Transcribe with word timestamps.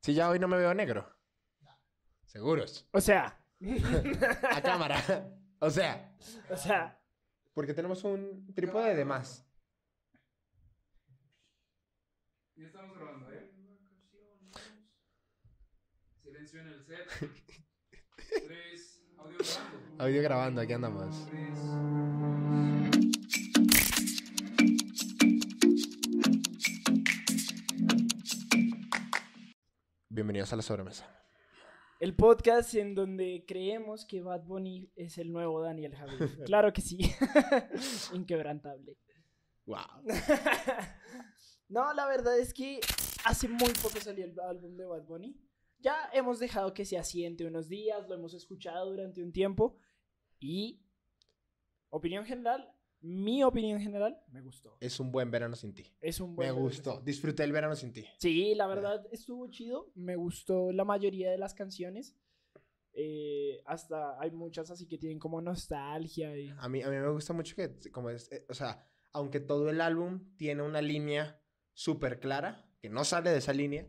Si 0.00 0.14
ya 0.14 0.28
hoy 0.28 0.38
no 0.38 0.48
me 0.48 0.56
veo 0.56 0.72
negro. 0.74 1.14
Seguros. 2.26 2.88
O 2.92 3.00
sea, 3.00 3.38
A 4.50 4.62
cámara. 4.62 5.02
O 5.58 5.70
sea, 5.70 6.14
o 6.50 6.56
sea, 6.56 7.00
porque 7.52 7.74
tenemos 7.74 8.04
un 8.04 8.46
trípode 8.54 8.94
de 8.94 9.04
más. 9.04 9.44
Ya 12.54 12.66
estamos 12.66 12.96
grabando, 12.96 13.32
¿eh? 13.32 13.50
Silencio 16.22 16.60
en 16.60 16.68
el 16.68 16.84
set. 16.84 17.08
Tres. 18.46 19.02
Audio 19.16 19.38
grabando. 19.38 20.04
Audio 20.04 20.22
grabando, 20.22 20.60
aquí 20.60 20.72
andamos. 20.72 21.26
Tres. 21.28 22.67
Bienvenidos 30.18 30.52
a 30.52 30.56
la 30.56 30.62
sobremesa. 30.62 31.08
el 32.00 32.16
podcast 32.16 32.74
en 32.74 32.96
donde 32.96 33.44
creemos 33.46 34.04
que 34.04 34.20
Bad 34.20 34.42
Bunny 34.46 34.90
es 34.96 35.16
el 35.16 35.30
nuevo 35.30 35.62
Daniel 35.62 35.94
Javier. 35.94 36.18
Claro 36.44 36.72
que 36.72 36.80
sí. 36.80 36.98
Inquebrantable. 38.12 38.98
Wow. 39.64 40.02
no, 41.68 41.94
la 41.94 42.08
verdad 42.08 42.36
es 42.36 42.52
que 42.52 42.80
hace 43.24 43.46
muy 43.46 43.72
poco 43.80 44.00
salió 44.00 44.24
el 44.24 44.34
álbum 44.40 44.76
de 44.76 44.86
Bad 44.86 45.04
Bunny. 45.04 45.40
Ya 45.78 46.10
hemos 46.12 46.40
dejado 46.40 46.74
que 46.74 46.84
se 46.84 46.98
asiente 46.98 47.46
unos 47.46 47.68
días, 47.68 48.08
lo 48.08 48.16
hemos 48.16 48.34
escuchado 48.34 48.90
durante 48.90 49.22
un 49.22 49.30
tiempo 49.30 49.78
y 50.40 50.84
opinión 51.90 52.24
general, 52.24 52.68
mi 53.00 53.44
opinión 53.44 53.80
general, 53.80 54.18
me 54.32 54.40
gustó. 54.42 54.76
Es 54.80 54.98
un 55.00 55.12
buen 55.12 55.30
verano 55.30 55.54
sin 55.56 55.74
ti. 55.74 55.84
Es 56.00 56.20
un 56.20 56.34
buen 56.34 56.48
Me 56.48 56.52
verano. 56.52 56.68
gustó. 56.68 57.00
Disfruté 57.00 57.44
el 57.44 57.52
verano 57.52 57.76
sin 57.76 57.92
ti. 57.92 58.04
Sí, 58.18 58.54
la 58.54 58.66
verdad 58.66 59.06
estuvo 59.12 59.46
chido. 59.48 59.90
Me 59.94 60.16
gustó 60.16 60.72
la 60.72 60.84
mayoría 60.84 61.30
de 61.30 61.38
las 61.38 61.54
canciones. 61.54 62.16
Eh, 62.92 63.62
hasta 63.64 64.20
hay 64.20 64.32
muchas 64.32 64.70
así 64.70 64.86
que 64.88 64.98
tienen 64.98 65.18
como 65.20 65.40
nostalgia. 65.40 66.36
Y... 66.36 66.48
A 66.58 66.68
mí, 66.68 66.82
a 66.82 66.88
mí 66.88 66.96
me 66.96 67.08
gusta 67.10 67.32
mucho 67.32 67.54
que, 67.54 67.78
como 67.92 68.10
es, 68.10 68.30
eh, 68.32 68.44
o 68.48 68.54
sea, 68.54 68.84
aunque 69.12 69.38
todo 69.38 69.70
el 69.70 69.80
álbum 69.80 70.34
tiene 70.36 70.62
una 70.62 70.82
línea 70.82 71.40
súper 71.74 72.18
clara, 72.18 72.68
que 72.80 72.88
no 72.88 73.04
sale 73.04 73.30
de 73.30 73.38
esa 73.38 73.52
línea, 73.52 73.86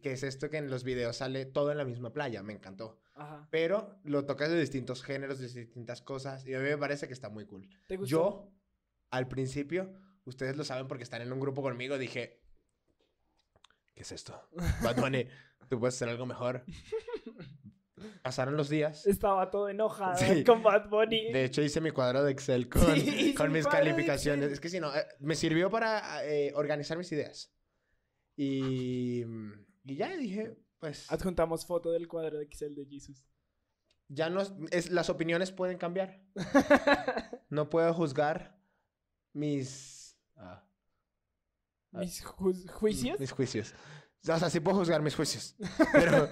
que 0.00 0.12
es 0.12 0.22
esto 0.22 0.48
que 0.50 0.58
en 0.58 0.70
los 0.70 0.84
videos 0.84 1.16
sale 1.16 1.44
todo 1.46 1.72
en 1.72 1.78
la 1.78 1.84
misma 1.84 2.12
playa, 2.12 2.42
me 2.42 2.52
encantó. 2.52 3.00
Ajá. 3.14 3.48
Pero 3.50 3.98
lo 4.04 4.24
tocas 4.24 4.50
de 4.50 4.58
distintos 4.60 5.02
géneros, 5.02 5.38
de 5.38 5.48
distintas 5.48 6.02
cosas, 6.02 6.46
y 6.46 6.54
a 6.54 6.58
mí 6.58 6.64
me 6.64 6.78
parece 6.78 7.06
que 7.06 7.12
está 7.12 7.28
muy 7.28 7.46
cool. 7.46 7.68
¿Te 7.88 7.96
gustó? 7.96 8.10
Yo, 8.10 8.52
al 9.10 9.28
principio, 9.28 9.92
ustedes 10.24 10.56
lo 10.56 10.64
saben 10.64 10.88
porque 10.88 11.04
están 11.04 11.22
en 11.22 11.32
un 11.32 11.40
grupo 11.40 11.62
conmigo, 11.62 11.98
dije, 11.98 12.40
¿qué 13.94 14.02
es 14.02 14.12
esto? 14.12 14.48
Bad 14.82 14.96
Bunny, 14.96 15.26
tú 15.68 15.78
puedes 15.78 15.94
hacer 15.96 16.08
algo 16.08 16.26
mejor. 16.26 16.64
Pasaron 18.22 18.56
los 18.56 18.68
días. 18.68 19.06
Estaba 19.06 19.50
todo 19.50 19.68
enojado 19.68 20.16
Sí. 20.18 20.44
con 20.44 20.62
Bad 20.62 20.88
Bunny. 20.88 21.32
De 21.32 21.44
hecho, 21.44 21.62
hice 21.62 21.80
mi 21.80 21.90
cuadro 21.90 22.22
de 22.24 22.32
Excel 22.32 22.68
con, 22.68 22.82
Sí, 22.96 23.34
con 23.36 23.52
mis 23.52 23.66
calificaciones. 23.66 24.50
Es 24.52 24.60
que 24.60 24.68
si 24.68 24.80
no, 24.80 24.94
eh, 24.94 25.06
me 25.20 25.34
sirvió 25.34 25.70
para 25.70 26.24
eh, 26.26 26.52
organizar 26.54 26.98
mis 26.98 27.10
ideas. 27.12 27.52
Y, 28.36 29.24
y 29.84 29.96
ya 29.96 30.16
dije, 30.16 30.56
pues, 30.78 31.10
Adjuntamos 31.10 31.66
foto 31.66 31.90
del 31.90 32.08
cuadro 32.08 32.38
de 32.38 32.44
Excel 32.44 32.74
de 32.74 32.86
Jesus. 32.86 33.24
ya 34.08 34.28
no, 34.30 34.42
es, 34.70 34.90
las 34.90 35.10
opiniones 35.10 35.52
pueden 35.52 35.78
cambiar. 35.78 36.22
No 37.50 37.68
puedo 37.68 37.92
juzgar 37.92 38.58
mis... 39.34 40.16
ah, 40.36 40.64
Mis 41.92 42.24
ju- 42.24 42.70
juicios. 42.70 43.20
Mis 43.20 43.30
juicios. 43.30 43.74
O 44.26 44.38
sea, 44.38 44.48
sí 44.48 44.58
puedo 44.60 44.78
juzgar 44.78 45.02
mis 45.02 45.14
juicios. 45.14 45.54
Pero 45.92 46.28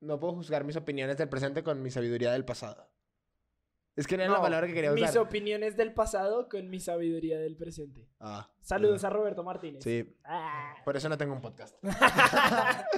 no 0.00 0.20
puedo 0.20 0.34
juzgar 0.34 0.64
mis 0.64 0.76
opiniones 0.76 1.16
del 1.16 1.28
presente 1.30 1.62
con 1.64 1.80
mi 1.82 1.90
sabiduría 1.90 2.32
del 2.32 2.44
pasado. 2.44 2.90
Es 3.96 4.06
que 4.08 4.16
no 4.16 4.24
era 4.24 4.32
la 4.32 4.38
No, 4.38 4.42
palabra 4.42 4.66
que 4.66 4.74
quería 4.74 4.90
Mis 4.90 5.04
usar. 5.10 5.18
opiniones 5.18 5.76
del 5.76 5.92
pasado 5.94 6.48
con 6.48 6.68
mi 6.68 6.80
sabiduría 6.80 7.38
del 7.38 7.56
presente. 7.56 8.08
Ah, 8.18 8.50
Saludos 8.60 9.04
a 9.04 9.10
Roberto 9.10 9.44
Martínez. 9.44 9.84
Sí, 9.84 10.16
Ah. 10.24 10.74
por 10.84 10.96
eso 10.96 11.08
no 11.08 11.16
tengo 11.16 11.32
un 11.32 11.40
podcast. 11.40 11.76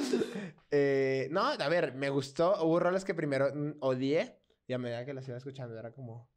Eh, 0.71 1.29
no, 1.31 1.43
a 1.47 1.69
ver, 1.69 1.95
me 1.95 2.11
gustó. 2.11 2.65
Hubo 2.65 2.81
roles 2.81 3.05
que 3.05 3.15
primero 3.15 3.51
mm, 3.55 3.77
odié 3.81 4.39
y 4.67 4.73
a 4.73 4.79
medida 4.79 5.05
que 5.05 5.15
las 5.15 5.27
iba 5.29 5.37
escuchando 5.37 5.79
era 5.79 5.93
como... 5.93 6.29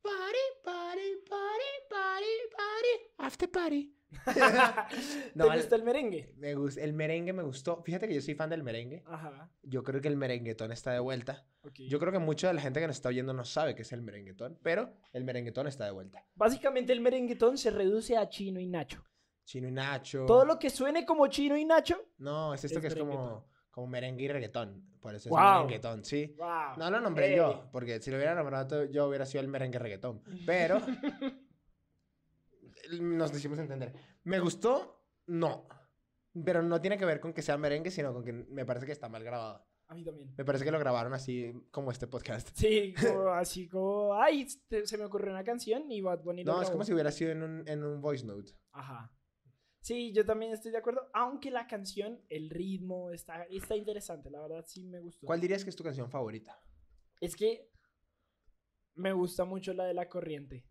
Party, 0.00 0.38
party, 0.64 1.16
party, 1.28 1.70
party, 1.90 2.26
party, 2.56 3.12
after 3.18 3.50
party. 3.50 3.96
No, 5.34 5.48
¿Te 5.48 5.56
gusta 5.56 5.76
el 5.76 5.82
merengue? 5.82 6.32
Me 6.36 6.54
gusta, 6.54 6.80
el 6.82 6.92
merengue 6.92 7.32
me 7.32 7.42
gustó. 7.42 7.82
Fíjate 7.82 8.06
que 8.08 8.14
yo 8.14 8.20
soy 8.20 8.34
fan 8.34 8.50
del 8.50 8.62
merengue. 8.62 9.02
Ajá. 9.06 9.50
Yo 9.62 9.82
creo 9.82 10.00
que 10.00 10.08
el 10.08 10.16
merenguetón 10.16 10.72
está 10.72 10.92
de 10.92 11.00
vuelta. 11.00 11.44
ok. 11.62 11.80
Yo 11.88 11.98
creo 11.98 12.12
que 12.12 12.18
mucha 12.18 12.48
de 12.48 12.54
la 12.54 12.60
gente 12.60 12.80
que 12.80 12.86
nos 12.86 12.96
está 12.96 13.08
oyendo 13.08 13.32
no 13.32 13.44
sabe 13.44 13.74
qué 13.74 13.82
es 13.82 13.92
el 13.92 14.02
merenguetón, 14.02 14.58
pero 14.62 14.92
el 15.12 15.24
merenguetón 15.24 15.66
está 15.66 15.84
de 15.86 15.90
vuelta. 15.92 16.24
Básicamente 16.34 16.92
el 16.92 17.00
merenguetón 17.00 17.58
se 17.58 17.70
reduce 17.70 18.16
a 18.16 18.28
Chino 18.28 18.60
y 18.60 18.66
Nacho. 18.66 19.04
Chino 19.44 19.68
y 19.68 19.72
Nacho. 19.72 20.24
Todo 20.26 20.44
lo 20.44 20.58
que 20.58 20.70
suene 20.70 21.04
como 21.04 21.26
Chino 21.26 21.56
y 21.56 21.64
Nacho. 21.64 21.96
No, 22.18 22.54
es 22.54 22.64
esto 22.64 22.78
es 22.78 22.82
que 22.82 22.88
es 22.88 22.94
como, 22.94 23.46
como 23.70 23.86
merengue 23.86 24.24
y 24.24 24.28
reggaetón. 24.28 24.88
Por 25.00 25.16
eso 25.16 25.28
es 25.28 25.30
Guau. 25.30 25.64
merenguetón, 25.64 26.04
sí. 26.04 26.32
Wow. 26.38 26.76
No 26.76 26.90
lo 26.90 27.00
nombré 27.00 27.34
yo, 27.34 27.68
porque 27.72 28.00
si 28.00 28.10
lo 28.12 28.18
hubiera 28.18 28.36
nombrado 28.36 28.84
yo 28.84 29.08
hubiera 29.08 29.26
sido 29.26 29.40
el 29.40 29.48
merengue 29.48 29.78
reggaetón. 29.80 30.22
Pero 30.46 30.80
nos 33.00 33.32
decimos 33.32 33.58
entender. 33.58 33.92
¿Me 34.24 34.38
gustó? 34.40 35.04
No. 35.26 35.66
Pero 36.44 36.62
no 36.62 36.80
tiene 36.80 36.96
que 36.98 37.04
ver 37.04 37.20
con 37.20 37.32
que 37.32 37.42
sea 37.42 37.58
merengue, 37.58 37.90
sino 37.90 38.12
con 38.12 38.24
que 38.24 38.32
me 38.32 38.64
parece 38.64 38.86
que 38.86 38.92
está 38.92 39.08
mal 39.08 39.22
grabado. 39.22 39.66
A 39.88 39.94
mí 39.94 40.04
también. 40.04 40.32
Me 40.38 40.44
parece 40.44 40.64
que 40.64 40.70
lo 40.72 40.78
grabaron 40.78 41.12
así 41.12 41.52
como 41.70 41.90
este 41.90 42.06
podcast. 42.06 42.48
Sí, 42.54 42.94
como, 42.94 43.28
así 43.30 43.68
como, 43.68 44.14
ay, 44.14 44.46
te- 44.68 44.86
se 44.86 44.96
me 44.96 45.04
ocurrió 45.04 45.30
una 45.30 45.44
canción 45.44 45.90
y 45.92 46.00
Bad 46.00 46.22
Bunny 46.22 46.44
lo 46.44 46.54
No, 46.54 46.62
es 46.62 46.70
como 46.70 46.84
si 46.84 46.92
hubiera 46.94 47.10
sido 47.12 47.32
en 47.32 47.42
un, 47.42 47.68
en 47.68 47.84
un 47.84 48.00
voice 48.00 48.24
note. 48.24 48.52
Ajá. 48.72 49.14
Sí, 49.80 50.12
yo 50.12 50.24
también 50.24 50.52
estoy 50.52 50.70
de 50.70 50.78
acuerdo, 50.78 51.10
aunque 51.12 51.50
la 51.50 51.66
canción, 51.66 52.24
el 52.30 52.48
ritmo 52.48 53.10
está, 53.10 53.42
está 53.50 53.76
interesante, 53.76 54.30
la 54.30 54.40
verdad 54.40 54.64
sí 54.66 54.84
me 54.84 55.00
gustó. 55.00 55.26
¿Cuál 55.26 55.40
dirías 55.40 55.64
que 55.64 55.70
es 55.70 55.76
tu 55.76 55.82
canción 55.84 56.08
favorita? 56.08 56.58
Es 57.20 57.34
que 57.36 57.68
me 58.94 59.12
gusta 59.12 59.44
mucho 59.44 59.74
la 59.74 59.84
de 59.84 59.92
la 59.94 60.08
corriente. 60.08 60.64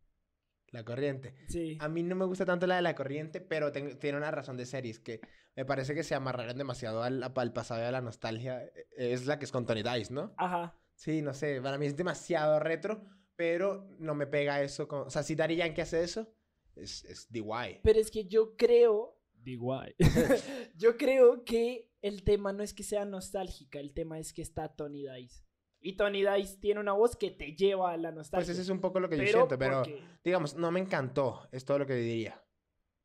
La 0.72 0.84
corriente. 0.86 1.36
Sí. 1.50 1.78
A 1.82 1.90
mí 1.90 2.02
no 2.04 2.16
me 2.16 2.26
gusta 2.26 2.46
tanto 2.46 2.66
la 2.66 2.78
de 2.78 2.82
la 2.82 2.96
corriente, 2.96 3.42
pero 3.42 3.72
ten- 3.72 4.00
tiene 4.00 4.18
una 4.18 4.32
razón 4.32 4.56
de 4.58 4.66
series 4.66 5.00
que 5.00 5.20
me 5.56 5.66
parece 5.66 5.94
que 5.94 6.04
se 6.04 6.16
amarraron 6.16 6.58
demasiado 6.58 7.04
al, 7.04 7.22
al 7.24 7.54
pasado 7.54 7.82
y 7.82 7.84
a 7.86 7.92
la 7.92 8.02
nostalgia. 8.02 8.64
Eh, 8.64 8.86
Es 8.98 9.26
la 9.26 9.38
que 9.38 9.46
es 9.46 9.52
con 9.52 9.66
Tony 9.66 9.84
Dice, 9.84 10.14
¿no? 10.14 10.34
Ajá. 10.38 10.78
Sí, 10.96 11.22
no 11.22 11.34
sé, 11.34 11.62
para 11.62 11.78
mí 11.78 11.88
es 11.88 11.98
demasiado 11.98 12.60
retro, 12.60 13.04
pero 13.36 13.90
no 14.00 14.16
me 14.16 14.28
pega 14.28 14.62
eso. 14.62 14.88
Con... 14.88 15.02
O 15.08 15.10
sea, 15.10 15.24
si 15.24 15.36
Daddy 15.36 15.58
Yankee 15.58 15.82
hace 15.82 16.04
eso, 16.04 16.34
es, 16.76 17.04
es 17.06 17.30
DY. 17.32 17.82
Pero 17.84 18.00
es 18.00 18.10
que 18.12 18.26
yo 18.28 18.56
creo. 18.56 19.20
guay. 19.44 19.94
yo 20.78 20.96
creo 20.98 21.44
que 21.44 21.92
el 22.02 22.24
tema 22.24 22.54
no 22.54 22.64
es 22.64 22.74
que 22.74 22.84
sea 22.84 23.04
nostálgica, 23.04 23.80
el 23.80 23.94
tema 23.94 24.20
es 24.20 24.32
que 24.32 24.42
está 24.42 24.74
Tony 24.74 25.06
Dice. 25.08 25.44
Y 25.82 25.94
Tony 25.94 26.24
Dice 26.24 26.58
tiene 26.60 26.80
una 26.80 26.94
voz 26.94 27.16
que 27.16 27.32
te 27.32 27.56
lleva 27.56 27.92
a 27.92 27.98
la 27.98 28.12
nostalgia. 28.12 28.46
Pues 28.46 28.50
ese 28.50 28.62
es 28.62 28.70
un 28.70 28.80
poco 28.80 29.00
lo 29.00 29.10
que 29.10 29.18
yo 29.18 29.24
Pero 29.24 29.38
siento, 29.40 29.58
pero 29.58 29.78
porque- 29.80 30.02
digamos, 30.24 30.56
no 30.56 30.72
me 30.72 30.80
encantó, 30.80 31.48
es 31.52 31.66
todo 31.66 31.80
lo 31.80 31.86
que 31.88 31.96
diría. 31.96 32.42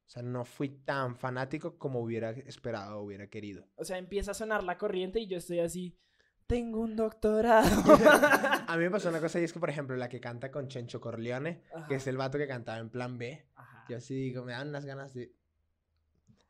O 0.06 0.08
sea, 0.08 0.22
no 0.22 0.44
fui 0.44 0.68
tan 0.68 1.16
fanático 1.16 1.78
como 1.78 2.00
hubiera 2.00 2.30
esperado 2.30 2.98
o 2.98 3.02
hubiera 3.02 3.26
querido. 3.28 3.66
O 3.76 3.84
sea, 3.84 3.98
empieza 3.98 4.30
a 4.30 4.34
sonar 4.34 4.62
la 4.62 4.78
corriente 4.78 5.18
y 5.18 5.26
yo 5.26 5.38
estoy 5.38 5.60
así. 5.60 5.98
Tengo 6.46 6.80
un 6.80 6.94
doctorado. 6.94 7.66
A 8.68 8.76
mí 8.76 8.84
me 8.84 8.90
pasó 8.90 9.08
una 9.08 9.20
cosa 9.20 9.40
y 9.40 9.44
es 9.44 9.52
que, 9.52 9.58
por 9.58 9.70
ejemplo, 9.70 9.96
la 9.96 10.08
que 10.08 10.20
canta 10.20 10.52
con 10.52 10.68
Chencho 10.68 11.00
Corleone, 11.00 11.64
Ajá. 11.74 11.86
que 11.88 11.96
es 11.96 12.06
el 12.06 12.16
vato 12.16 12.38
que 12.38 12.46
cantaba 12.46 12.78
en 12.78 12.90
Plan 12.90 13.18
B, 13.18 13.48
Ajá. 13.56 13.84
yo 13.88 13.96
así 13.96 14.14
digo, 14.14 14.44
me 14.44 14.52
dan 14.52 14.68
unas 14.68 14.84
ganas 14.84 15.12
de... 15.14 15.34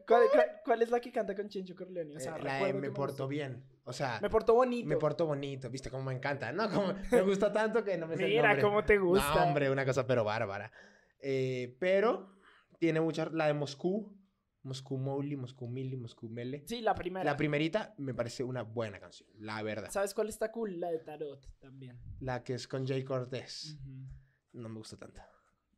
¿Cuál, 0.08 0.24
cuál, 0.32 0.46
cuál 0.64 0.82
es 0.82 0.90
la 0.90 1.00
que 1.00 1.12
canta 1.12 1.36
con 1.36 1.48
Chencho 1.50 1.76
Corleone? 1.76 2.16
O 2.16 2.20
sea, 2.20 2.36
eh, 2.38 2.44
la 2.44 2.66
de 2.66 2.74
me 2.74 2.92
porto 2.92 3.28
bien. 3.28 3.64
O 3.84 3.94
sea, 3.94 4.20
Me 4.22 4.30
portó 4.30 4.54
bonito. 4.54 4.88
me 4.88 4.98
porto 4.98 5.26
bonito, 5.26 5.70
viste 5.70 5.90
cómo 5.90 6.04
me 6.04 6.14
encanta, 6.14 6.52
¿no? 6.52 6.70
Como 6.70 6.94
me 7.12 7.22
gusta 7.22 7.52
tanto 7.52 7.84
que 7.84 7.98
no 7.98 8.08
me 8.08 8.16
sé 8.16 8.26
Mira 8.28 8.60
cómo 8.62 8.84
te 8.84 8.98
gusta. 8.98 9.36
No, 9.36 9.44
hombre, 9.46 9.70
una 9.70 9.86
cosa 9.86 10.06
pero 10.06 10.24
bárbara. 10.24 10.72
Eh, 11.20 11.76
pero 11.80 12.36
tiene 12.80 13.02
mucha... 13.02 13.30
La 13.32 13.48
de 13.48 13.54
Moscú, 13.54 14.16
Moscú 14.64 14.98
Mowgli, 14.98 15.36
Moscú 15.36 15.68
Milli, 15.68 15.98
Moscú 15.98 16.30
Mele. 16.30 16.64
Sí, 16.68 16.82
la 16.82 16.94
primera. 16.94 17.26
La 17.26 17.36
primerita 17.38 17.96
me 17.98 18.14
parece 18.14 18.44
una 18.44 18.62
buena 18.62 19.00
canción, 19.00 19.30
la 19.40 19.62
verdad. 19.64 19.90
¿Sabes 19.90 20.14
cuál 20.14 20.30
está 20.30 20.52
cool? 20.52 20.80
La 20.80 20.92
de 20.92 21.00
Tarot 21.00 21.58
también. 21.60 22.00
La 22.20 22.44
que 22.44 22.54
es 22.54 22.68
con 22.68 22.86
Jay 22.86 23.04
Cortés. 23.04 23.78
Ujú. 23.82 24.08
No 24.54 24.70
me 24.70 24.78
gusta 24.78 24.98
tanto. 24.98 25.22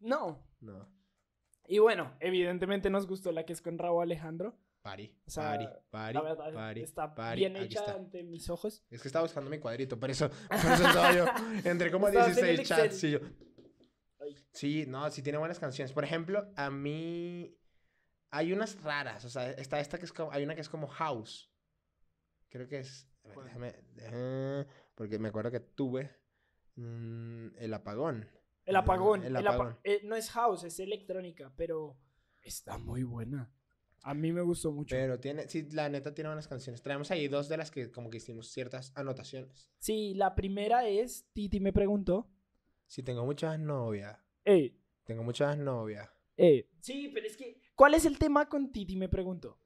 No. 0.02 0.46
No. 0.60 0.90
Y 1.68 1.80
bueno, 1.80 2.16
evidentemente 2.20 2.90
nos 2.90 3.08
gustó 3.08 3.32
la 3.32 3.46
que 3.46 3.54
es 3.54 3.62
con 3.62 3.78
Raúl 3.78 4.04
Alejandro. 4.04 4.58
Pari, 4.82 5.16
O 5.26 5.32
sea, 5.32 5.44
pari, 5.52 5.70
pari, 5.90 6.14
la 6.14 6.22
verdad 6.22 6.54
pari, 6.54 6.82
está 6.82 7.16
pari. 7.16 7.40
bien 7.40 7.56
hecha 7.56 7.80
está. 7.80 7.94
ante 7.96 8.22
mis 8.24 8.50
ojos. 8.50 8.84
Es 8.90 9.02
que 9.02 9.08
estaba 9.08 9.24
buscando 9.24 9.50
mi 9.50 9.58
cuadrito, 9.60 9.98
por 9.98 10.12
eso, 10.12 10.30
por 10.50 10.58
eso 10.58 10.88
estaba 10.88 11.16
yo. 11.16 11.26
Entré 11.64 11.90
como 11.90 12.10
Estabas 12.10 12.38
en 12.38 12.46
el 12.46 12.58
16 12.58 12.68
chats 12.68 13.04
y 13.06 13.12
yo. 13.12 13.20
Ay. 14.20 14.36
Sí, 14.52 14.86
no, 14.86 15.10
sí 15.10 15.22
tiene 15.24 15.38
buenas 15.38 15.58
canciones. 15.60 15.94
Por 15.94 16.04
ejemplo, 16.04 16.52
a 16.58 16.70
mí 16.70 17.58
hay 18.30 18.52
unas 18.52 18.82
raras. 18.84 19.24
O 19.24 19.30
sea, 19.30 19.52
está 19.52 19.80
esta 19.80 19.98
que 19.98 20.04
es 20.06 20.12
como, 20.12 20.34
hay 20.34 20.44
una 20.44 20.54
que 20.54 20.62
es 20.62 20.70
como 20.70 20.88
House. 20.88 21.50
Creo 22.50 22.68
que 22.68 22.80
es. 22.80 23.08
a 23.24 23.58
ver, 23.58 23.86
déjame- 23.96 24.68
porque 24.96 25.18
me 25.18 25.30
acuerdo 25.30 25.50
que 25.50 25.62
tuve 25.62 26.12
mm, 26.76 27.56
el 27.58 27.74
apagón. 27.74 28.28
El 28.66 28.76
apagón. 28.76 29.24
El 29.24 29.36
el 29.36 29.48
apa- 29.48 29.56
apagón. 29.56 29.80
eh, 29.84 30.02
no 30.04 30.16
es 30.16 30.30
house, 30.32 30.64
es 30.64 30.80
electrónica, 30.80 31.52
pero 31.56 31.98
está 32.42 32.78
muy 32.78 33.04
buena. 33.04 33.52
A 34.06 34.14
mí 34.14 34.34
me 34.34 34.42
gustó 34.42 34.72
mucho. 34.72 34.96
Pero 34.96 35.20
tiene, 35.20 35.48
sí, 35.48 35.68
la 35.72 35.88
neta 35.90 36.14
tiene 36.14 36.28
buenas 36.30 36.48
canciones. 36.48 36.82
Traemos 36.82 37.10
ahí 37.12 37.28
dos 37.30 37.48
de 37.48 37.56
las 37.58 37.72
que 37.72 37.90
como 37.92 38.10
que 38.10 38.18
hicimos 38.18 38.50
ciertas 38.50 38.92
anotaciones. 38.96 39.70
Sí, 39.80 40.14
la 40.16 40.36
primera 40.36 40.88
es, 40.88 41.26
Titi 41.34 41.60
me 41.62 41.72
preguntó, 41.72 42.30
Si 42.86 43.02
tengo 43.02 43.24
muchas 43.26 43.58
novias, 43.60 44.18
eh, 44.44 44.76
tengo 45.06 45.24
muchas 45.24 45.58
novias. 45.58 46.10
eh. 46.38 46.68
Sí, 46.82 47.10
pero 47.14 47.26
es 47.28 47.38
que, 47.38 47.62
¿cuál 47.76 47.94
es 47.94 48.06
el 48.06 48.20
tema 48.20 48.50
con 48.50 48.74
Titi 48.74 48.98
me 48.98 49.08
preguntó? 49.08 49.58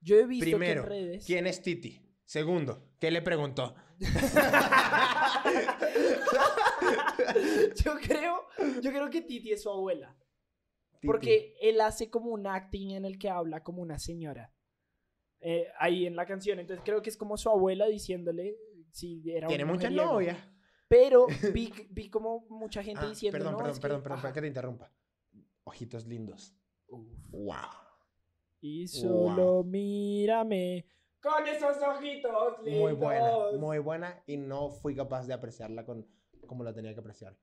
Yo 0.00 0.16
he 0.18 0.26
visto 0.26 0.44
Primero, 0.44 0.82
que 0.82 0.86
en 0.98 1.04
redes... 1.06 1.24
¿quién 1.24 1.46
es 1.46 1.62
Titi? 1.62 2.00
Segundo, 2.24 2.94
¿qué 2.98 3.12
le 3.12 3.22
preguntó? 3.22 3.76
yo 7.84 7.94
creo, 8.02 8.43
yo 8.82 8.90
creo 8.90 9.10
que 9.10 9.22
Titi 9.22 9.52
es 9.52 9.62
su 9.62 9.70
abuela. 9.70 10.16
Titi. 10.94 11.06
Porque 11.06 11.54
él 11.60 11.80
hace 11.80 12.10
como 12.10 12.30
un 12.30 12.46
acting 12.46 12.92
en 12.92 13.04
el 13.04 13.18
que 13.18 13.28
habla 13.28 13.62
como 13.62 13.82
una 13.82 13.98
señora. 13.98 14.50
eh, 15.46 15.68
ahí 15.78 16.06
en 16.06 16.16
la 16.16 16.24
canción. 16.24 16.58
Entonces 16.58 16.82
creo 16.84 17.02
que 17.02 17.10
es 17.10 17.18
como 17.18 17.36
su 17.36 17.50
abuela 17.50 17.86
diciéndole 17.86 18.56
si 18.90 19.30
era 19.30 19.46
tiene 19.46 19.66
muchas 19.66 19.92
novias. 19.92 20.38
Pero 20.88 21.26
vi, 21.54 21.70
vi 21.90 22.08
como 22.08 22.46
mucha 22.48 22.82
gente 22.82 23.02
Ah, 23.04 23.08
diciendo. 23.10 23.36
perdón, 23.36 23.52
"No, 23.52 23.58
perdón, 23.58 23.72
es 23.72 23.78
que-". 23.78 23.82
perdón, 23.82 24.02
perdón, 24.02 24.20
para 24.22 24.32
que 24.32 24.40
te 24.40 24.46
interrumpa. 24.46 24.90
Ojitos 25.64 26.06
lindos. 26.06 26.54
Uf. 26.88 27.06
Wow. 27.30 27.54
Y 28.62 28.88
solo 28.88 29.52
Wow. 29.56 29.64
mírame 29.64 30.86
con 31.20 31.46
esos 31.46 31.76
ojitos 31.82 32.62
lindos. 32.62 32.80
Muy 32.80 32.92
buena, 32.94 33.32
muy 33.58 33.78
buena 33.80 34.22
y 34.26 34.38
no 34.38 34.70
fui 34.70 34.94
capaz 34.94 35.26
de 35.26 35.34
apreciarla 35.34 35.84
con 35.84 36.06
como 36.46 36.64
la 36.64 36.72
tenía 36.72 36.94
que 36.94 37.00
apreciar. 37.00 37.36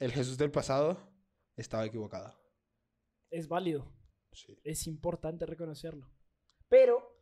El 0.00 0.12
Jesús 0.12 0.36
del 0.38 0.50
pasado 0.50 0.98
estaba 1.56 1.84
equivocado. 1.84 2.34
Es 3.30 3.46
válido. 3.46 3.92
Sí. 4.32 4.58
Es 4.64 4.86
importante 4.86 5.46
reconocerlo. 5.46 6.10
Pero 6.68 7.16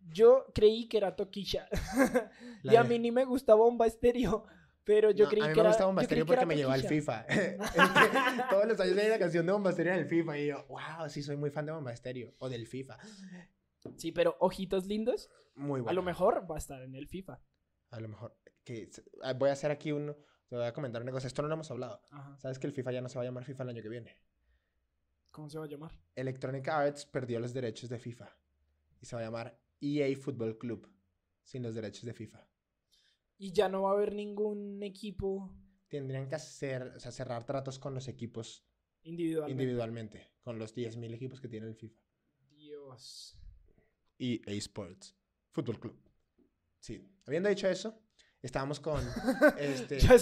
yo 0.00 0.44
creí 0.54 0.88
que 0.88 0.98
era 0.98 1.16
Toquilla. 1.16 1.68
y 2.62 2.76
a 2.76 2.84
mí 2.84 2.98
ni 2.98 3.10
me 3.10 3.24
gusta 3.24 3.54
Bomba 3.54 3.86
Estéreo. 3.86 4.44
Pero 4.84 5.10
yo 5.10 5.24
No, 5.24 5.30
creí 5.30 5.42
a 5.42 5.48
mí 5.48 5.52
que 5.52 5.56
me 5.56 5.60
era. 5.60 5.68
gusta 5.70 5.82
yo 5.82 5.86
Bombasterio 5.88 6.24
creí 6.24 6.34
que 6.34 6.40
porque 6.40 6.46
me 6.46 6.56
llevó 6.56 6.70
al. 6.70 6.82
FIFA. 6.82 7.26
Todos 8.50 8.66
los 8.66 8.80
años 8.80 8.96
hay 8.96 9.08
la 9.08 9.18
canción 9.18 9.44
de 9.44 9.52
Bombasterio 9.52 9.92
en 9.92 9.98
el 9.98 10.06
FIFA 10.06 10.38
y 10.38 10.46
yo, 10.46 10.66
wow, 10.68 11.08
sí 11.08 11.22
soy 11.22 11.36
muy 11.36 11.50
fan 11.50 11.66
de 11.66 11.72
Bombasterio 11.72 12.34
o 12.38 12.48
del 12.48 12.66
FIFA. 12.66 12.98
Sí, 13.96 14.12
pero 14.12 14.36
ojitos 14.40 14.86
lindos. 14.86 15.30
Muy 15.54 15.80
bueno. 15.80 15.90
A 15.90 15.92
lo 15.92 16.02
mejor 16.02 16.50
va 16.50 16.54
a 16.56 16.58
estar 16.58 16.80
en 16.82 16.94
el 16.94 17.06
FIFA. 17.06 17.40
A 17.90 18.00
lo 18.00 18.08
mejor. 18.08 18.38
Que, 18.64 18.90
ah, 19.22 19.32
voy 19.34 19.50
a 19.50 19.52
hacer 19.52 19.70
aquí 19.70 19.92
un. 19.92 20.14
Te 20.48 20.56
voy 20.56 20.64
a 20.64 20.72
comentar 20.72 21.02
una 21.02 21.12
cosa. 21.12 21.26
Esto 21.26 21.42
no 21.42 21.48
lo 21.48 21.54
hemos 21.54 21.70
hablado. 21.70 22.00
Ajá. 22.10 22.36
¿Sabes 22.38 22.58
que 22.58 22.66
el 22.66 22.72
FIFA 22.72 22.92
ya 22.92 23.00
no 23.00 23.08
se 23.08 23.18
va 23.18 23.22
a 23.22 23.26
llamar 23.26 23.44
FIFA 23.44 23.62
el 23.64 23.68
año 23.70 23.82
que 23.82 23.88
viene? 23.88 24.16
¿Cómo 25.30 25.48
se 25.50 25.58
va 25.58 25.66
a 25.66 25.68
llamar? 25.68 25.92
Electronic 26.14 26.66
Arts 26.68 27.04
perdió 27.06 27.38
los 27.38 27.52
derechos 27.52 27.90
de 27.90 27.98
FIFA. 27.98 28.28
Y 29.00 29.06
se 29.06 29.14
va 29.14 29.22
a 29.22 29.24
llamar 29.26 29.60
EA 29.80 30.16
Football 30.16 30.58
Club. 30.58 30.88
Sin 31.42 31.62
los 31.62 31.74
derechos 31.74 32.04
de 32.04 32.14
FIFA. 32.14 32.46
Y 33.38 33.52
ya 33.52 33.68
no 33.68 33.82
va 33.82 33.90
a 33.90 33.92
haber 33.92 34.14
ningún 34.14 34.82
equipo 34.82 35.54
Tendrían 35.88 36.28
que 36.28 36.34
hacer, 36.34 36.82
o 36.96 37.00
sea, 37.00 37.10
cerrar 37.10 37.44
tratos 37.44 37.78
con 37.78 37.94
los 37.94 38.08
equipos 38.08 38.62
individual. 39.04 39.50
individualmente. 39.50 40.32
Con 40.42 40.58
los 40.58 40.74
10.000 40.76 41.14
equipos 41.14 41.40
que 41.40 41.48
tiene 41.48 41.66
el 41.66 41.74
FIFA. 41.74 42.00
Dios. 42.50 43.38
EA 44.18 44.52
Sports 44.54 45.16
Football 45.50 45.80
Club. 45.80 45.96
Sí. 46.78 47.08
Habiendo 47.26 47.48
dicho 47.48 47.68
eso, 47.68 47.98
estábamos 48.42 48.80
con. 48.80 49.00
este, 49.58 49.98
Ya. 50.00 50.16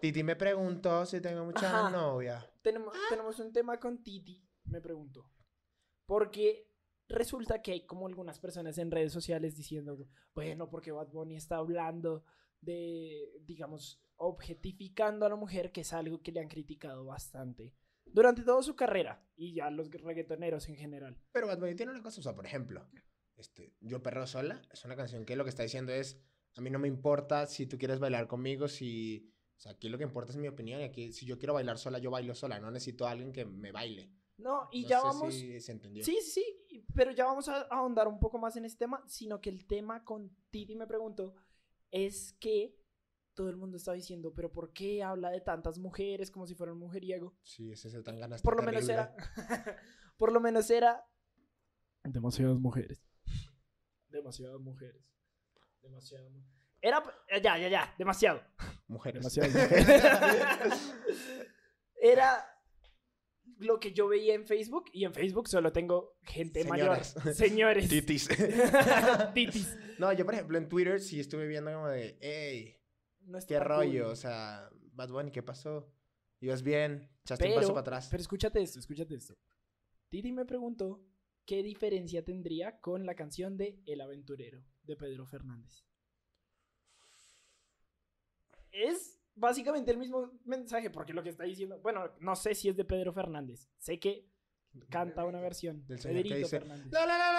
Titi 0.00 0.22
me 0.22 0.36
preguntó 0.36 1.06
si 1.06 1.20
tengo 1.20 1.44
mucha 1.44 1.68
Ajá. 1.68 1.90
novia. 1.90 2.46
Tenemos, 2.62 2.94
tenemos 3.08 3.38
un 3.38 3.52
tema 3.52 3.78
con 3.80 4.02
Titi, 4.02 4.46
me 4.64 4.80
pregunto. 4.80 5.30
Porque 6.04 6.70
resulta 7.08 7.62
que 7.62 7.72
hay 7.72 7.86
como 7.86 8.06
algunas 8.06 8.38
personas 8.38 8.76
en 8.78 8.90
redes 8.90 9.12
sociales 9.12 9.56
diciendo, 9.56 9.96
bueno, 10.34 10.68
porque 10.68 10.92
Bad 10.92 11.08
Bunny 11.08 11.36
está 11.36 11.56
hablando 11.56 12.24
de, 12.60 13.32
digamos, 13.42 14.02
objetificando 14.16 15.24
a 15.26 15.28
la 15.28 15.36
mujer, 15.36 15.72
que 15.72 15.82
es 15.82 15.92
algo 15.92 16.20
que 16.22 16.32
le 16.32 16.40
han 16.40 16.48
criticado 16.48 17.04
bastante 17.04 17.74
durante 18.04 18.42
toda 18.42 18.62
su 18.62 18.76
carrera 18.76 19.26
y 19.36 19.60
a 19.60 19.70
los 19.70 19.90
reggaetoneros 19.90 20.68
en 20.68 20.76
general. 20.76 21.18
Pero 21.32 21.46
Bad 21.46 21.58
Bunny 21.58 21.74
tiene 21.74 21.92
una 21.92 22.02
cosa, 22.02 22.20
o 22.20 22.22
sea, 22.22 22.34
por 22.34 22.46
ejemplo, 22.46 22.88
este, 23.36 23.74
Yo 23.80 24.02
Perro 24.02 24.26
Sola 24.26 24.62
es 24.72 24.84
una 24.84 24.96
canción 24.96 25.24
que 25.24 25.36
lo 25.36 25.44
que 25.44 25.50
está 25.50 25.62
diciendo 25.62 25.92
es, 25.92 26.20
a 26.56 26.60
mí 26.60 26.70
no 26.70 26.78
me 26.78 26.88
importa 26.88 27.46
si 27.46 27.66
tú 27.66 27.78
quieres 27.78 27.98
bailar 27.98 28.26
conmigo, 28.26 28.66
si, 28.66 29.30
o 29.56 29.60
sea, 29.60 29.72
aquí 29.72 29.88
lo 29.88 29.98
que 29.98 30.04
importa 30.04 30.32
es 30.32 30.38
mi 30.38 30.48
opinión 30.48 30.80
y 30.80 30.84
aquí 30.84 31.12
si 31.12 31.26
yo 31.26 31.38
quiero 31.38 31.54
bailar 31.54 31.78
sola, 31.78 31.98
yo 31.98 32.10
bailo 32.10 32.34
sola, 32.34 32.58
no 32.58 32.70
necesito 32.70 33.06
a 33.06 33.10
alguien 33.10 33.32
que 33.32 33.44
me 33.44 33.72
baile. 33.72 34.10
No, 34.38 34.68
y 34.70 34.82
No 34.82 34.88
ya 34.88 35.00
sé 35.00 35.06
vamos... 35.06 35.34
si 35.34 35.60
se 35.60 35.72
entendió. 35.72 36.04
Sí, 36.04 36.18
sí, 36.22 36.44
sí, 36.68 36.84
pero 36.94 37.10
ya 37.10 37.24
vamos 37.24 37.48
a 37.48 37.62
ahondar 37.70 38.08
un 38.08 38.18
poco 38.18 38.38
más 38.38 38.56
en 38.56 38.64
este 38.64 38.80
tema, 38.80 39.02
sino 39.06 39.40
que 39.40 39.50
el 39.50 39.66
tema 39.66 40.04
con 40.04 40.34
Titi 40.50 40.76
me 40.76 40.86
preguntó 40.86 41.34
es 41.90 42.34
que 42.40 42.76
todo 43.34 43.50
el 43.50 43.56
mundo 43.56 43.76
está 43.76 43.92
diciendo, 43.92 44.32
pero 44.34 44.50
¿por 44.50 44.72
qué 44.72 45.02
habla 45.02 45.30
de 45.30 45.42
tantas 45.42 45.78
mujeres 45.78 46.30
como 46.30 46.46
si 46.46 46.54
fuera 46.54 46.72
un 46.72 46.78
mujeriego? 46.78 47.36
Sí, 47.42 47.70
ese 47.70 47.90
se 47.90 48.02
tan 48.02 48.18
ganas. 48.18 48.40
Por 48.40 48.56
lo 48.56 48.62
menos 48.62 48.88
era, 48.88 49.14
por 50.16 50.32
lo 50.32 50.40
menos 50.40 50.70
era 50.70 51.04
demasiadas 52.02 52.58
mujeres, 52.58 53.06
demasiadas 54.08 54.60
mujeres, 54.60 55.02
demasiadas. 55.86 56.30
mu- 56.30 56.44
Era, 56.80 57.02
ya, 57.42 57.58
ya, 57.58 57.68
ya, 57.68 57.94
demasiado. 57.98 58.42
Mujeres. 58.88 59.20
Demasiadas 59.34 59.54
mujeres. 59.70 60.92
Era 62.00 62.44
lo 63.58 63.80
que 63.80 63.92
yo 63.92 64.08
veía 64.08 64.34
en 64.34 64.44
Facebook 64.46 64.84
y 64.92 65.04
en 65.04 65.14
Facebook 65.14 65.48
solo 65.48 65.72
tengo 65.72 66.18
gente 66.22 66.62
Señoras. 66.62 67.16
mayor. 67.16 67.34
Señores. 67.34 67.88
Titis. 67.88 68.28
Titis. 69.34 69.76
no, 69.98 70.12
yo 70.12 70.24
por 70.24 70.34
ejemplo 70.34 70.58
en 70.58 70.68
Twitter 70.68 71.00
sí 71.00 71.20
estuve 71.20 71.46
viendo 71.46 71.72
como 71.72 71.88
de, 71.88 72.18
hey, 72.20 72.76
No 73.20 73.38
qué 73.46 73.56
cool. 73.56 73.66
rollo, 73.66 74.10
o 74.10 74.16
sea, 74.16 74.68
Bad 74.92 75.10
Bunny, 75.10 75.30
¿qué 75.30 75.42
pasó? 75.42 75.90
¿Ibas 76.40 76.62
bien? 76.62 77.08
¿Echaste 77.24 77.48
un 77.48 77.54
paso 77.54 77.68
para 77.68 77.80
atrás? 77.80 78.08
pero 78.10 78.20
escúchate 78.20 78.60
esto, 78.62 78.78
escúchate 78.78 79.14
esto. 79.14 79.34
Titi 80.10 80.32
me 80.32 80.44
preguntó 80.44 81.02
qué 81.46 81.62
diferencia 81.62 82.22
tendría 82.24 82.78
con 82.80 83.06
la 83.06 83.14
canción 83.14 83.56
de 83.56 83.80
El 83.86 84.00
Aventurero 84.02 84.62
de 84.86 84.96
Pedro 84.96 85.26
Fernández. 85.26 85.84
Es 88.70 89.18
básicamente 89.34 89.90
el 89.90 89.98
mismo 89.98 90.32
mensaje, 90.44 90.90
porque 90.90 91.12
lo 91.12 91.22
que 91.22 91.30
está 91.30 91.44
diciendo, 91.44 91.78
bueno, 91.80 92.10
no 92.20 92.36
sé 92.36 92.54
si 92.54 92.68
es 92.68 92.76
de 92.76 92.84
Pedro 92.84 93.12
Fernández, 93.12 93.68
sé 93.78 93.98
que 93.98 94.28
canta 94.90 95.24
una 95.24 95.40
versión 95.40 95.86
Del 95.86 95.98
señor 95.98 96.22
que 96.22 96.28
Pedrito 96.28 96.46
dice, 96.46 96.60
Fernández. 96.60 96.92
La 96.92 97.06
la 97.06 97.18
la 97.18 97.30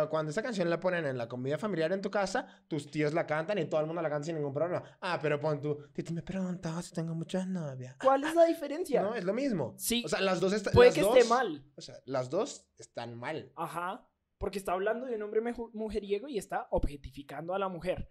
Pero 0.00 0.08
cuando 0.10 0.30
esa 0.30 0.42
canción 0.42 0.70
la 0.70 0.80
ponen 0.80 1.04
en 1.04 1.18
la 1.18 1.28
comida 1.28 1.58
familiar 1.58 1.92
en 1.92 2.00
tu 2.00 2.10
casa, 2.10 2.46
tus 2.68 2.90
tíos 2.90 3.12
la 3.12 3.26
cantan 3.26 3.58
y 3.58 3.66
todo 3.66 3.80
el 3.80 3.86
mundo 3.86 4.00
la 4.00 4.08
canta 4.08 4.24
sin 4.26 4.36
ningún 4.36 4.54
problema. 4.54 4.82
Ah, 5.00 5.18
pero 5.20 5.38
pon 5.38 5.60
tú, 5.60 5.76
Titi 5.92 6.12
me 6.14 6.22
preguntaba 6.22 6.80
si 6.80 6.92
tengo 6.94 7.14
muchas 7.14 7.46
novias. 7.46 7.96
¿Cuál 8.02 8.24
es 8.24 8.34
la 8.34 8.44
diferencia? 8.46 9.02
No, 9.02 9.14
es 9.14 9.24
lo 9.24 9.34
mismo. 9.34 9.74
Sí. 9.76 10.02
O 10.04 10.08
sea, 10.08 10.20
las 10.20 10.40
dos 10.40 10.52
están. 10.54 10.72
Puede 10.72 10.88
las 10.88 10.94
que 10.94 11.02
dos- 11.02 11.16
esté 11.16 11.28
mal. 11.28 11.64
O 11.76 11.80
sea, 11.82 11.96
las 12.06 12.30
dos 12.30 12.66
están 12.78 13.14
mal. 13.18 13.52
Ajá. 13.56 14.06
Porque 14.38 14.58
está 14.58 14.72
hablando 14.72 15.04
de 15.06 15.16
un 15.16 15.22
hombre 15.22 15.42
mujeriego 15.74 16.26
y 16.26 16.38
está 16.38 16.66
objetificando 16.70 17.52
a 17.52 17.58
la 17.58 17.68
mujer. 17.68 18.10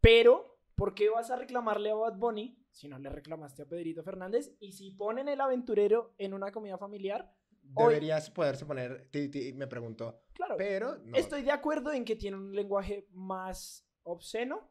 Pero, 0.00 0.58
¿por 0.76 0.94
qué 0.94 1.08
vas 1.10 1.30
a 1.30 1.36
reclamarle 1.36 1.90
a 1.90 1.94
Bad 1.94 2.14
Bunny 2.16 2.64
si 2.70 2.86
no 2.88 2.98
le 2.98 3.08
reclamaste 3.08 3.62
a 3.62 3.66
Pedrito 3.66 4.02
Fernández? 4.04 4.54
Y 4.60 4.72
si 4.72 4.92
ponen 4.92 5.28
el 5.28 5.40
aventurero 5.40 6.14
en 6.18 6.34
una 6.34 6.52
comida 6.52 6.78
familiar, 6.78 7.32
Hoy- 7.74 7.94
Deberías 7.94 8.30
poderse 8.30 8.64
poner. 8.66 9.08
Me 9.54 9.66
preguntó. 9.66 10.22
claro. 10.34 10.56
Pero 10.56 10.98
no. 11.04 11.16
Estoy 11.16 11.42
de 11.42 11.50
acuerdo 11.52 11.92
en 11.92 12.04
que 12.04 12.16
tiene 12.16 12.36
un 12.36 12.54
lenguaje 12.54 13.06
más 13.12 13.84
obsceno, 14.02 14.70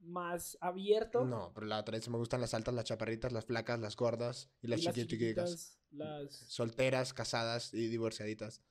más 0.00 0.58
abierto. 0.60 1.24
No, 1.24 1.52
pero 1.54 1.66
la 1.66 1.78
otra 1.80 1.96
vez 1.96 2.08
me 2.08 2.18
gustan 2.18 2.40
las 2.40 2.52
altas, 2.54 2.74
las 2.74 2.84
chaparritas, 2.84 3.32
las 3.32 3.44
flacas, 3.46 3.80
las 3.80 3.96
gordas 3.96 4.50
y 4.60 4.66
las 4.68 4.80
y 4.80 4.84
las 4.84 4.94
chiquititas. 4.94 5.50
chiquitas, 5.50 5.80
las... 5.92 6.34
Solteras, 6.34 7.14
casadas 7.14 7.72
y 7.72 7.88
divorciaditas. 7.88 8.62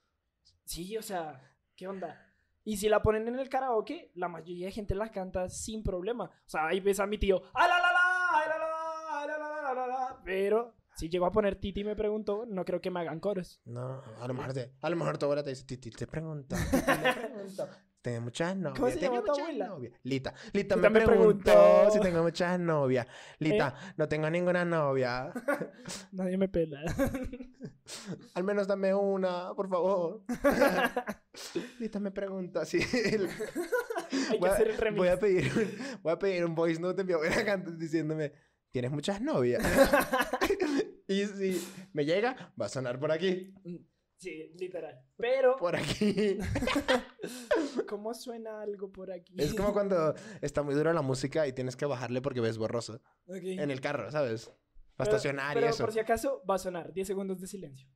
Sí, 0.65 0.95
o 0.97 1.01
sea, 1.01 1.41
¿qué 1.75 1.87
onda? 1.87 2.29
Y 2.63 2.77
si 2.77 2.87
la 2.87 3.01
ponen 3.01 3.27
en 3.27 3.39
el 3.39 3.49
karaoke, 3.49 4.11
la 4.15 4.27
mayoría 4.29 4.67
de 4.67 4.71
gente 4.71 4.95
la 4.95 5.11
canta 5.11 5.49
sin 5.49 5.83
problema. 5.83 6.25
O 6.25 6.49
sea, 6.49 6.67
ahí 6.67 6.79
ves 6.79 6.99
a 6.99 7.07
mi 7.07 7.17
tío, 7.17 7.41
¡ah, 7.53 7.67
la, 7.67 7.77
la, 7.79 7.91
la! 7.91 7.99
¡ah, 7.99 8.45
la, 8.47 8.57
la, 8.57 8.67
la! 8.67 8.75
¡ah, 9.09 9.27
la, 9.27 9.37
la, 9.37 9.61
la, 9.61 9.73
la, 9.73 9.87
la! 9.87 10.21
Pero 10.23 10.73
Si 10.95 11.09
llego 11.09 11.25
a 11.25 11.31
poner 11.31 11.55
Titi 11.55 11.83
me 11.83 11.95
preguntó, 11.95 12.45
no 12.47 12.63
creo 12.65 12.79
que 12.81 12.91
me 12.91 12.99
hagan 12.99 13.19
coros. 13.19 13.61
No, 13.65 14.01
a 14.19 14.27
lo 14.27 14.33
mejor, 14.33 14.53
te, 14.53 14.73
a 14.81 14.89
lo 14.89 14.95
mejor 14.95 15.17
tu 15.17 15.25
abuela 15.25 15.43
te 15.43 15.49
dice, 15.49 15.65
Titi, 15.65 15.89
te 15.91 16.05
pregunto, 16.07 16.55
Titi, 16.71 16.91
me 17.03 17.13
pregunto. 17.13 17.67
Tengo 18.03 18.19
muchas 18.21 18.57
novias. 18.57 18.79
¿Cómo 18.79 18.91
se 18.91 18.97
tengo 18.97 19.13
llama 19.13 19.25
tu 19.25 19.31
muchas 19.31 19.45
abuela? 19.45 19.67
novias. 19.67 19.93
Lita. 20.03 20.33
Lita 20.51 20.75
Lita 20.75 20.75
me 20.75 20.89
me 20.89 21.01
preguntó 21.01 21.43
preguntó. 21.43 21.91
si 21.91 21.99
tengo 22.01 22.21
muchas 22.21 22.59
novias. 22.59 23.07
Lita, 23.39 23.75
no 23.95 24.07
tengo 24.09 24.29
ninguna 24.29 24.65
novia. 24.65 25.31
Nadie 26.11 26.37
me 26.37 26.49
pela. 26.49 26.81
Al 28.33 28.43
menos 28.43 28.67
dame 28.67 28.93
una, 28.93 29.53
por 29.55 29.69
favor. 29.69 30.21
Lita 31.79 31.99
me 32.01 32.11
pregunta 32.11 32.65
si... 32.65 32.79
Hay 32.79 34.37
que 34.37 34.37
voy, 34.37 34.49
a, 34.49 34.53
hacer 34.53 34.67
el 34.67 34.77
remix. 34.77 34.97
voy 34.97 35.07
a 35.07 35.17
pedir 35.19 35.51
un, 35.55 36.01
voy 36.03 36.11
a 36.11 36.19
pedir 36.19 36.45
un 36.45 36.55
voice 36.55 36.81
note 36.81 36.97
de 36.97 37.03
mi 37.05 37.13
abuela 37.13 37.57
diciéndome, 37.57 38.33
¿tienes 38.73 38.91
muchas 38.91 39.21
novias? 39.21 39.63
y 41.07 41.25
si 41.25 41.67
me 41.93 42.03
llega, 42.03 42.51
va 42.59 42.65
a 42.65 42.69
sonar 42.69 42.99
por 42.99 43.11
aquí. 43.11 43.53
Sí, 44.17 44.51
literal. 44.57 44.99
Pero, 45.17 45.57
Por 45.57 45.75
aquí. 45.75 46.37
¿cómo 47.89 48.13
suena 48.13 48.61
algo 48.61 48.89
por 48.91 49.11
aquí? 49.11 49.35
Es 49.37 49.53
como 49.53 49.73
cuando 49.73 50.15
está 50.41 50.63
muy 50.63 50.75
dura 50.75 50.93
la 50.93 51.01
música 51.01 51.45
y 51.45 51.53
tienes 51.53 51.75
que 51.75 51.85
bajarle 51.85 52.21
porque 52.21 52.39
ves 52.39 52.57
borroso. 52.57 53.01
Ok. 53.27 53.43
En 53.43 53.69
el 53.69 53.81
carro, 53.81 54.09
¿sabes? 54.11 54.49
Para 54.95 55.09
estacionar 55.09 55.53
pero 55.55 55.67
y 55.67 55.69
eso. 55.69 55.83
por 55.83 55.93
si 55.93 55.99
acaso, 55.99 56.41
va 56.49 56.55
a 56.55 56.59
sonar. 56.59 56.93
10 56.93 57.05
segundos 57.05 57.41
de 57.41 57.47
silencio. 57.47 57.87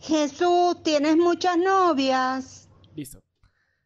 Jesús, 0.00 0.82
tienes 0.82 1.16
muchas 1.16 1.56
novias. 1.56 2.68
Listo. 2.94 3.22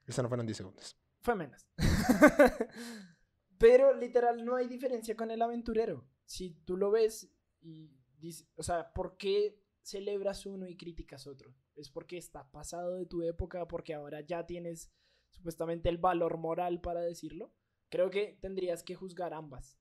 Eso 0.07 0.23
no 0.23 0.29
fueron 0.29 0.47
10 0.47 0.57
segundos. 0.57 0.97
Fue 1.23 1.35
menos. 1.37 1.67
Pero 3.59 3.95
literal 3.95 4.45
no 4.45 4.57
hay 4.57 4.69
diferencia 4.69 5.17
con 5.17 5.31
el 5.31 5.43
aventurero. 5.43 6.07
Si 6.25 6.51
tú 6.65 6.77
lo 6.77 6.91
ves 6.91 7.31
y 7.61 7.91
dices, 8.19 8.49
o 8.57 8.63
sea, 8.63 8.93
¿por 8.93 9.17
qué 9.17 9.61
celebras 9.83 10.47
uno 10.47 10.67
y 10.67 10.77
criticas 10.77 11.27
otro? 11.27 11.55
Es 11.75 11.91
porque 11.91 12.17
está 12.17 12.51
pasado 12.51 12.97
de 12.97 13.07
tu 13.07 13.23
época, 13.23 13.67
porque 13.69 13.95
ahora 13.95 14.21
ya 14.21 14.47
tienes 14.47 14.91
supuestamente 15.31 15.89
el 15.89 15.99
valor 15.99 16.39
moral 16.39 16.81
para 16.81 17.01
decirlo. 17.01 17.53
Creo 17.89 18.11
que 18.11 18.39
tendrías 18.41 18.83
que 18.83 18.95
juzgar 18.95 19.35
ambas. 19.35 19.79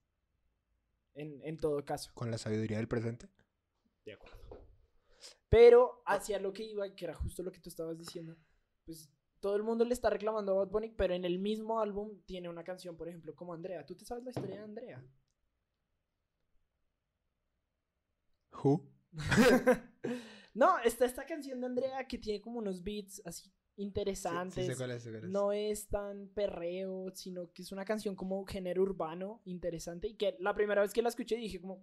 En, 1.14 1.40
en 1.44 1.56
todo 1.58 1.84
caso. 1.84 2.10
Con 2.14 2.30
la 2.30 2.38
sabiduría 2.38 2.76
del 2.76 2.88
presente. 2.88 3.28
De 4.04 4.12
acuerdo. 4.12 4.38
Pero 5.48 6.02
hacia 6.04 6.40
lo 6.40 6.52
que 6.52 6.64
iba, 6.64 6.92
que 6.94 7.04
era 7.04 7.14
justo 7.14 7.42
lo 7.42 7.52
que 7.52 7.60
tú 7.60 7.68
estabas 7.68 7.96
diciendo, 7.96 8.36
pues 8.84 9.08
todo 9.44 9.56
el 9.56 9.62
mundo 9.62 9.84
le 9.84 9.92
está 9.92 10.08
reclamando 10.08 10.52
a 10.52 10.64
Bad 10.64 10.70
Bunny, 10.70 10.88
pero 10.96 11.12
en 11.12 11.26
el 11.26 11.38
mismo 11.38 11.78
álbum 11.78 12.18
tiene 12.24 12.48
una 12.48 12.64
canción, 12.64 12.96
por 12.96 13.08
ejemplo, 13.08 13.36
como 13.36 13.52
Andrea. 13.52 13.84
¿Tú 13.84 13.94
te 13.94 14.06
sabes 14.06 14.24
la 14.24 14.30
historia 14.30 14.56
de 14.56 14.62
Andrea? 14.62 15.04
Who? 18.52 18.88
no, 20.54 20.78
está 20.78 21.04
esta 21.04 21.26
canción 21.26 21.60
de 21.60 21.66
Andrea 21.66 22.08
que 22.08 22.16
tiene 22.16 22.40
como 22.40 22.58
unos 22.58 22.82
beats 22.82 23.20
así 23.26 23.52
interesantes. 23.76 24.64
Sí, 24.64 24.72
sé 24.72 24.78
cuál 24.78 24.92
es, 24.92 25.02
sé 25.02 25.10
cuál 25.10 25.24
es. 25.24 25.30
No 25.30 25.52
es 25.52 25.88
tan 25.88 26.28
perreo, 26.28 27.10
sino 27.14 27.52
que 27.52 27.60
es 27.60 27.70
una 27.70 27.84
canción 27.84 28.16
como 28.16 28.46
género 28.46 28.80
urbano 28.80 29.42
interesante 29.44 30.08
y 30.08 30.14
que 30.14 30.38
la 30.40 30.54
primera 30.54 30.80
vez 30.80 30.94
que 30.94 31.02
la 31.02 31.10
escuché 31.10 31.36
dije 31.36 31.60
como, 31.60 31.82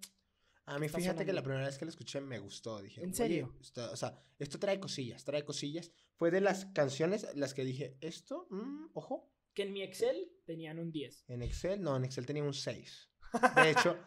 A 0.65 0.77
mí 0.80 0.88
fíjate 0.88 1.01
que 1.03 1.10
sonando. 1.12 1.34
la 1.34 1.44
primera 1.44 1.65
vez 1.65 1.77
que 1.77 1.86
lo 1.86 1.89
escuché 1.89 2.22
me 2.22 2.39
gustó. 2.39 2.82
Dije, 2.82 3.01
¿En 3.01 3.08
"Oye, 3.10 3.15
serio? 3.15 3.56
esto- 3.60 3.91
o 3.91 3.96
sea, 3.96 4.22
esto 4.39 4.60
trae 4.60 4.80
cosillas, 4.80 5.24
trae 5.25 5.44
cosillas. 5.44 5.91
Fue 6.15 6.32
de 6.32 6.39
las 6.41 6.65
canciones 6.68 7.27
las 7.36 7.53
que 7.53 7.63
dije, 7.65 7.98
esto, 8.01 8.48
mm, 8.50 8.89
ojo. 8.94 9.27
que 9.53 9.63
en 9.63 9.74
mi 9.74 9.82
Excel 9.82 10.32
tenían 10.46 10.80
un 10.80 10.91
10. 10.94 11.25
En 11.27 11.41
Excel, 11.41 11.82
no, 11.82 11.98
en 11.98 12.06
Excel 12.06 12.25
tenía 12.25 12.44
un 12.44 12.53
6. 12.53 13.10
De 13.68 13.72
hecho, 13.72 13.98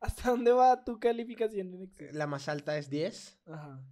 ¿Hasta 0.00 0.30
dónde 0.30 0.52
va 0.52 0.84
tu 0.84 1.00
calificación 1.00 1.74
en 1.74 1.82
Excel? 1.84 2.16
la 2.16 2.26
más 2.26 2.48
alta 2.48 2.76
es 2.78 2.88
10 2.90 3.38
Ajá. 3.46 3.82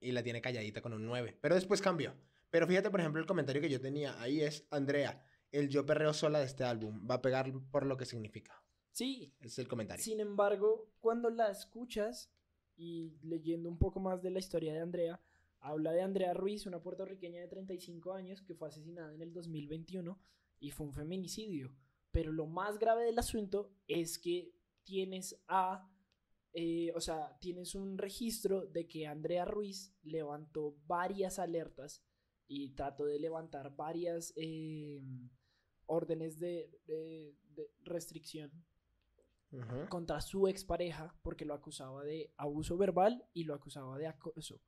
y 0.00 0.12
la 0.12 0.22
tiene 0.22 0.42
calladita 0.42 0.82
con 0.82 0.92
un 0.92 1.06
9. 1.06 1.38
Pero 1.40 1.54
después 1.54 1.80
cambió. 1.80 2.14
Pero 2.50 2.66
fíjate, 2.66 2.90
por 2.90 3.00
ejemplo, 3.00 3.20
el 3.22 3.26
comentario 3.26 3.62
que 3.62 3.70
yo 3.70 3.80
tenía 3.80 4.20
ahí 4.20 4.40
es, 4.42 4.66
Andrea, 4.70 5.24
el 5.50 5.68
yo 5.70 5.86
perreo 5.86 6.12
sola 6.12 6.40
de 6.40 6.46
este 6.46 6.64
álbum 6.64 7.06
va 7.10 7.14
a 7.16 7.22
pegar 7.22 7.50
por 7.70 7.86
lo 7.86 7.96
que 7.96 8.04
significa. 8.04 8.61
Sí, 8.92 9.32
Ese 9.40 9.46
es 9.48 9.58
el 9.60 9.68
comentario. 9.68 10.04
Sin 10.04 10.20
embargo, 10.20 10.90
cuando 11.00 11.30
la 11.30 11.50
escuchas 11.50 12.30
y 12.76 13.16
leyendo 13.22 13.68
un 13.68 13.78
poco 13.78 14.00
más 14.00 14.22
de 14.22 14.30
la 14.30 14.38
historia 14.38 14.72
de 14.74 14.80
Andrea, 14.80 15.20
habla 15.60 15.92
de 15.92 16.02
Andrea 16.02 16.34
Ruiz, 16.34 16.66
una 16.66 16.82
puertorriqueña 16.82 17.40
de 17.40 17.48
35 17.48 18.12
años 18.12 18.42
que 18.42 18.54
fue 18.54 18.68
asesinada 18.68 19.14
en 19.14 19.22
el 19.22 19.32
2021 19.32 20.20
y 20.60 20.70
fue 20.70 20.86
un 20.86 20.92
feminicidio. 20.92 21.74
Pero 22.10 22.32
lo 22.32 22.46
más 22.46 22.78
grave 22.78 23.04
del 23.04 23.18
asunto 23.18 23.72
es 23.86 24.18
que 24.18 24.52
tienes 24.84 25.40
a, 25.48 25.88
eh, 26.52 26.92
o 26.94 27.00
sea, 27.00 27.38
tienes 27.40 27.74
un 27.74 27.96
registro 27.96 28.66
de 28.66 28.86
que 28.86 29.06
Andrea 29.06 29.44
Ruiz 29.46 29.94
levantó 30.02 30.76
varias 30.86 31.38
alertas 31.38 32.04
y 32.46 32.70
trató 32.74 33.06
de 33.06 33.18
levantar 33.18 33.74
varias 33.74 34.34
eh, 34.36 35.00
órdenes 35.86 36.38
de- 36.38 36.70
de- 36.86 37.34
de 37.54 37.70
restricción 37.84 38.50
Contra 39.88 40.20
su 40.20 40.48
expareja 40.48 41.14
porque 41.22 41.44
lo 41.44 41.54
acusaba 41.54 42.02
de 42.04 42.32
abuso 42.36 42.76
verbal 42.76 43.24
y 43.34 43.44
lo 43.44 43.54
acusaba 43.54 43.98
de 43.98 44.06
acoso. 44.06 44.60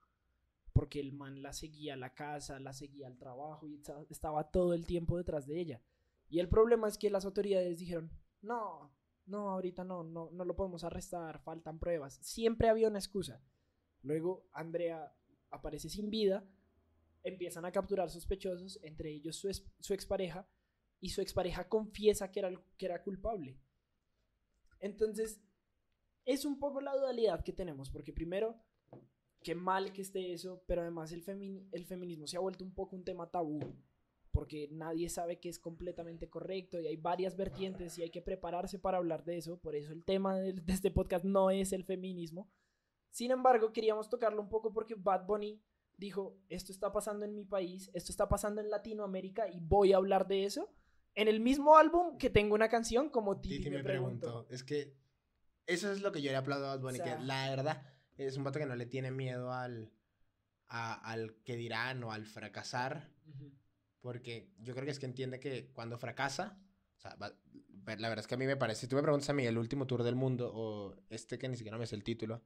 Porque 0.72 1.00
el 1.00 1.12
man 1.12 1.42
la 1.42 1.52
seguía 1.52 1.94
a 1.94 1.96
la 1.96 2.14
casa, 2.14 2.58
la 2.60 2.72
seguía 2.72 3.06
al 3.06 3.16
trabajo 3.16 3.66
y 3.66 3.74
esta- 3.76 4.04
estaba 4.10 4.50
todo 4.50 4.74
el 4.74 4.86
tiempo 4.86 5.16
detrás 5.16 5.46
de 5.46 5.60
ella. 5.60 5.80
Y 6.28 6.40
el 6.40 6.48
problema 6.48 6.88
es 6.88 6.98
que 6.98 7.10
las 7.10 7.24
autoridades 7.24 7.78
dijeron, 7.78 8.10
no, 8.42 8.90
no, 9.26 9.50
ahorita 9.50 9.84
no, 9.84 10.02
no, 10.02 10.30
no 10.32 10.44
lo 10.44 10.56
podemos 10.56 10.84
arrestar, 10.84 11.38
faltan 11.40 11.78
pruebas. 11.78 12.18
Siempre 12.22 12.68
había 12.68 12.88
una 12.88 12.98
excusa. 12.98 13.40
Luego 14.02 14.46
Andrea 14.52 15.14
aparece 15.50 15.88
sin 15.88 16.10
vida, 16.10 16.44
empiezan 17.22 17.64
a 17.64 17.72
capturar 17.72 18.10
sospechosos, 18.10 18.78
entre 18.82 19.10
ellos 19.12 19.36
su, 19.36 19.48
es- 19.48 19.64
su 19.80 19.94
expareja, 19.94 20.46
y 21.00 21.10
su 21.10 21.20
expareja 21.20 21.68
confiesa 21.68 22.30
que 22.32 22.40
era, 22.40 22.50
que 22.76 22.86
era 22.86 23.02
culpable. 23.02 23.56
Entonces, 24.84 25.40
es 26.26 26.44
un 26.44 26.58
poco 26.58 26.80
la 26.80 26.94
dualidad 26.94 27.42
que 27.42 27.52
tenemos, 27.52 27.90
porque 27.90 28.12
primero, 28.12 28.54
qué 29.42 29.54
mal 29.54 29.92
que 29.92 30.02
esté 30.02 30.32
eso, 30.32 30.62
pero 30.66 30.82
además 30.82 31.10
el, 31.12 31.24
femi- 31.24 31.66
el 31.72 31.84
feminismo 31.86 32.26
se 32.26 32.36
ha 32.36 32.40
vuelto 32.40 32.64
un 32.64 32.74
poco 32.74 32.94
un 32.96 33.04
tema 33.04 33.30
tabú, 33.30 33.60
porque 34.30 34.68
nadie 34.72 35.08
sabe 35.08 35.38
que 35.40 35.48
es 35.48 35.58
completamente 35.58 36.28
correcto 36.28 36.80
y 36.80 36.86
hay 36.86 36.96
varias 36.96 37.36
vertientes 37.36 37.96
y 37.98 38.02
hay 38.02 38.10
que 38.10 38.20
prepararse 38.20 38.78
para 38.78 38.98
hablar 38.98 39.24
de 39.24 39.38
eso, 39.38 39.58
por 39.58 39.74
eso 39.74 39.92
el 39.92 40.04
tema 40.04 40.36
del- 40.38 40.64
de, 40.66 40.72
este 40.72 40.90
podcast 40.90 41.24
no 41.24 41.50
es 41.50 41.72
el 41.72 41.84
feminismo. 41.84 42.50
Sin 43.10 43.30
embargo, 43.30 43.72
queríamos 43.72 44.08
tocarlo 44.10 44.42
un 44.42 44.48
poco 44.48 44.72
porque 44.72 44.96
Bad 44.96 45.24
Bunny 45.26 45.62
dijo, 45.96 46.36
esto 46.48 46.72
está 46.72 46.92
pasando 46.92 47.24
en 47.24 47.34
mi 47.34 47.44
país, 47.44 47.90
esto 47.94 48.10
está 48.10 48.28
pasando 48.28 48.60
en 48.60 48.68
Latinoamérica 48.70 49.48
y 49.48 49.60
voy 49.60 49.92
a 49.92 49.96
hablar 49.98 50.26
de 50.26 50.44
eso. 50.44 50.68
En 51.14 51.28
el 51.28 51.40
mismo 51.40 51.76
álbum 51.76 52.18
que 52.18 52.30
tengo 52.30 52.54
una 52.54 52.68
canción 52.68 53.08
como 53.10 53.40
Titi, 53.40 53.58
Titi 53.58 53.70
me, 53.70 53.76
me 53.78 53.84
preguntó. 53.84 54.26
preguntó. 54.26 54.54
Es 54.54 54.64
que 54.64 54.96
eso 55.66 55.90
es 55.92 56.00
lo 56.02 56.12
que 56.12 56.20
yo 56.22 56.30
le 56.30 56.36
aplaudo 56.36 56.66
a 56.66 56.76
Bad 56.76 56.80
Bunny, 56.80 57.00
O 57.00 57.04
sea- 57.04 57.16
que 57.18 57.24
la 57.24 57.50
verdad 57.50 57.82
es 58.16 58.36
un 58.36 58.44
vato 58.44 58.58
que 58.58 58.66
no 58.66 58.76
le 58.76 58.86
tiene 58.86 59.10
miedo 59.10 59.52
al, 59.52 59.92
a- 60.68 60.94
al 61.10 61.36
que 61.44 61.56
dirán 61.56 62.02
o 62.04 62.12
al 62.12 62.26
fracasar, 62.26 63.10
Ujú. 63.26 63.52
porque 64.00 64.50
yo 64.58 64.74
creo 64.74 64.84
que 64.84 64.90
es 64.90 64.98
que 64.98 65.06
entiende 65.06 65.40
que 65.40 65.70
cuando 65.72 65.98
fracasa, 65.98 66.58
o 66.96 67.00
sea, 67.00 67.14
va- 67.16 67.34
la 67.86 68.08
verdad 68.08 68.20
es 68.20 68.26
que 68.26 68.34
a 68.34 68.38
mí 68.38 68.46
me 68.46 68.56
parece, 68.56 68.82
si 68.82 68.88
tú 68.88 68.96
me 68.96 69.02
preguntas 69.02 69.28
a 69.30 69.34
mí 69.34 69.44
el 69.46 69.58
último 69.58 69.86
tour 69.86 70.02
del 70.02 70.14
mundo 70.16 70.50
o 70.54 70.96
este 71.10 71.38
que 71.38 71.48
ni 71.48 71.56
siquiera 71.56 71.76
me 71.78 71.86
sé 71.86 71.94
el 71.96 72.02
título, 72.04 72.42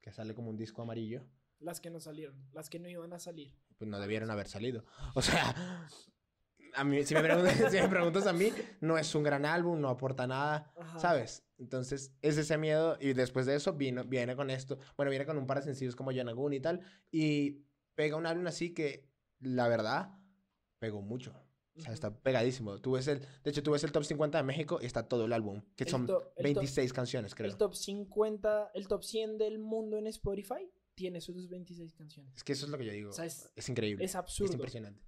que 0.00 0.12
sale 0.12 0.34
como 0.34 0.50
un 0.50 0.56
disco 0.56 0.82
amarillo, 0.82 1.26
Las 1.58 1.80
que 1.80 1.90
no 1.90 1.98
salieron, 2.00 2.48
las 2.52 2.70
que 2.70 2.78
no 2.78 2.88
iban 2.88 3.12
a 3.12 3.18
salir. 3.18 3.54
pues 3.76 3.90
no 3.90 3.98
debieron 4.00 4.30
haber 4.30 4.46
salido. 4.48 4.84
O 5.14 5.22
sea, 5.22 5.88
a 6.80 6.84
mí, 6.84 7.04
si 7.04 7.14
me 7.14 7.22
preguntas, 7.22 7.54
si 7.72 7.76
me 7.80 7.88
preguntas 7.88 8.26
a 8.26 8.32
mí, 8.32 8.52
no 8.80 8.96
es 8.98 9.14
un 9.14 9.22
gran 9.22 9.44
álbum, 9.44 9.80
no 9.80 9.88
aporta 9.88 10.26
nada. 10.26 10.72
Ajá. 10.78 10.98
¿Sabes? 10.98 11.44
Entonces, 11.58 12.12
es 12.22 12.36
ese 12.38 12.56
miedo 12.58 12.96
y 13.00 13.12
después 13.14 13.44
de 13.46 13.54
eso 13.56 13.72
vino, 13.72 14.04
viene 14.04 14.36
con 14.36 14.48
esto, 14.50 14.78
bueno, 14.96 15.10
viene 15.10 15.26
con 15.26 15.36
un 15.38 15.46
par 15.46 15.58
de 15.58 15.64
sencillos 15.64 15.96
como 15.96 16.12
Yanagun 16.12 16.52
y 16.52 16.60
tal, 16.60 16.80
y 17.10 17.64
pega 17.94 18.16
un 18.16 18.26
álbum 18.26 18.46
así 18.46 18.72
que, 18.72 19.08
la 19.40 19.66
verdad, 19.68 20.18
pegó 20.78 21.02
mucho. 21.02 21.34
O 21.76 21.80
sea, 21.80 21.92
está 21.92 22.12
pegadísimo. 22.12 22.80
Tú 22.80 22.92
ves 22.92 23.06
el, 23.06 23.20
de 23.20 23.50
hecho, 23.50 23.62
tú 23.62 23.70
ves 23.70 23.84
el 23.84 23.92
top 23.92 24.02
50 24.04 24.38
de 24.38 24.44
México 24.44 24.80
y 24.82 24.86
está 24.86 25.06
todo 25.08 25.26
el 25.26 25.32
álbum, 25.32 25.62
que 25.76 25.84
El 25.84 25.90
son 25.90 26.06
to- 26.06 26.32
el 26.36 26.52
to- 26.54 26.60
26 26.60 26.92
canciones, 26.92 27.34
creo. 27.36 27.48
El 27.50 27.56
top 27.56 27.74
50, 27.74 28.70
el 28.74 28.88
top 28.88 29.04
100 29.04 29.38
del 29.38 29.58
mundo 29.60 29.96
en 29.96 30.08
Spotify 30.08 30.68
tiene 30.96 31.20
sus 31.20 31.48
26 31.48 31.94
canciones. 31.94 32.34
Es 32.36 32.42
que 32.42 32.52
eso 32.52 32.64
es 32.66 32.72
lo 32.72 32.78
que 32.78 32.84
yo 32.86 32.92
digo. 32.92 33.10
O 33.10 33.12
sea, 33.12 33.24
es- 33.26 33.48
es, 33.54 33.68
increíble. 33.68 34.04
Es 34.04 34.16
absurdo. 34.16 34.50
Es 34.50 34.54
impresionante. 34.56 35.04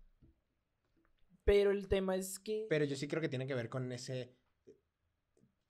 Pero 1.44 1.70
el 1.70 1.88
tema 1.88 2.16
es 2.16 2.38
que... 2.38 2.66
Pero 2.68 2.84
yo 2.84 2.96
sí 2.96 3.08
creo 3.08 3.20
que 3.20 3.28
tiene 3.28 3.46
que 3.46 3.54
ver 3.54 3.68
con 3.68 3.90
ese 3.92 4.34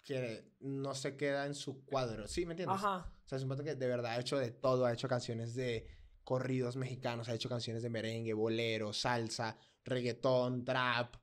que 0.05 0.45
no 0.61 0.95
se 0.95 1.17
queda 1.17 1.47
en 1.47 1.55
su 1.55 1.85
cuadro. 1.85 2.27
¿Sí? 2.27 2.47
¿Me 2.47 2.53
entiendes? 2.53 2.77
Ajá. 2.77 3.13
O 3.25 3.29
sea, 3.29 3.37
es 3.37 3.45
un 3.45 3.51
pato 3.51 3.63
que 3.63 3.75
de 3.75 3.87
verdad 3.87 4.13
ha 4.13 4.21
hecho 4.21 4.39
de 4.39 4.51
todo. 4.51 4.85
Ha 4.87 4.93
hecho 4.93 5.09
canciones 5.09 5.55
de 5.55 5.87
corridos 6.25 6.77
mexicanos, 6.77 7.29
ha 7.29 7.35
hecho 7.35 7.49
canciones 7.49 7.83
de 7.83 7.91
merengue, 7.91 8.33
bolero, 8.33 8.93
salsa, 8.93 9.57
reggaetón, 9.85 10.65
trap, 10.65 11.17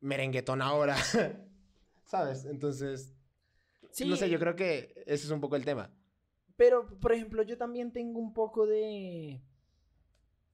merenguetón 0.00 0.62
ahora. 0.62 0.96
¿Sabes? 2.04 2.44
Entonces, 2.46 3.16
Sí, 3.96 4.04
no 4.04 4.16
sé, 4.16 4.28
yo 4.28 4.38
creo 4.38 4.54
que 4.54 4.92
ese 5.06 5.24
es 5.24 5.30
un 5.30 5.40
poco 5.40 5.56
el 5.56 5.64
tema. 5.64 5.90
Pero, 6.56 6.86
por 7.00 7.12
ejemplo, 7.12 7.42
yo 7.42 7.56
también 7.56 7.92
tengo 7.92 8.20
un 8.20 8.34
poco 8.34 8.66
de... 8.66 9.40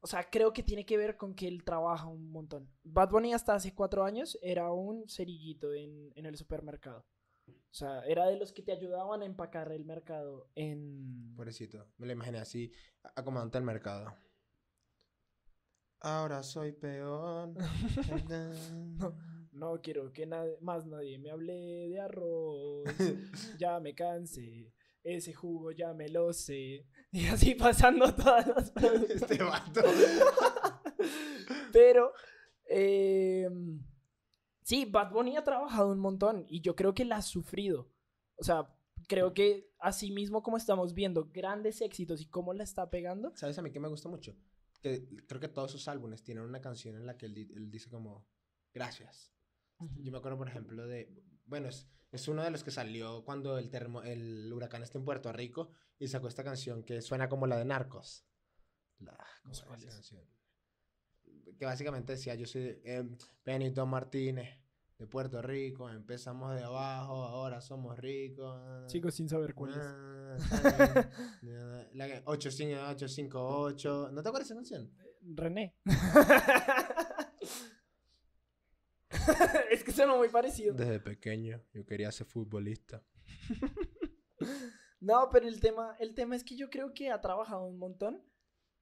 O 0.05 0.09
sea, 0.09 0.29
creo 0.29 0.53
que 0.53 0.65
tiene 0.65 0.85
que 0.85 0.97
ver 0.97 1.17
con 1.17 1.33
que 1.33 1.47
él 1.47 1.63
trabaja 1.63 2.07
un 2.09 2.29
montón. 2.31 2.69
Bad 2.83 3.11
Bunny 3.11 3.35
hasta 3.35 3.55
hace 3.55 3.73
cuatro 3.73 4.05
años 4.05 4.37
era 4.43 4.73
un 4.73 5.09
cerillito 5.09 5.73
en, 5.73 6.13
en 6.17 6.27
el 6.27 6.37
supermercado. 6.37 7.07
O 7.49 7.75
sea, 7.75 8.05
era 8.05 8.27
de 8.27 8.37
los 8.37 8.53
que 8.53 8.63
te 8.63 8.73
ayudaban 8.73 9.23
a 9.23 9.27
empacar 9.27 9.71
el 9.71 9.85
mercado 9.85 10.51
en... 10.57 11.33
Pobrecito. 11.37 11.87
Me 11.99 12.07
lo 12.07 12.13
imaginé 12.13 12.39
así, 12.39 12.73
acomodante 13.15 13.59
al 13.59 13.65
mercado. 13.65 14.13
Ahora 16.01 16.43
soy 16.43 16.73
peón. 16.73 17.57
No 19.53 19.83
quiero 19.83 20.11
que 20.13 20.25
na- 20.25 20.47
más 20.63 20.87
nadie 20.87 21.19
me 21.19 21.31
hable 21.31 21.53
de 21.89 22.01
arroz. 22.01 22.85
ya 23.59 23.79
me 23.81 23.95
cansé. 23.95 24.73
Ese 25.03 25.33
jugo 25.33 25.73
ya 25.73 25.93
me 25.93 26.09
lo 26.09 26.33
sé. 26.33 26.87
Y 27.15 27.27
así 27.27 27.55
pasando 27.55 28.15
todas 28.15 28.47
las 28.47 28.73
este 29.11 29.43
vato. 29.43 29.83
Pero, 31.71 32.15
eh, 32.71 33.51
sí, 34.63 34.87
Bad 34.87 35.13
Bunny 35.13 35.37
ha 35.37 35.45
trabajado 35.45 35.93
un 35.93 35.99
montón 35.99 36.47
y 36.49 36.63
yo 36.63 36.75
creo 36.75 36.95
que 36.95 37.05
la 37.05 37.17
ha 37.17 37.23
sufrido. 37.23 37.93
O 38.37 38.45
sea, 38.45 38.75
creo 39.09 39.35
que 39.35 39.71
así 39.79 40.11
mismo 40.11 40.43
como 40.43 40.57
estamos 40.57 40.95
viendo 40.95 41.29
grandes 41.31 41.83
éxitos 41.83 42.23
y 42.23 42.31
cómo 42.31 42.55
la 42.55 42.65
está 42.65 42.89
pegando, 42.89 43.33
¿Sabes 43.37 43.59
a 43.59 43.63
mí 43.63 43.71
que 43.71 43.81
me 43.81 43.89
gusta 43.89 44.09
mucho? 44.09 44.35
Que 44.81 45.07
creo 45.27 45.41
que 45.41 45.49
todos 45.49 45.71
sus 45.71 45.89
álbumes 45.89 46.23
tienen 46.23 46.45
una 46.45 46.63
canción 46.63 46.97
en 46.97 47.05
la 47.05 47.19
que 47.19 47.27
él 47.27 47.71
dice 47.71 47.91
como, 47.91 48.27
gracias. 48.73 49.35
Yo 49.99 50.13
me 50.13 50.19
acuerdo, 50.19 50.39
por 50.39 50.49
ejemplo, 50.49 50.87
de. 50.87 51.23
Bueno, 51.53 51.69
es, 51.69 51.87
es 52.13 52.29
uno 52.29 52.43
de 52.43 52.51
los 52.51 52.65
que 52.65 52.71
salió 52.71 53.23
cuando 53.27 53.59
el, 53.59 53.69
termo- 53.71 54.03
el 54.03 54.51
huracán 54.51 54.83
está 54.83 54.97
en 54.97 55.05
Puerto 55.05 55.31
Rico 55.35 55.69
y 55.99 56.09
sacó 56.09 56.27
esta 56.29 56.43
canción 56.43 56.83
que 56.83 57.03
suena 57.03 57.29
como 57.29 57.47
la 57.47 57.59
de 57.59 57.67
Narcos. 57.67 58.25
La, 59.01 59.15
¿cómo 59.43 59.53
sé 59.55 59.61
era 59.61 59.69
cuál 59.69 59.85
es. 59.85 59.95
canción? 59.95 60.23
Que 61.59 61.67
básicamente 61.67 62.13
decía: 62.15 62.35
Yo 62.37 62.47
soy 62.47 62.81
eh, 62.85 63.07
Benito 63.45 63.85
Martínez 63.85 64.59
de 64.97 65.07
Puerto 65.07 65.43
Rico, 65.43 65.91
empezamos 65.91 66.55
de 66.55 66.63
abajo, 66.63 67.13
ahora 67.23 67.61
somos 67.61 67.99
ricos. 67.99 68.91
sigo 68.91 69.11
sin 69.11 69.29
saber 69.29 69.53
cuál 69.55 69.73
es. 69.73 69.77
Ah. 69.79 71.09
La 71.93 72.07
que 72.07 72.23
858, 72.25 74.09
¿no 74.11 74.23
te 74.23 74.29
acuerdas 74.31 74.49
de 74.49 74.55
esa 74.55 74.55
canción? 74.55 74.91
René. 75.21 75.77
es 79.71 79.85
que 79.85 79.93
suena 79.93 80.15
muy 80.17 80.29
parecido. 80.29 80.75
Desde 80.75 81.01
pequeño 81.01 81.63
yo 81.73 81.85
quería 81.85 82.11
ser 82.13 82.27
futbolista. 82.27 83.03
No, 85.01 85.31
pero 85.33 85.49
el 85.49 85.59
tema, 85.59 85.97
el 85.99 86.15
tema 86.15 86.37
es 86.37 86.45
que 86.45 86.55
yo 86.57 86.71
creo 86.71 86.95
que 86.95 87.11
ha 87.11 87.21
trabajado 87.21 87.65
un 87.65 87.77
montón 87.77 88.23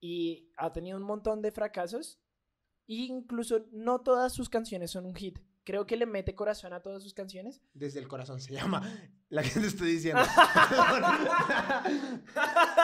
y 0.00 0.52
ha 0.58 0.70
tenido 0.70 0.98
un 0.98 1.02
montón 1.02 1.40
de 1.40 1.50
fracasos. 1.50 2.20
E 2.86 2.94
incluso 3.06 3.66
no 3.72 4.02
todas 4.02 4.34
sus 4.34 4.50
canciones 4.50 4.90
son 4.90 5.06
un 5.06 5.14
hit. 5.14 5.38
Creo 5.64 5.86
que 5.86 5.96
le 5.96 6.04
mete 6.04 6.34
corazón 6.34 6.74
a 6.74 6.82
todas 6.82 7.02
sus 7.02 7.14
canciones. 7.14 7.62
Desde 7.72 8.00
el 8.00 8.08
corazón 8.08 8.38
se 8.38 8.52
llama 8.52 8.82
la 9.30 9.42
que 9.42 9.48
te 9.48 9.66
estoy 9.66 9.92
diciendo. 9.92 10.20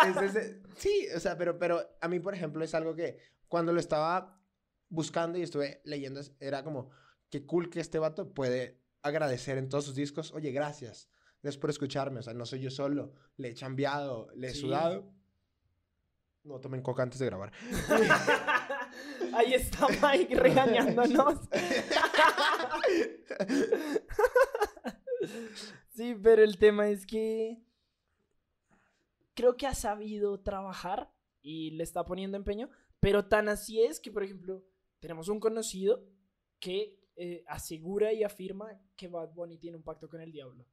Es 0.06 0.14
desde- 0.14 0.62
sí, 0.76 1.06
o 1.14 1.20
sea, 1.20 1.36
pero, 1.36 1.58
pero 1.58 1.86
a 2.00 2.08
mí, 2.08 2.20
por 2.20 2.34
ejemplo, 2.34 2.64
es 2.64 2.74
algo 2.74 2.94
que 2.94 3.18
cuando 3.48 3.72
lo 3.72 3.80
estaba 3.80 4.40
buscando 4.88 5.36
y 5.38 5.42
estuve 5.42 5.80
leyendo, 5.84 6.20
era 6.40 6.64
como, 6.64 6.90
qué 7.30 7.44
cool 7.46 7.70
que 7.70 7.80
este 7.80 7.98
vato 7.98 8.32
puede 8.32 8.80
agradecer 9.02 9.58
en 9.58 9.68
todos 9.68 9.84
sus 9.84 9.94
discos. 9.94 10.32
Oye, 10.32 10.50
gracias. 10.52 11.08
Gracias 11.42 11.60
por 11.60 11.70
escucharme. 11.70 12.20
O 12.20 12.22
sea, 12.22 12.34
no 12.34 12.44
soy 12.46 12.60
yo 12.60 12.70
solo. 12.70 13.12
Le 13.36 13.48
he 13.48 13.54
chambeado, 13.54 14.28
le 14.34 14.48
he 14.48 14.54
Sí. 14.54 14.60
sudado. 14.60 15.12
No 16.44 16.60
tomen 16.60 16.82
coca 16.82 17.02
antes 17.02 17.18
de 17.18 17.26
grabar. 17.26 17.52
Ahí 19.34 19.54
está 19.54 19.86
Mike 19.88 20.34
regañándonos. 20.36 21.40
Sí, 25.94 26.14
pero 26.22 26.42
el 26.42 26.58
tema 26.58 26.88
es 26.88 27.06
que 27.06 27.58
creo 29.34 29.56
que 29.56 29.66
ha 29.66 29.74
sabido 29.74 30.40
trabajar 30.40 31.10
y 31.42 31.70
le 31.72 31.84
está 31.84 32.04
poniendo 32.04 32.36
empeño, 32.36 32.68
pero 33.00 33.26
tan 33.26 33.48
así 33.48 33.80
es 33.82 33.98
que, 34.00 34.10
por 34.10 34.22
ejemplo, 34.22 34.64
tenemos 35.00 35.28
un 35.28 35.40
conocido 35.40 36.04
que 36.60 36.98
eh, 37.16 37.44
asegura 37.48 38.12
y 38.12 38.22
afirma 38.24 38.78
que 38.96 39.08
Bad 39.08 39.32
Bunny 39.34 39.58
tiene 39.58 39.76
un 39.76 39.82
pacto 39.82 40.08
con 40.08 40.20
el 40.20 40.30
diablo. 40.32 40.66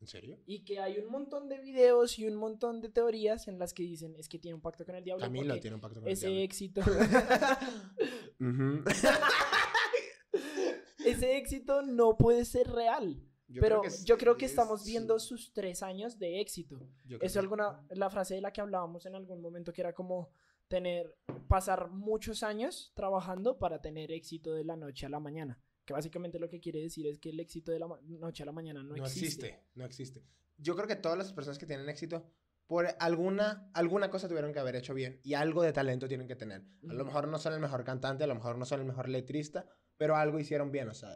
¿En 0.00 0.06
serio? 0.08 0.38
Y 0.44 0.64
que 0.64 0.80
hay 0.80 0.98
un 0.98 1.10
montón 1.10 1.48
de 1.48 1.58
videos 1.58 2.18
y 2.18 2.26
un 2.26 2.34
montón 2.36 2.82
de 2.82 2.90
teorías 2.90 3.48
en 3.48 3.58
las 3.58 3.72
que 3.72 3.84
dicen 3.84 4.14
es 4.16 4.28
que 4.28 4.38
tiene 4.38 4.54
un 4.54 4.60
pacto 4.60 4.84
con 4.84 4.94
el 4.96 5.04
diablo. 5.04 5.24
Camilo 5.24 5.46
porque 5.48 5.60
tiene 5.62 5.76
un 5.76 5.80
pacto 5.80 6.00
con 6.00 6.08
el 6.08 6.12
ese 6.12 6.26
diablo. 6.26 6.44
éxito, 6.44 6.80
Ujú. 8.40 8.84
ese 11.06 11.36
éxito 11.36 11.82
no 11.82 12.16
puede 12.16 12.44
ser 12.44 12.68
real. 12.70 13.20
Yo 13.46 13.60
pero 13.60 13.82
creo 13.82 13.92
yo 14.04 14.18
creo 14.18 14.36
que 14.36 14.46
es- 14.46 14.52
estamos 14.52 14.84
viendo 14.84 15.18
sus 15.18 15.52
tres 15.52 15.82
años 15.82 16.18
de 16.18 16.40
éxito. 16.40 16.80
creo 17.06 17.18
Es 17.20 17.36
alguna, 17.36 17.84
la 17.90 18.10
frase 18.10 18.34
de 18.34 18.40
la 18.40 18.52
que 18.52 18.60
hablábamos 18.60 19.04
en 19.06 19.14
algún 19.14 19.40
momento 19.40 19.72
que 19.72 19.82
era 19.82 19.92
como 19.92 20.30
tener, 20.68 21.16
pasar 21.48 21.90
muchos 21.90 22.42
años 22.42 22.92
trabajando 22.94 23.58
para 23.58 23.80
tener 23.80 24.10
éxito 24.12 24.52
de 24.54 24.64
la 24.64 24.76
noche 24.76 25.06
a 25.06 25.08
la 25.08 25.20
mañana. 25.20 25.58
Que 25.84 25.92
básicamente 25.92 26.38
lo 26.38 26.48
que 26.48 26.60
quiere 26.60 26.80
decir 26.80 27.06
es 27.06 27.18
que 27.18 27.30
el 27.30 27.40
éxito 27.40 27.70
de 27.70 27.78
la 27.78 27.88
noche 28.02 28.42
a 28.42 28.46
la 28.46 28.52
mañana 28.52 28.82
no, 28.82 28.96
No 28.96 29.04
existe. 29.04 29.26
existe, 29.48 29.64
no 29.74 29.84
existe. 29.84 30.24
Yo 30.56 30.74
creo 30.76 30.86
que 30.88 30.96
todas 30.96 31.18
las 31.18 31.32
personas 31.32 31.58
que 31.58 31.66
tienen 31.66 31.88
éxito, 31.88 32.26
por 32.66 32.86
alguna, 33.00 33.70
alguna 33.74 34.08
cosa 34.08 34.26
tuvieron 34.28 34.52
que 34.54 34.58
haber 34.60 34.76
hecho 34.76 34.94
bien 34.94 35.20
y 35.22 35.34
algo 35.34 35.62
de 35.62 35.72
talento 35.74 36.08
tienen 36.08 36.26
que 36.26 36.36
tener. 36.36 36.62
A 36.88 36.94
lo 36.94 37.04
mejor 37.04 37.28
no 37.28 37.38
son 37.38 37.52
el 37.52 37.60
mejor 37.60 37.84
cantante, 37.84 38.24
a 38.24 38.26
lo 38.26 38.34
mejor 38.34 38.56
no 38.56 38.64
son 38.64 38.80
el 38.80 38.86
mejor 38.86 39.08
letrista, 39.10 39.68
pero 39.98 40.16
algo 40.16 40.38
hicieron 40.38 40.72
bien. 40.72 40.88
O 40.88 40.94
sea, 40.94 41.10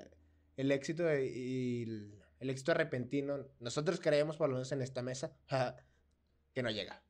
el 0.56 0.70
éxito 0.70 1.04
de- 1.04 1.26
y 1.34 1.82
el, 1.84 2.20
el 2.40 2.50
éxito 2.50 2.74
repentino, 2.74 3.46
nosotros 3.60 4.00
creemos, 4.00 4.36
por 4.36 4.50
lo 4.50 4.56
menos 4.56 4.70
en 4.72 4.82
esta 4.82 5.00
mesa, 5.00 5.34
que 6.52 6.62
no 6.62 6.70
llega. 6.70 7.02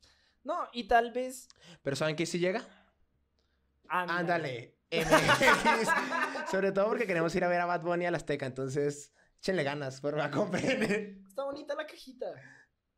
No, 0.49 0.67
y 0.73 0.85
tal 0.85 1.13
vez... 1.13 1.47
Pero 1.83 1.95
¿saben 1.95 2.17
qué 2.17 2.25
sí 2.25 2.39
llega? 2.39 2.67
Ándale. 3.87 4.19
Ándale. 4.19 4.75
MX. 4.91 6.51
Sobre 6.51 6.73
todo 6.73 6.87
porque 6.89 7.07
queremos 7.07 7.35
ir 7.35 7.45
a 7.45 7.49
ver 7.49 7.61
a 7.61 7.67
Bad 7.67 7.83
Bunny 7.83 8.07
a 8.07 8.11
la 8.11 8.17
Azteca, 8.17 8.47
entonces 8.47 9.13
échenle 9.41 9.63
ganas, 9.63 10.01
por 10.01 10.17
favor, 10.17 10.31
compren. 10.31 11.23
Está 11.29 11.45
bonita 11.45 11.75
la 11.75 11.87
cajita. 11.87 12.33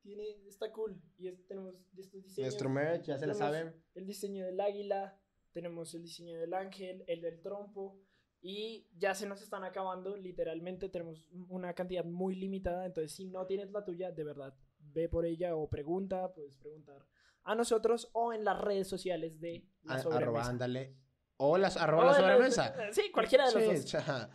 Tiene, 0.01 0.47
está 0.47 0.71
cool. 0.71 1.03
Y 1.19 1.27
es- 1.27 1.45
tenemos 1.49 1.75
estos 1.99 2.23
diseños. 2.23 2.47
Nuestro 2.47 2.71
merch, 2.71 3.07
ya 3.07 3.19
se 3.19 3.27
la 3.27 3.33
Tenemos 3.35 3.39
saben. 3.39 3.83
El 3.97 4.07
diseño 4.07 4.47
del 4.47 4.61
águila, 4.61 5.19
tenemos 5.53 5.93
el 5.95 6.03
diseño 6.03 6.39
del 6.39 6.55
ángel, 6.55 7.03
el 7.09 7.21
del 7.21 7.43
trompo. 7.43 7.99
Y 8.41 8.87
ya 8.97 9.15
se 9.17 9.27
nos 9.27 9.43
están 9.43 9.65
acabando, 9.65 10.17
literalmente 10.17 10.89
tenemos 10.89 11.29
una 11.49 11.75
cantidad 11.75 12.05
muy 12.05 12.37
limitada. 12.37 12.87
Entonces, 12.87 13.13
si 13.13 13.27
no 13.27 13.45
tienes 13.47 13.73
la 13.73 13.85
tuya, 13.85 14.13
de 14.13 14.23
verdad, 14.23 14.55
ve 14.79 15.09
por 15.09 15.27
ella 15.27 15.57
o 15.57 15.69
pregunta, 15.69 16.33
puedes 16.33 16.57
preguntar 16.57 17.05
a 17.44 17.55
nosotros 17.55 18.11
o 18.12 18.33
en 18.33 18.44
las 18.44 18.59
redes 18.61 18.88
sociales 18.88 19.40
de 19.40 19.66
la 19.83 19.98
sobremesa. 19.98 20.22
arroba, 20.24 20.44
ándale. 20.46 20.96
O 21.37 21.57
las 21.59 21.76
arroba 21.76 22.03
O 22.03 22.07
la 22.07 22.14
sobremesa. 22.14 22.74
Sí, 22.92 23.11
cualquiera 23.12 23.48
de 23.48 23.55
los 23.55 23.81
Sí, 23.90 23.96
dos. 23.96 24.05
ja. 24.05 24.31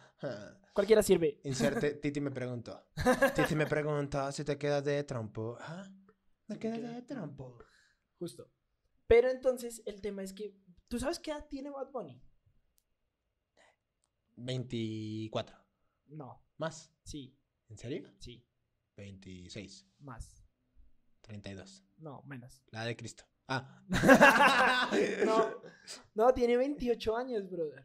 Cualquiera 0.74 1.02
sirve. 1.04 1.40
Inserte, 1.44 1.94
Titi 2.02 2.20
me 2.20 2.32
preguntó. 2.32 2.88
Titi 3.36 3.56
me 3.56 3.66
preguntó 3.68 4.32
si 4.32 4.44
te 4.44 4.58
quedas 4.58 4.84
de 4.84 5.04
trompo. 5.04 5.58
¿Ah? 5.62 5.88
¿Me 6.48 6.58
quedas 6.60 6.82
de 6.82 7.02
trompo? 7.04 7.58
Justo. 8.20 8.52
Pero 9.08 9.30
entonces, 9.30 9.82
el 9.86 10.02
tema 10.02 10.24
es 10.24 10.34
que. 10.34 10.56
¿Tú 10.88 11.00
sabes 11.00 11.20
qué 11.20 11.32
edad 11.32 11.46
tiene 11.48 11.70
Bad 11.70 11.92
Bunny? 11.92 12.22
24. 14.38 15.56
No. 16.08 16.44
¿Más? 16.58 16.92
Sí, 17.04 17.38
¿En 17.70 17.78
serio? 17.78 18.12
sí. 18.20 18.46
26. 18.98 19.88
Más. 20.00 20.44
32. 21.22 21.84
No, 21.98 22.22
menos. 22.24 22.62
La 22.72 22.84
de 22.86 22.96
Cristo. 22.96 23.24
Ah. 23.48 23.84
No, 25.26 25.52
no, 26.16 26.34
tiene 26.34 26.58
28 26.58 27.16
años, 27.18 27.50
brother. 27.50 27.84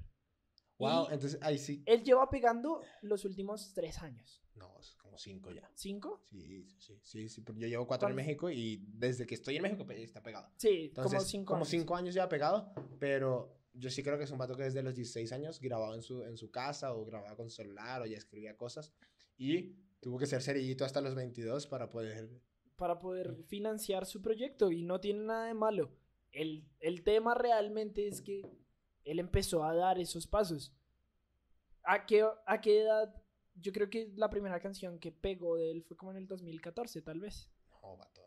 Wow, 0.78 1.08
Y 1.10 1.14
entonces 1.14 1.38
ahí 1.42 1.58
sí. 1.58 1.82
él 1.86 2.02
lleva 2.02 2.28
pegando 2.30 2.80
los 3.02 3.24
últimos 3.24 3.72
tres 3.74 3.98
años. 3.98 4.42
No, 4.54 4.78
es 4.78 4.94
como 4.96 5.18
5 5.18 5.50
ya. 5.52 5.70
¿Cinco? 5.74 6.24
Sí, 6.30 6.66
sí, 6.78 6.98
sí, 7.02 7.28
sí. 7.28 7.40
porque 7.42 7.60
Yo 7.60 7.68
llevo 7.68 7.86
4 7.86 8.08
en 8.08 8.14
¿Cuántos? 8.14 8.26
México 8.26 8.50
y 8.50 8.82
desde 8.88 9.26
que 9.26 9.34
estoy 9.34 9.56
en 9.56 9.62
México 9.62 9.86
pe- 9.86 10.02
está 10.02 10.22
pegado. 10.22 10.50
Sí, 10.56 10.86
Entonces, 10.88 11.12
como 11.18 11.24
cinco 11.28 11.46
como 11.52 11.56
años. 11.58 11.68
cinco 11.68 11.96
años 11.96 12.14
ya 12.14 12.28
pegado, 12.28 12.72
pero 12.98 13.58
yo 13.74 13.90
sí 13.90 14.02
creo 14.02 14.16
que 14.18 14.24
es 14.24 14.30
un 14.30 14.38
vato 14.38 14.56
que 14.56 14.64
desde 14.64 14.82
los 14.82 14.94
16 14.94 15.30
años 15.32 15.60
grababa 15.60 15.94
en 15.94 16.02
su, 16.02 16.22
en 16.24 16.36
su 16.38 16.50
casa 16.50 16.94
o 16.94 17.04
grababa 17.04 17.36
con 17.36 17.50
celular 17.50 18.00
o 18.02 18.06
ya 18.06 18.16
escribía 18.16 18.56
cosas 18.56 18.92
y 19.36 19.74
tuvo 20.00 20.18
que 20.18 20.26
ser 20.26 20.42
cerillito 20.42 20.84
hasta 20.86 21.00
los 21.02 21.14
22 21.14 21.66
para 21.66 21.88
poder... 21.90 22.30
Para 22.80 22.98
poder 22.98 23.34
financiar 23.44 24.06
su 24.06 24.22
proyecto 24.22 24.70
y 24.70 24.82
no 24.82 25.00
tiene 25.00 25.20
nada 25.24 25.46
de 25.48 25.52
malo. 25.54 25.90
El, 26.32 26.64
el 26.80 27.02
tema 27.04 27.34
realmente 27.34 28.08
es 28.08 28.22
que 28.22 28.40
él 29.04 29.18
empezó 29.18 29.64
a 29.64 29.74
dar 29.74 29.98
esos 29.98 30.26
pasos. 30.26 30.72
¿A 31.84 32.06
qué, 32.06 32.26
¿A 32.46 32.60
qué 32.62 32.80
edad? 32.80 33.14
Yo 33.54 33.70
creo 33.72 33.90
que 33.90 34.10
la 34.16 34.30
primera 34.30 34.58
canción 34.60 34.98
que 34.98 35.12
pegó 35.12 35.56
de 35.56 35.70
él 35.72 35.82
fue 35.82 35.94
como 35.98 36.12
en 36.12 36.16
el 36.16 36.26
2014, 36.26 37.02
tal 37.02 37.20
vez. 37.20 37.50
No, 37.82 37.98
vato, 37.98 38.22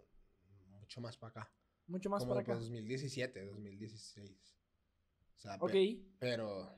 mucho 0.68 1.02
más 1.02 1.18
para 1.18 1.32
acá. 1.32 1.54
Mucho 1.88 2.12
más 2.12 2.20
como 2.22 2.34
para 2.36 2.42
acá. 2.42 2.54
pues 2.54 2.66
2017, 2.66 3.46
2016. 3.46 4.56
O 5.36 5.40
sea, 5.40 5.58
pe- 5.58 5.66
Ok, 5.66 6.04
pero... 6.20 6.78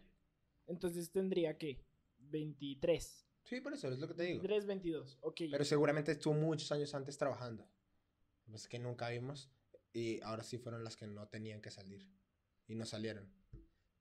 entonces 0.68 1.12
tendría 1.12 1.58
que 1.58 1.84
23. 2.20 3.28
Sí, 3.46 3.62
por 3.62 3.74
eso 3.74 3.90
es 3.90 4.00
lo 4.00 4.08
que 4.08 4.14
te 4.16 4.24
digo. 4.24 4.40
23, 4.42 4.66
22. 4.66 5.20
Ok. 5.22 5.42
Pero 5.52 5.64
seguramente 5.64 6.12
estuvo 6.12 6.34
muchos 6.34 6.72
años 6.72 6.94
antes 6.94 7.18
trabajando. 7.18 7.68
Pues 8.50 8.68
que 8.68 8.80
nunca 8.80 9.10
vimos. 9.10 9.50
Y 9.94 10.20
ahora 10.22 10.44
sí 10.44 10.58
fueron 10.58 10.84
las 10.84 10.98
que 10.98 11.08
no 11.08 11.28
tenían 11.30 11.62
que 11.62 11.72
salir. 11.72 12.10
Y 12.68 12.76
no 12.76 12.86
salieron. 12.86 13.32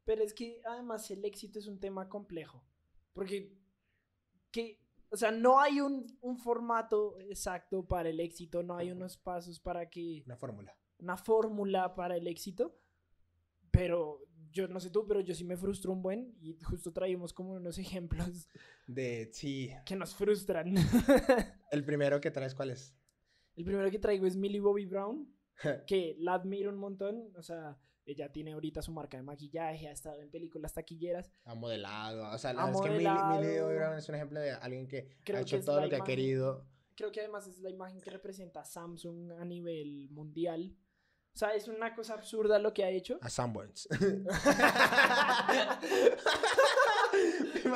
Pero 0.05 0.23
es 0.23 0.35
que 0.35 0.61
además 0.65 1.11
el 1.11 1.25
éxito 1.25 1.59
es 1.59 1.67
un 1.67 1.79
tema 1.79 2.09
complejo. 2.09 2.65
Porque, 3.13 3.55
que, 4.51 4.81
o 5.11 5.17
sea, 5.17 5.31
no 5.31 5.61
hay 5.61 5.81
un, 5.81 6.07
un 6.21 6.39
formato 6.39 7.19
exacto 7.21 7.87
para 7.87 8.09
el 8.09 8.21
éxito, 8.21 8.63
no 8.63 8.77
hay 8.77 8.91
unos 8.91 9.17
pasos 9.17 9.61
para 9.61 9.89
que, 9.89 10.23
Una 10.27 10.37
fórmula. 10.37 10.77
una 10.99 11.17
fórmula 11.17 11.95
para 11.95 12.17
el 12.17 12.27
éxito. 12.27 12.79
Pero 13.71 14.24
yo 14.55 14.69
no 14.69 14.81
sé 14.81 14.88
tú, 14.88 15.07
pero 15.07 15.21
yo 15.21 15.35
sí 15.35 15.45
me 15.45 15.57
frustro 15.57 15.93
un 15.93 16.01
buen 16.01 16.35
y 16.40 16.55
justo 16.62 16.93
traímos 16.93 17.33
como 17.35 17.53
unos 17.55 17.77
ejemplos 17.79 18.49
De, 18.87 19.29
sí. 19.33 19.71
que 19.85 19.97
nos 19.97 20.14
frustran. 20.14 20.75
El 21.71 21.85
primero 21.85 22.21
que 22.21 22.31
traes, 22.31 22.55
¿cuál 22.55 22.71
es? 22.71 22.95
el 23.57 23.64
primero 23.64 23.88
que 23.90 23.99
traigo 24.01 24.27
es 24.27 24.35
Millie 24.37 24.59
Bobby 24.61 24.85
Brown, 24.85 25.33
que 25.87 26.17
la 26.19 26.35
admiro 26.35 26.71
un 26.71 26.77
montón, 26.77 27.31
o 27.37 27.43
sea, 27.43 27.79
ella 28.05 28.33
tiene 28.33 28.53
ahorita 28.53 28.83
su 28.83 28.90
marca 28.90 29.17
de 29.17 29.23
maquillaje, 29.23 29.87
ha 29.87 29.93
estado 29.93 30.21
en 30.21 30.29
películas 30.29 30.75
taquilleras. 30.75 31.31
ha 31.45 31.55
modelado. 31.55 32.33
O 32.35 32.38
sea, 32.38 32.53
la 32.53 32.69
es 32.71 32.81
que 32.81 32.90
Millie, 32.90 33.61
Bobby 33.61 33.75
Brown 33.77 33.97
es 33.97 34.09
un 34.09 34.14
ejemplo 34.17 34.40
de 34.40 34.51
alguien 34.51 34.88
que 34.88 35.09
Creo 35.25 35.38
ha 35.38 35.40
que 35.40 35.43
hecho 35.43 35.57
es 35.59 35.64
todo 35.64 35.81
lo 35.81 35.88
que 35.88 35.95
ha 35.97 36.01
querido. 36.05 36.67
Creo 36.97 37.12
que 37.12 37.21
además 37.21 37.47
es 37.47 37.61
la 37.61 37.71
imagen 37.71 38.01
que 38.01 38.11
representa 38.11 38.61
a 38.61 38.64
Samsung 38.64 39.33
a 39.38 39.45
nivel 39.45 40.09
mundial. 40.11 40.77
O 41.35 41.37
sea, 41.37 41.53
es 41.55 41.66
una 41.66 41.94
cosa 41.97 42.14
absurda 42.14 42.61
lo 42.61 42.73
que 42.73 42.85
ha 42.85 42.90
hecho. 42.90 43.18
A 43.20 43.29
Sanborns. 43.29 43.88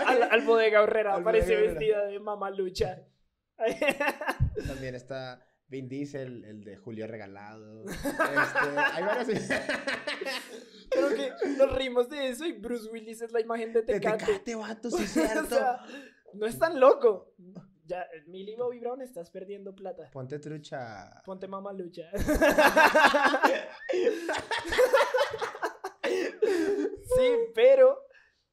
al, 0.06 0.22
al 0.22 0.42
bodega 0.42 0.82
horrera 0.82 1.16
aparece 1.16 1.56
vestida 1.56 2.06
de 2.06 2.20
mamalucha. 2.20 3.02
También 4.66 4.94
está 4.94 5.44
Vin 5.66 5.88
Diesel, 5.88 6.44
el 6.44 6.62
de 6.62 6.76
Julio 6.76 7.08
Regalado. 7.08 7.84
Este, 7.88 8.78
hay 8.92 9.02
varios. 9.02 9.28
Creo 10.90 11.08
que 11.10 11.32
nos 11.56 11.74
rimos 11.76 12.08
de 12.08 12.28
eso 12.28 12.46
y 12.46 12.52
Bruce 12.52 12.88
Willis 12.90 13.20
es 13.22 13.32
la 13.32 13.40
imagen 13.40 13.72
de 13.72 13.82
De 13.82 13.94
Tecate. 13.94 14.24
Tecate, 14.24 14.54
vato, 14.54 14.90
sí, 14.90 15.02
O 15.02 15.06
cierto. 15.06 15.46
sea, 15.48 15.80
no 16.34 16.46
es 16.46 16.58
tan 16.58 16.78
loco. 16.78 17.34
Ya, 17.88 18.06
Millie 18.26 18.54
Bobby 18.54 18.78
Brown 18.80 19.00
estás 19.00 19.30
perdiendo 19.30 19.74
plata. 19.74 20.10
Ponte 20.12 20.38
trucha. 20.38 21.22
Ponte 21.24 21.48
mamalucha. 21.48 22.10
sí, 26.02 27.30
pero 27.54 27.98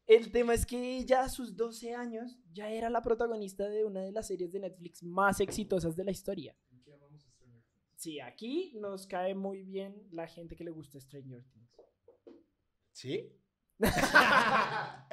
el 0.08 0.32
tema 0.32 0.54
es 0.54 0.66
que 0.66 0.98
ella 0.98 1.24
a 1.24 1.30
sus 1.30 1.58
12 1.58 1.94
años 1.96 2.40
ya 2.54 2.70
era 2.70 2.90
la 2.90 3.02
protagonista 3.02 3.68
de 3.68 3.84
una 3.84 4.04
de 4.04 4.14
las 4.14 4.28
series 4.28 4.54
de 4.54 4.62
Netflix 4.62 5.04
más 5.04 5.42
exitosas 5.42 5.98
de 5.98 6.06
la 6.06 6.12
historia. 6.12 6.56
¿En 6.72 6.82
qué 6.82 6.94
amamos 6.94 7.22
Stranger 7.24 7.62
Things? 7.74 7.92
Sí, 7.98 8.22
aquí 8.22 8.72
nos 8.80 9.06
cae 9.06 9.36
muy 9.36 9.64
bien 9.64 10.08
la 10.12 10.28
gente 10.28 10.56
que 10.56 10.64
le 10.64 10.72
gusta 10.72 10.98
Stranger 10.98 11.44
Things. 11.52 11.76
¿Sí? 12.94 13.38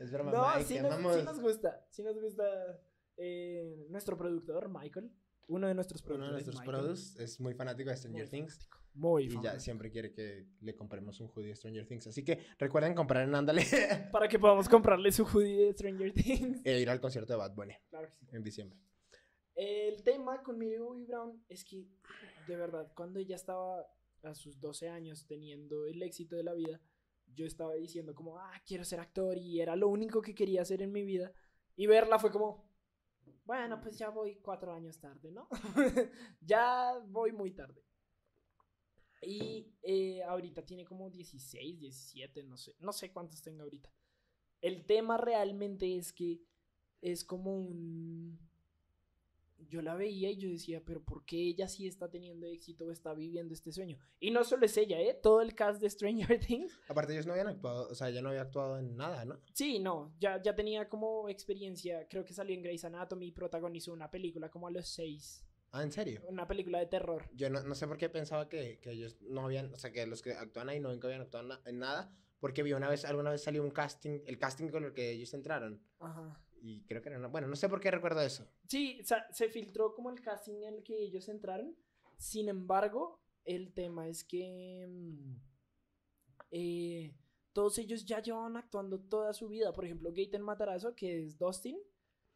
es 0.00 0.10
broma, 0.10 0.32
No, 0.32 0.48
Mike, 0.56 0.64
sí 0.64 0.74
que 0.74 0.82
nos, 0.82 0.92
amamos. 0.92 1.16
sí 1.16 1.22
nos 1.22 1.40
gusta. 1.40 1.86
Sí 1.88 2.02
nos 2.02 2.20
gusta 2.20 2.44
eh, 3.16 3.86
nuestro 3.90 4.16
productor, 4.16 4.68
Michael. 4.68 5.10
Uno 5.48 5.66
de 5.66 5.74
nuestros 5.74 6.00
Uno 6.02 6.12
de 6.12 6.18
productores. 6.18 6.46
nuestros 6.46 6.64
Michael. 6.66 6.82
produs 6.84 7.16
es 7.18 7.40
muy 7.40 7.54
fanático 7.54 7.90
de 7.90 7.96
Stranger 7.96 8.22
Muy 8.22 8.30
Things. 8.30 8.54
fanático, 8.54 8.78
Muy 8.94 9.24
Y 9.24 9.42
ya 9.42 9.58
siempre 9.58 9.90
quiere 9.90 10.12
que 10.12 10.46
le 10.60 10.76
compremos 10.76 11.20
un 11.20 11.28
hoodie 11.28 11.48
de 11.48 11.56
Stranger 11.56 11.86
Things. 11.86 12.06
Así 12.06 12.22
que 12.24 12.38
recuerden 12.58 12.94
comprar 12.94 13.24
en 13.28 13.34
Ándale 13.34 13.62
Para 14.12 14.28
que 14.28 14.38
podamos 14.38 14.68
comprarle 14.68 15.10
su 15.10 15.24
hoodie 15.24 15.66
de 15.66 15.72
Stranger 15.72 16.12
Things. 16.12 16.60
e 16.64 16.80
ir 16.80 16.88
al 16.88 17.00
concierto 17.00 17.32
de 17.32 17.38
Bad 17.38 17.54
Bunny 17.54 17.74
Claro 17.88 18.08
que 18.08 18.14
sí. 18.16 18.26
en 18.36 18.42
diciembre. 18.44 18.78
El 19.56 20.02
tema 20.04 20.42
con 20.42 20.56
Millie 20.56 20.78
Bobby 20.78 21.04
Brown 21.04 21.44
es 21.48 21.64
que, 21.64 21.84
de 22.46 22.56
verdad, 22.56 22.90
cuando 22.94 23.18
ella 23.18 23.34
estaba 23.36 23.84
a 24.22 24.34
sus 24.34 24.60
12 24.60 24.88
años 24.88 25.26
teniendo 25.26 25.86
el 25.86 26.00
éxito 26.02 26.36
de 26.36 26.44
la 26.44 26.54
vida, 26.54 26.80
yo 27.34 27.44
estaba 27.46 27.74
diciendo 27.74 28.14
como, 28.14 28.38
ah, 28.38 28.52
quiero 28.64 28.84
ser 28.84 29.00
actor 29.00 29.36
y 29.36 29.60
era 29.60 29.74
lo 29.76 29.88
único 29.88 30.22
que 30.22 30.34
quería 30.34 30.62
hacer 30.62 30.80
en 30.82 30.92
mi 30.92 31.04
vida. 31.04 31.32
Y 31.76 31.86
verla 31.86 32.18
fue 32.18 32.30
como, 32.30 32.69
bueno, 33.50 33.80
pues 33.80 33.98
ya 33.98 34.10
voy 34.10 34.36
cuatro 34.36 34.72
años 34.72 35.00
tarde, 35.00 35.32
¿no? 35.32 35.48
ya 36.40 36.96
voy 37.08 37.32
muy 37.32 37.50
tarde. 37.50 37.84
Y 39.22 39.74
eh, 39.82 40.22
ahorita 40.22 40.64
tiene 40.64 40.84
como 40.84 41.10
16, 41.10 41.80
17, 41.80 42.44
no 42.44 42.56
sé, 42.56 42.76
no 42.78 42.92
sé 42.92 43.12
cuántos 43.12 43.42
tenga 43.42 43.64
ahorita. 43.64 43.92
El 44.60 44.86
tema 44.86 45.16
realmente 45.16 45.96
es 45.96 46.12
que 46.12 46.40
es 47.00 47.24
como 47.24 47.52
un... 47.52 48.38
Yo 49.68 49.82
la 49.82 49.94
veía 49.94 50.30
y 50.30 50.36
yo 50.36 50.48
decía, 50.48 50.82
pero 50.84 51.02
¿por 51.02 51.24
qué 51.24 51.36
ella 51.36 51.68
sí 51.68 51.86
está 51.86 52.10
teniendo 52.10 52.46
éxito 52.46 52.86
o 52.86 52.90
está 52.90 53.14
viviendo 53.14 53.52
este 53.54 53.72
sueño? 53.72 53.98
Y 54.18 54.30
no 54.30 54.42
solo 54.44 54.66
es 54.66 54.76
ella, 54.76 55.00
¿eh? 55.00 55.18
Todo 55.22 55.40
el 55.42 55.54
cast 55.54 55.80
de 55.80 55.88
Stranger 55.90 56.38
Things. 56.46 56.78
Aparte, 56.88 57.12
ellos 57.12 57.26
no 57.26 57.32
habían 57.32 57.48
actuado, 57.48 57.88
o 57.88 57.94
sea, 57.94 58.10
ya 58.10 58.22
no 58.22 58.30
había 58.30 58.42
actuado 58.42 58.78
en 58.78 58.96
nada, 58.96 59.24
¿no? 59.24 59.40
Sí, 59.52 59.78
no, 59.78 60.12
ya, 60.18 60.40
ya 60.42 60.54
tenía 60.56 60.88
como 60.88 61.28
experiencia, 61.28 62.06
creo 62.08 62.24
que 62.24 62.32
salió 62.32 62.54
en 62.54 62.62
Grey's 62.62 62.84
Anatomy 62.84 63.26
y 63.28 63.32
protagonizó 63.32 63.92
una 63.92 64.10
película 64.10 64.50
como 64.50 64.68
a 64.68 64.70
los 64.70 64.88
seis, 64.88 65.44
Ah, 65.72 65.84
¿en 65.84 65.92
serio? 65.92 66.20
una 66.26 66.48
película 66.48 66.80
de 66.80 66.86
terror. 66.86 67.28
Yo 67.32 67.48
no, 67.48 67.62
no 67.62 67.74
sé 67.76 67.86
por 67.86 67.96
qué 67.96 68.08
pensaba 68.08 68.48
que, 68.48 68.80
que 68.80 68.90
ellos 68.90 69.18
no 69.22 69.42
habían, 69.44 69.72
o 69.72 69.78
sea, 69.78 69.92
que 69.92 70.04
los 70.06 70.20
que 70.20 70.32
actúan 70.32 70.68
ahí 70.68 70.80
no 70.80 70.88
habían 70.90 71.20
actuado 71.20 71.60
en 71.64 71.78
nada, 71.78 72.12
porque 72.40 72.62
vi 72.64 72.72
una 72.72 72.88
vez, 72.88 73.04
alguna 73.04 73.30
vez 73.30 73.42
salió 73.42 73.62
un 73.62 73.70
casting, 73.70 74.20
el 74.26 74.36
casting 74.38 74.68
con 74.68 74.84
el 74.84 74.92
que 74.92 75.12
ellos 75.12 75.32
entraron, 75.34 75.80
Ajá. 76.00 76.40
Y 76.60 76.84
creo 76.84 77.02
que 77.02 77.08
era 77.08 77.18
una, 77.18 77.28
bueno, 77.28 77.46
no 77.46 77.56
sé 77.56 77.68
por 77.68 77.80
qué 77.80 77.90
recuerdo 77.90 78.20
eso. 78.20 78.46
Sí, 78.66 79.00
se 79.32 79.48
filtró 79.48 79.94
como 79.94 80.10
el 80.10 80.20
casting 80.20 80.62
en 80.62 80.74
el 80.74 80.82
que 80.82 80.98
ellos 80.98 81.28
entraron. 81.28 81.76
Sin 82.16 82.48
embargo, 82.48 83.20
el 83.44 83.72
tema 83.72 84.08
es 84.08 84.24
que 84.24 84.86
mm, 84.88 85.36
eh, 86.50 87.14
todos 87.52 87.78
ellos 87.78 88.04
ya 88.04 88.20
llevan 88.20 88.56
actuando 88.56 89.00
toda 89.00 89.32
su 89.32 89.48
vida. 89.48 89.72
Por 89.72 89.84
ejemplo, 89.84 90.12
Gaten 90.12 90.42
Matarazzo, 90.42 90.94
que 90.94 91.24
es 91.24 91.38
Dustin, 91.38 91.78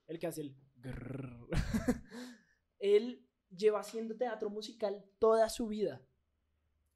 el 0.07 0.19
que 0.19 0.27
hace 0.27 0.43
el... 0.43 0.57
Él 2.79 3.27
lleva 3.49 3.81
haciendo 3.81 4.17
teatro 4.17 4.51
musical 4.51 5.05
toda 5.19 5.49
su 5.49 5.69
vida. 5.69 6.03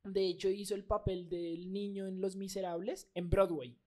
De 0.04 0.26
hecho, 0.26 0.48
hizo 0.48 0.74
el 0.74 0.84
papel 0.84 1.28
del 1.28 1.72
niño 1.72 2.06
en 2.06 2.20
Los 2.20 2.36
Miserables 2.36 3.10
en 3.14 3.30
Broadway, 3.30 3.78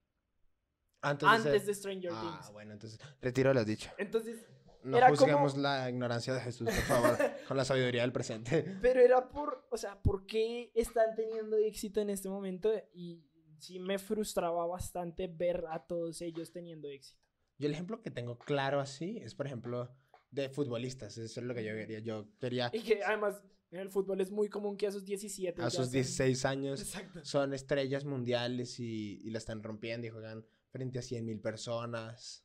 Antes, 1.02 1.28
antes 1.28 1.52
ser- 1.52 1.64
de 1.66 1.74
Stranger 1.74 2.10
Ah, 2.14 2.20
Things. 2.40 2.52
bueno, 2.52 2.72
entonces, 2.72 2.98
retiro 3.20 3.52
lo 3.52 3.64
dicho. 3.64 3.90
Entonces, 3.98 4.46
No 4.84 4.96
Era 4.96 5.10
juzguemos 5.10 5.52
como- 5.52 5.62
la 5.62 5.88
ignorancia 5.88 6.34
de 6.34 6.40
Jesús, 6.40 6.66
por 6.68 6.82
favor, 6.82 7.16
con 7.48 7.56
la 7.56 7.64
sabiduría 7.64 8.02
del 8.02 8.10
presente. 8.12 8.64
Pero 8.82 9.00
era 9.00 9.28
por, 9.28 9.64
o 9.70 9.76
sea, 9.76 10.02
¿por 10.02 10.26
qué 10.26 10.72
están 10.74 11.14
teniendo 11.14 11.56
éxito 11.56 12.00
en 12.00 12.10
este 12.10 12.28
momento? 12.28 12.72
Y 12.92 13.22
sí 13.60 13.78
me 13.78 14.00
frustraba 14.00 14.66
bastante 14.66 15.28
ver 15.28 15.66
a 15.70 15.86
todos 15.86 16.20
ellos 16.20 16.50
teniendo 16.50 16.88
éxito. 16.88 17.22
Yo 17.58 17.68
el 17.68 17.74
ejemplo 17.74 18.02
que 18.02 18.10
tengo 18.10 18.36
claro 18.38 18.80
así 18.80 19.18
es, 19.18 19.36
por 19.36 19.46
ejemplo, 19.46 19.88
de 20.32 20.48
futbolistas. 20.48 21.16
Eso 21.16 21.38
es 21.40 21.46
lo 21.46 21.54
que 21.54 21.62
yo 21.62 21.74
quería. 21.74 22.00
Yo 22.00 22.26
quería 22.40 22.68
Y 22.72 22.80
que 22.82 23.04
además 23.04 23.40
en 23.70 23.78
el 23.78 23.88
fútbol 23.88 24.20
es 24.20 24.32
muy 24.32 24.48
común 24.48 24.76
que 24.76 24.88
a 24.88 24.90
sus 24.90 25.04
17 25.04 25.62
a 25.62 25.70
sus 25.70 25.84
son- 25.84 25.92
16 25.92 26.44
años 26.44 26.80
Exacto. 26.80 27.24
son 27.24 27.54
estrellas 27.54 28.04
mundiales 28.04 28.80
y, 28.80 29.20
y 29.22 29.30
la 29.30 29.38
están 29.38 29.62
rompiendo 29.62 30.08
y 30.08 30.10
juegan 30.10 30.44
frente 30.72 30.98
a 30.98 31.02
100 31.02 31.24
mil 31.24 31.40
personas. 31.40 32.44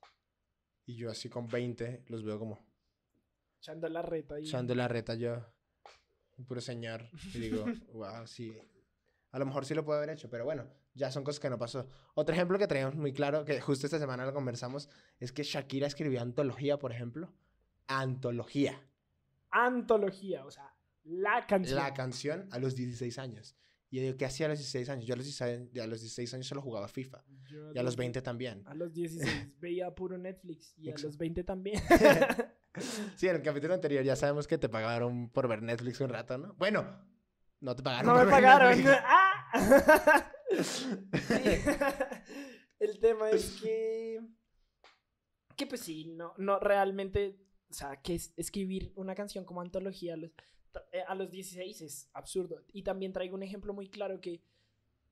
Y 0.86 0.96
yo 0.96 1.10
así 1.10 1.30
con 1.30 1.48
20 1.48 2.06
los 2.08 2.24
veo 2.24 2.38
como 2.38 2.68
Echando 3.60 3.90
la 3.90 4.02
reta. 4.02 4.40
Y... 4.40 4.44
echando 4.44 4.76
la 4.76 4.88
reta 4.88 5.16
yo. 5.16 5.44
Un 6.38 6.46
puro 6.46 6.62
señor. 6.62 7.10
Y 7.34 7.40
digo, 7.40 7.66
wow, 7.94 8.28
sí. 8.28 8.56
A 9.32 9.40
lo 9.40 9.46
mejor 9.46 9.66
sí 9.66 9.74
lo 9.74 9.84
puedo 9.84 9.98
haber 9.98 10.12
hecho, 10.12 10.30
pero 10.30 10.46
bueno, 10.46 10.68
ya 10.94 11.12
son 11.12 11.24
cosas 11.24 11.40
que 11.40 11.50
no 11.50 11.58
pasó. 11.58 11.90
Otro 12.14 12.34
ejemplo 12.34 12.58
que 12.60 12.68
traíamos 12.68 12.96
muy 12.96 13.12
claro, 13.12 13.44
que 13.44 13.60
justo 13.60 13.88
esta 13.88 14.00
semana 14.00 14.26
lo 14.26 14.34
conversamos, 14.34 14.90
es 15.20 15.32
que 15.32 15.44
Shakira 15.44 15.88
escribió 15.88 16.22
antología, 16.22 16.78
por 16.78 16.92
ejemplo. 16.92 17.34
Antología. 17.88 18.82
Antología, 19.50 20.46
o 20.46 20.52
sea, 20.52 20.74
la 21.04 21.46
canción. 21.48 21.78
La 21.78 21.94
canción 21.94 22.48
a 22.52 22.60
los 22.60 22.76
16 22.76 23.18
años. 23.20 23.56
Y 23.90 23.98
yo 23.98 24.02
digo, 24.04 24.18
¿qué 24.18 24.26
hacía 24.26 24.48
a 24.48 24.50
los 24.50 24.60
16 24.60 24.90
años? 24.90 25.06
Yo 25.06 25.14
a 25.14 25.18
los 25.18 25.26
16, 25.26 25.70
a 25.82 25.88
los 25.88 26.02
16 26.02 26.34
años 26.34 26.48
solo 26.48 26.62
jugaba 26.62 26.88
FIFA. 26.90 27.24
Yo 27.50 27.72
Y 27.74 27.78
a 27.80 27.84
los 27.84 27.96
20 27.96 28.22
también. 28.22 28.64
A 28.68 28.74
los 28.74 28.94
16 28.94 29.58
veía 29.60 29.94
puro 29.96 30.18
Netflix 30.18 30.74
y 30.78 30.90
a 30.90 30.96
los 30.98 31.18
20 31.18 31.44
también. 31.44 31.82
Sí, 33.16 33.28
en 33.28 33.38
el 33.38 33.42
capítulo 33.42 33.74
anterior 33.74 34.04
ya 34.04 34.16
sabemos 34.16 34.46
que 34.46 34.60
te 34.60 34.70
pagaron 34.70 35.32
por 35.32 35.48
ver 35.48 35.64
Netflix 35.64 36.00
un 36.00 36.10
rato, 36.10 36.38
¿no? 36.38 36.54
Bueno, 36.60 36.86
no 37.60 37.76
te 37.76 37.82
pagaron 37.82 38.06
no 38.06 38.14
por 38.14 38.20
me 38.20 38.26
ver 38.26 38.34
pagaron. 38.36 38.70
Netflix. 38.78 39.00
¡Ah! 39.04 40.32
El 42.80 43.00
tema 43.00 43.32
es 43.32 43.60
que. 43.62 44.20
Que 45.56 45.66
pues 45.66 45.82
sí, 45.82 46.06
no, 46.16 46.34
no 46.38 46.60
realmente. 46.60 47.40
O 47.70 47.74
sea, 47.74 48.00
que 48.02 48.14
es- 48.16 48.32
escribir 48.38 48.94
una 48.96 49.16
canción 49.16 49.44
como 49.44 49.62
antología. 49.62 50.16
los- 50.16 50.32
a 51.08 51.16
los 51.16 51.30
16 51.32 51.82
es 51.82 52.10
absurdo. 52.14 52.64
Y 52.72 52.84
también 52.84 53.14
traigo 53.14 53.36
un 53.36 53.44
ejemplo 53.44 53.74
muy 53.74 53.90
claro 53.90 54.20
que 54.22 54.42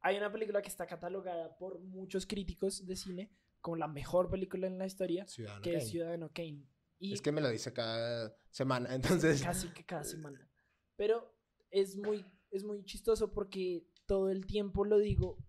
hay 0.02 0.18
una 0.18 0.32
película 0.32 0.62
que 0.62 0.68
está 0.68 0.86
catalogada 0.86 1.58
por 1.58 1.80
muchos 1.80 2.26
críticos 2.26 2.86
de 2.86 2.96
cine 2.96 3.32
como 3.65 3.78
la 3.78 3.88
mejor 3.88 4.30
película 4.30 4.68
en 4.68 4.78
la 4.78 4.86
historia, 4.86 5.26
Ciudadano 5.26 5.63
que 5.63 5.72
es 5.72 5.78
Kane. 5.80 5.89
Ciudadano 5.89 6.32
Kane. 6.32 6.70
Y 7.00 7.13
Es 7.13 7.22
que 7.22 7.32
me 7.32 7.41
lo 7.41 7.50
dice 7.50 7.74
cada 7.74 8.38
semana, 8.52 8.94
entonces... 8.96 9.41
casi 9.41 9.70
que 9.70 9.84
cada 9.84 10.04
semana. 10.04 10.48
Pero 10.96 11.36
es 11.72 11.98
muy, 11.98 12.24
es 12.52 12.63
muy 12.63 12.84
chistoso 12.84 13.32
porque 13.32 13.88
todo 14.06 14.30
el 14.30 14.46
tiempo 14.46 14.86
lo 14.86 15.00
digo, 15.00 15.39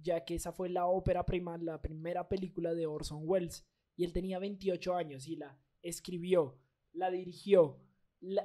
ya 0.00 0.24
que 0.24 0.36
esa 0.36 0.52
fue 0.52 0.68
la 0.68 0.86
ópera 0.86 1.26
prima, 1.26 1.58
la 1.58 1.82
primera 1.82 2.28
película 2.28 2.74
de 2.74 2.86
Orson 2.86 3.22
Welles. 3.24 3.66
Y 3.96 4.04
él 4.04 4.12
tenía 4.12 4.38
28 4.38 4.94
años 4.94 5.26
y 5.26 5.34
la 5.34 5.58
escribió, 5.82 6.60
la 6.92 7.10
dirigió, 7.10 7.80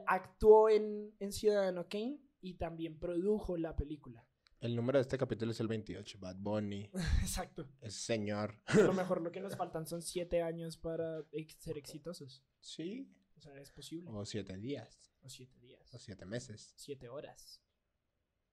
actuó 0.06 0.70
en, 0.70 1.14
en 1.20 1.32
Ciudadano 1.32 1.88
Kane 1.90 2.20
y 2.42 2.56
también 2.56 3.00
produjo 3.00 3.58
la 3.58 3.76
película. 3.76 4.26
El 4.60 4.76
número 4.76 4.98
de 4.98 5.04
este 5.04 5.18
capítulo 5.20 5.52
es 5.52 5.60
el 5.60 5.68
28. 5.68 6.18
Bad 6.20 6.38
Bunny, 6.40 6.90
Exacto. 7.22 7.68
es 7.82 7.94
señor. 7.94 8.56
A 8.66 8.76
lo 8.78 8.94
mejor 8.94 9.22
lo 9.22 9.32
que 9.32 9.40
nos 9.40 9.56
faltan 9.56 9.86
son 9.86 10.02
7 10.02 10.42
años 10.42 10.78
para 10.78 11.24
ex- 11.32 11.56
ser 11.60 11.78
exitosos. 11.78 12.44
Sí. 12.60 13.14
O 13.38 13.40
sea, 13.40 13.56
es 13.60 13.70
posible. 13.72 14.10
O 14.12 14.26
siete 14.26 14.58
días. 14.58 15.12
O 15.22 15.30
7 15.30 15.60
días. 15.60 15.94
O 15.94 16.00
siete 16.00 16.26
meses. 16.26 16.74
Siete 16.76 17.08
horas. 17.08 17.62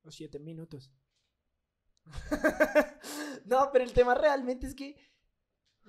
O 0.03 0.11
siete 0.11 0.39
minutos. 0.39 0.93
no, 3.47 3.71
pero 3.73 3.85
el 3.85 3.93
tema 3.93 4.15
realmente 4.15 4.67
es 4.67 4.75
que 4.75 4.97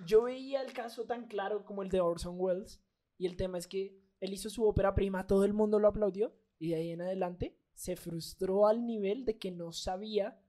yo 0.05 0.23
veía 0.23 0.61
el 0.61 0.71
caso 0.73 1.05
tan 1.05 1.27
claro 1.27 1.65
como 1.65 1.83
el 1.83 1.89
de 1.89 1.99
Orson 2.01 2.35
Welles. 2.39 2.81
Y 3.17 3.25
el 3.25 3.35
tema 3.35 3.57
es 3.57 3.67
que 3.67 4.01
él 4.19 4.33
hizo 4.33 4.49
su 4.49 4.65
ópera 4.65 4.95
prima, 4.95 5.27
todo 5.27 5.45
el 5.45 5.53
mundo 5.53 5.79
lo 5.79 5.87
aplaudió. 5.87 6.35
Y 6.57 6.69
de 6.69 6.75
ahí 6.75 6.91
en 6.91 7.01
adelante 7.01 7.57
se 7.73 7.95
frustró 7.95 8.67
al 8.67 8.85
nivel 8.85 9.25
de 9.25 9.37
que 9.37 9.51
no 9.51 9.71
sabía 9.71 10.41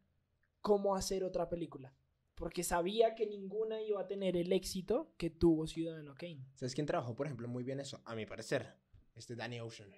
cómo 0.61 0.95
hacer 0.95 1.25
otra 1.25 1.49
película. 1.49 1.95
Porque 2.35 2.63
sabía 2.63 3.15
que 3.15 3.27
ninguna 3.27 3.81
iba 3.83 4.01
a 4.01 4.07
tener 4.07 4.37
el 4.37 4.53
éxito 4.53 5.15
que 5.17 5.31
tuvo 5.31 5.67
Ciudadano 5.67 6.15
Kane. 6.15 6.47
¿Sabes 6.55 6.75
quién 6.75 6.87
trabajó, 6.87 7.17
por 7.17 7.27
ejemplo, 7.27 7.49
muy 7.49 7.65
bien 7.65 7.81
eso? 7.81 8.03
A 8.05 8.15
mi 8.15 8.27
parecer. 8.27 8.77
Este 9.15 9.35
Danny 9.35 9.61
Ocean. 9.61 9.91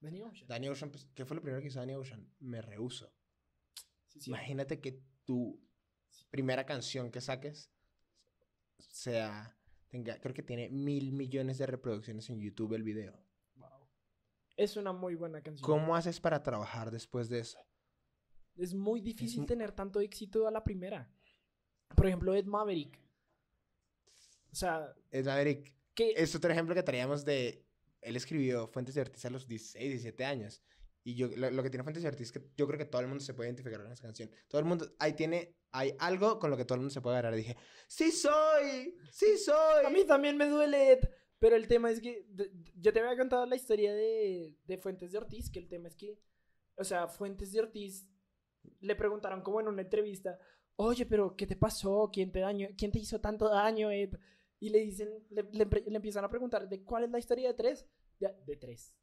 Danny 0.00 0.22
Ocean. 0.22 0.46
Danny 0.46 0.68
Ocean, 0.68 0.90
pues, 0.90 1.06
¿qué 1.14 1.24
fue 1.24 1.36
lo 1.36 1.42
primero 1.42 1.62
que 1.62 1.68
hizo 1.68 1.80
Danny 1.80 1.94
Ocean? 1.94 2.30
Me 2.40 2.60
rehuso. 2.60 3.10
Sí, 4.08 4.20
sí. 4.20 4.30
Imagínate 4.30 4.80
que 4.80 5.02
tu 5.24 5.60
primera 6.30 6.66
canción 6.66 7.10
que 7.10 7.20
saques 7.20 7.70
sea. 8.78 9.57
Tenga, 9.88 10.18
creo 10.20 10.34
que 10.34 10.42
tiene 10.42 10.68
mil 10.68 11.12
millones 11.12 11.58
de 11.58 11.66
reproducciones 11.66 12.28
en 12.30 12.40
YouTube 12.40 12.74
el 12.74 12.82
video. 12.82 13.14
Wow. 13.56 13.68
Es 14.56 14.76
una 14.76 14.92
muy 14.92 15.14
buena 15.14 15.40
canción. 15.42 15.64
¿Cómo 15.64 15.96
haces 15.96 16.20
para 16.20 16.42
trabajar 16.42 16.90
después 16.90 17.28
de 17.28 17.40
eso? 17.40 17.58
Es 18.56 18.74
muy 18.74 19.00
difícil 19.00 19.46
tener 19.46 19.72
tanto 19.72 20.00
éxito 20.00 20.46
a 20.46 20.50
la 20.50 20.62
primera. 20.64 21.10
Por 21.94 22.06
ejemplo, 22.06 22.34
Ed 22.34 22.44
Maverick. 22.44 22.98
O 24.52 24.54
sea, 24.56 24.94
Es 25.10 25.26
Maverick. 25.26 25.72
que 25.94 26.12
Es 26.16 26.34
otro 26.34 26.50
ejemplo 26.50 26.74
que 26.74 26.82
traíamos 26.82 27.24
de. 27.24 27.64
Él 28.00 28.16
escribió 28.16 28.68
Fuentes 28.68 28.94
de 28.94 29.00
Ortiz 29.00 29.24
a 29.24 29.30
los 29.30 29.46
16, 29.48 29.88
17 29.88 30.24
años. 30.24 30.62
Y 31.08 31.14
yo, 31.14 31.28
lo, 31.36 31.50
lo 31.50 31.62
que 31.62 31.70
tiene 31.70 31.84
Fuentes 31.84 32.02
de 32.02 32.08
Ortiz 32.10 32.26
es 32.26 32.32
que 32.32 32.50
yo 32.54 32.66
creo 32.66 32.78
que 32.78 32.84
todo 32.84 33.00
el 33.00 33.08
mundo 33.08 33.24
se 33.24 33.32
puede 33.32 33.48
identificar 33.48 33.82
con 33.82 33.90
esa 33.90 34.02
canción. 34.02 34.30
Todo 34.46 34.58
el 34.58 34.66
mundo. 34.66 34.94
Ahí 34.98 35.14
tiene. 35.14 35.56
Hay 35.70 35.94
algo 35.98 36.38
con 36.38 36.50
lo 36.50 36.56
que 36.58 36.66
todo 36.66 36.74
el 36.74 36.80
mundo 36.80 36.92
se 36.92 37.00
puede 37.00 37.16
agarrar. 37.16 37.32
Y 37.32 37.44
dije, 37.44 37.56
¡Sí 37.86 38.12
soy! 38.12 38.94
¡Sí 39.10 39.38
soy! 39.38 39.86
a 39.86 39.88
mí 39.88 40.04
también 40.04 40.36
me 40.36 40.46
duele. 40.50 41.00
Pero 41.38 41.56
el 41.56 41.66
tema 41.66 41.90
es 41.90 42.02
que. 42.02 42.26
yo 42.76 42.92
te 42.92 43.00
había 43.00 43.16
contado 43.16 43.46
la 43.46 43.56
historia 43.56 43.94
de, 43.94 44.58
de 44.66 44.76
Fuentes 44.76 45.10
de 45.10 45.16
Ortiz. 45.16 45.48
Que 45.50 45.60
el 45.60 45.66
tema 45.66 45.88
es 45.88 45.96
que. 45.96 46.20
O 46.74 46.84
sea, 46.84 47.08
Fuentes 47.08 47.52
de 47.52 47.60
Ortiz 47.60 48.06
le 48.80 48.94
preguntaron, 48.94 49.40
como 49.40 49.62
en 49.62 49.68
una 49.68 49.80
entrevista: 49.80 50.38
Oye, 50.76 51.06
pero 51.06 51.36
¿qué 51.36 51.46
te 51.46 51.56
pasó? 51.56 52.10
¿Quién 52.12 52.30
te, 52.32 52.40
daño, 52.40 52.68
¿quién 52.76 52.92
te 52.92 52.98
hizo 52.98 53.18
tanto 53.18 53.48
daño, 53.48 53.90
Ed? 53.90 54.10
Y 54.60 54.68
le 54.68 54.80
dicen, 54.80 55.08
le, 55.30 55.44
le 55.52 55.96
empiezan 55.96 56.26
a 56.26 56.28
preguntar: 56.28 56.68
¿de 56.68 56.84
cuál 56.84 57.04
es 57.04 57.10
la 57.10 57.18
historia 57.18 57.48
de 57.48 57.54
tres? 57.54 57.86
De, 58.20 58.28
de 58.44 58.56
tres. 58.56 58.94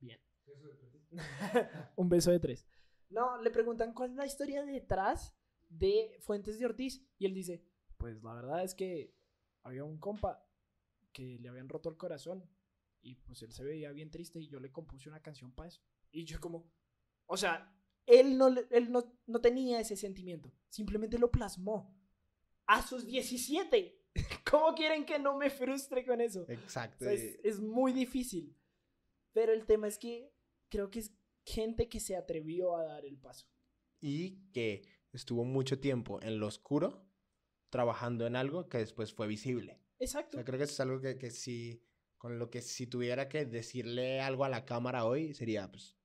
Bien. 0.00 0.18
Eso 0.46 0.68
perdí. 0.76 0.89
Un 1.96 2.08
beso 2.08 2.30
de 2.30 2.40
tres. 2.40 2.66
No, 3.08 3.40
le 3.42 3.50
preguntan 3.50 3.92
cuál 3.92 4.10
es 4.10 4.16
la 4.16 4.26
historia 4.26 4.64
detrás 4.64 5.34
de 5.68 6.16
Fuentes 6.20 6.58
de 6.58 6.66
Ortiz. 6.66 7.04
Y 7.18 7.26
él 7.26 7.34
dice, 7.34 7.64
pues 7.96 8.22
la 8.22 8.34
verdad 8.34 8.62
es 8.62 8.74
que 8.74 9.14
había 9.62 9.84
un 9.84 9.98
compa 9.98 10.46
que 11.12 11.38
le 11.38 11.48
habían 11.48 11.68
roto 11.68 11.88
el 11.88 11.96
corazón. 11.96 12.48
Y 13.02 13.14
pues 13.16 13.42
él 13.42 13.52
se 13.52 13.64
veía 13.64 13.92
bien 13.92 14.10
triste 14.10 14.40
y 14.40 14.48
yo 14.48 14.60
le 14.60 14.70
compuse 14.70 15.08
una 15.08 15.22
canción 15.22 15.52
para 15.52 15.68
eso. 15.68 15.80
Y 16.12 16.24
yo 16.24 16.38
como, 16.40 16.70
o 17.26 17.36
sea, 17.36 17.74
él 18.06 18.36
no, 18.36 18.48
él 18.48 18.92
no, 18.92 19.16
no 19.26 19.40
tenía 19.40 19.80
ese 19.80 19.96
sentimiento. 19.96 20.52
Simplemente 20.68 21.18
lo 21.18 21.30
plasmó. 21.30 21.96
A 22.66 22.82
sus 22.82 23.06
17. 23.06 23.98
¿Cómo 24.50 24.74
quieren 24.74 25.04
que 25.04 25.18
no 25.18 25.36
me 25.36 25.50
frustre 25.50 26.04
con 26.04 26.20
eso? 26.20 26.42
O 26.42 26.50
Exacto. 26.52 27.04
sea, 27.04 27.12
es, 27.12 27.38
es 27.42 27.60
muy 27.60 27.92
difícil. 27.92 28.56
Pero 29.32 29.52
el 29.52 29.64
tema 29.66 29.88
es 29.88 29.98
que 29.98 30.32
creo 30.70 30.90
que 30.90 31.00
es 31.00 31.12
gente 31.44 31.88
que 31.88 32.00
se 32.00 32.16
atrevió 32.16 32.76
a 32.76 32.84
dar 32.84 33.04
el 33.04 33.18
paso. 33.18 33.46
Y 34.00 34.50
que 34.52 34.82
estuvo 35.12 35.44
mucho 35.44 35.78
tiempo 35.78 36.20
en 36.22 36.38
lo 36.38 36.46
oscuro 36.46 37.06
trabajando 37.68 38.26
en 38.26 38.36
algo 38.36 38.68
que 38.68 38.78
después 38.78 39.12
fue 39.12 39.26
visible. 39.26 39.80
O 39.98 40.04
Exacto. 40.04 40.36
sea, 40.38 40.44
creo 40.44 40.58
que 40.58 40.64
eso 40.64 40.72
es 40.72 40.80
algo 40.80 41.00
que, 41.00 41.18
que 41.18 41.30
sí, 41.30 41.82
con 42.16 42.38
lo 42.38 42.50
que 42.50 42.62
si 42.62 42.86
tuviera 42.86 43.28
que 43.28 43.44
decirle 43.44 44.20
algo 44.20 44.44
a 44.44 44.48
la 44.48 44.64
cámara 44.64 45.04
hoy, 45.04 45.34
sería, 45.34 45.70
pues, 45.70 45.98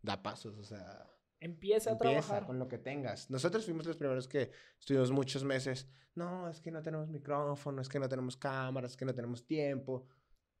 da 0.00 0.22
pasos, 0.22 0.56
o 0.58 0.64
sea, 0.64 1.08
Empieza 1.40 1.90
a 1.90 1.92
empieza 1.94 2.20
trabajar. 2.20 2.46
con 2.46 2.60
lo 2.60 2.68
que 2.68 2.78
tengas. 2.78 3.28
Nosotros 3.28 3.64
fuimos 3.64 3.84
los 3.84 3.96
primeros 3.96 4.28
que 4.28 4.52
estuvimos 4.78 5.10
muchos 5.10 5.42
meses, 5.42 5.88
no, 6.14 6.48
es 6.48 6.60
que 6.60 6.70
no 6.70 6.82
tenemos 6.82 7.08
micrófono, 7.08 7.82
es 7.82 7.88
que 7.88 7.98
no 7.98 8.08
tenemos 8.08 8.36
cámaras, 8.36 8.92
es 8.92 8.96
que 8.96 9.04
no 9.04 9.14
tenemos 9.14 9.44
tiempo, 9.44 10.06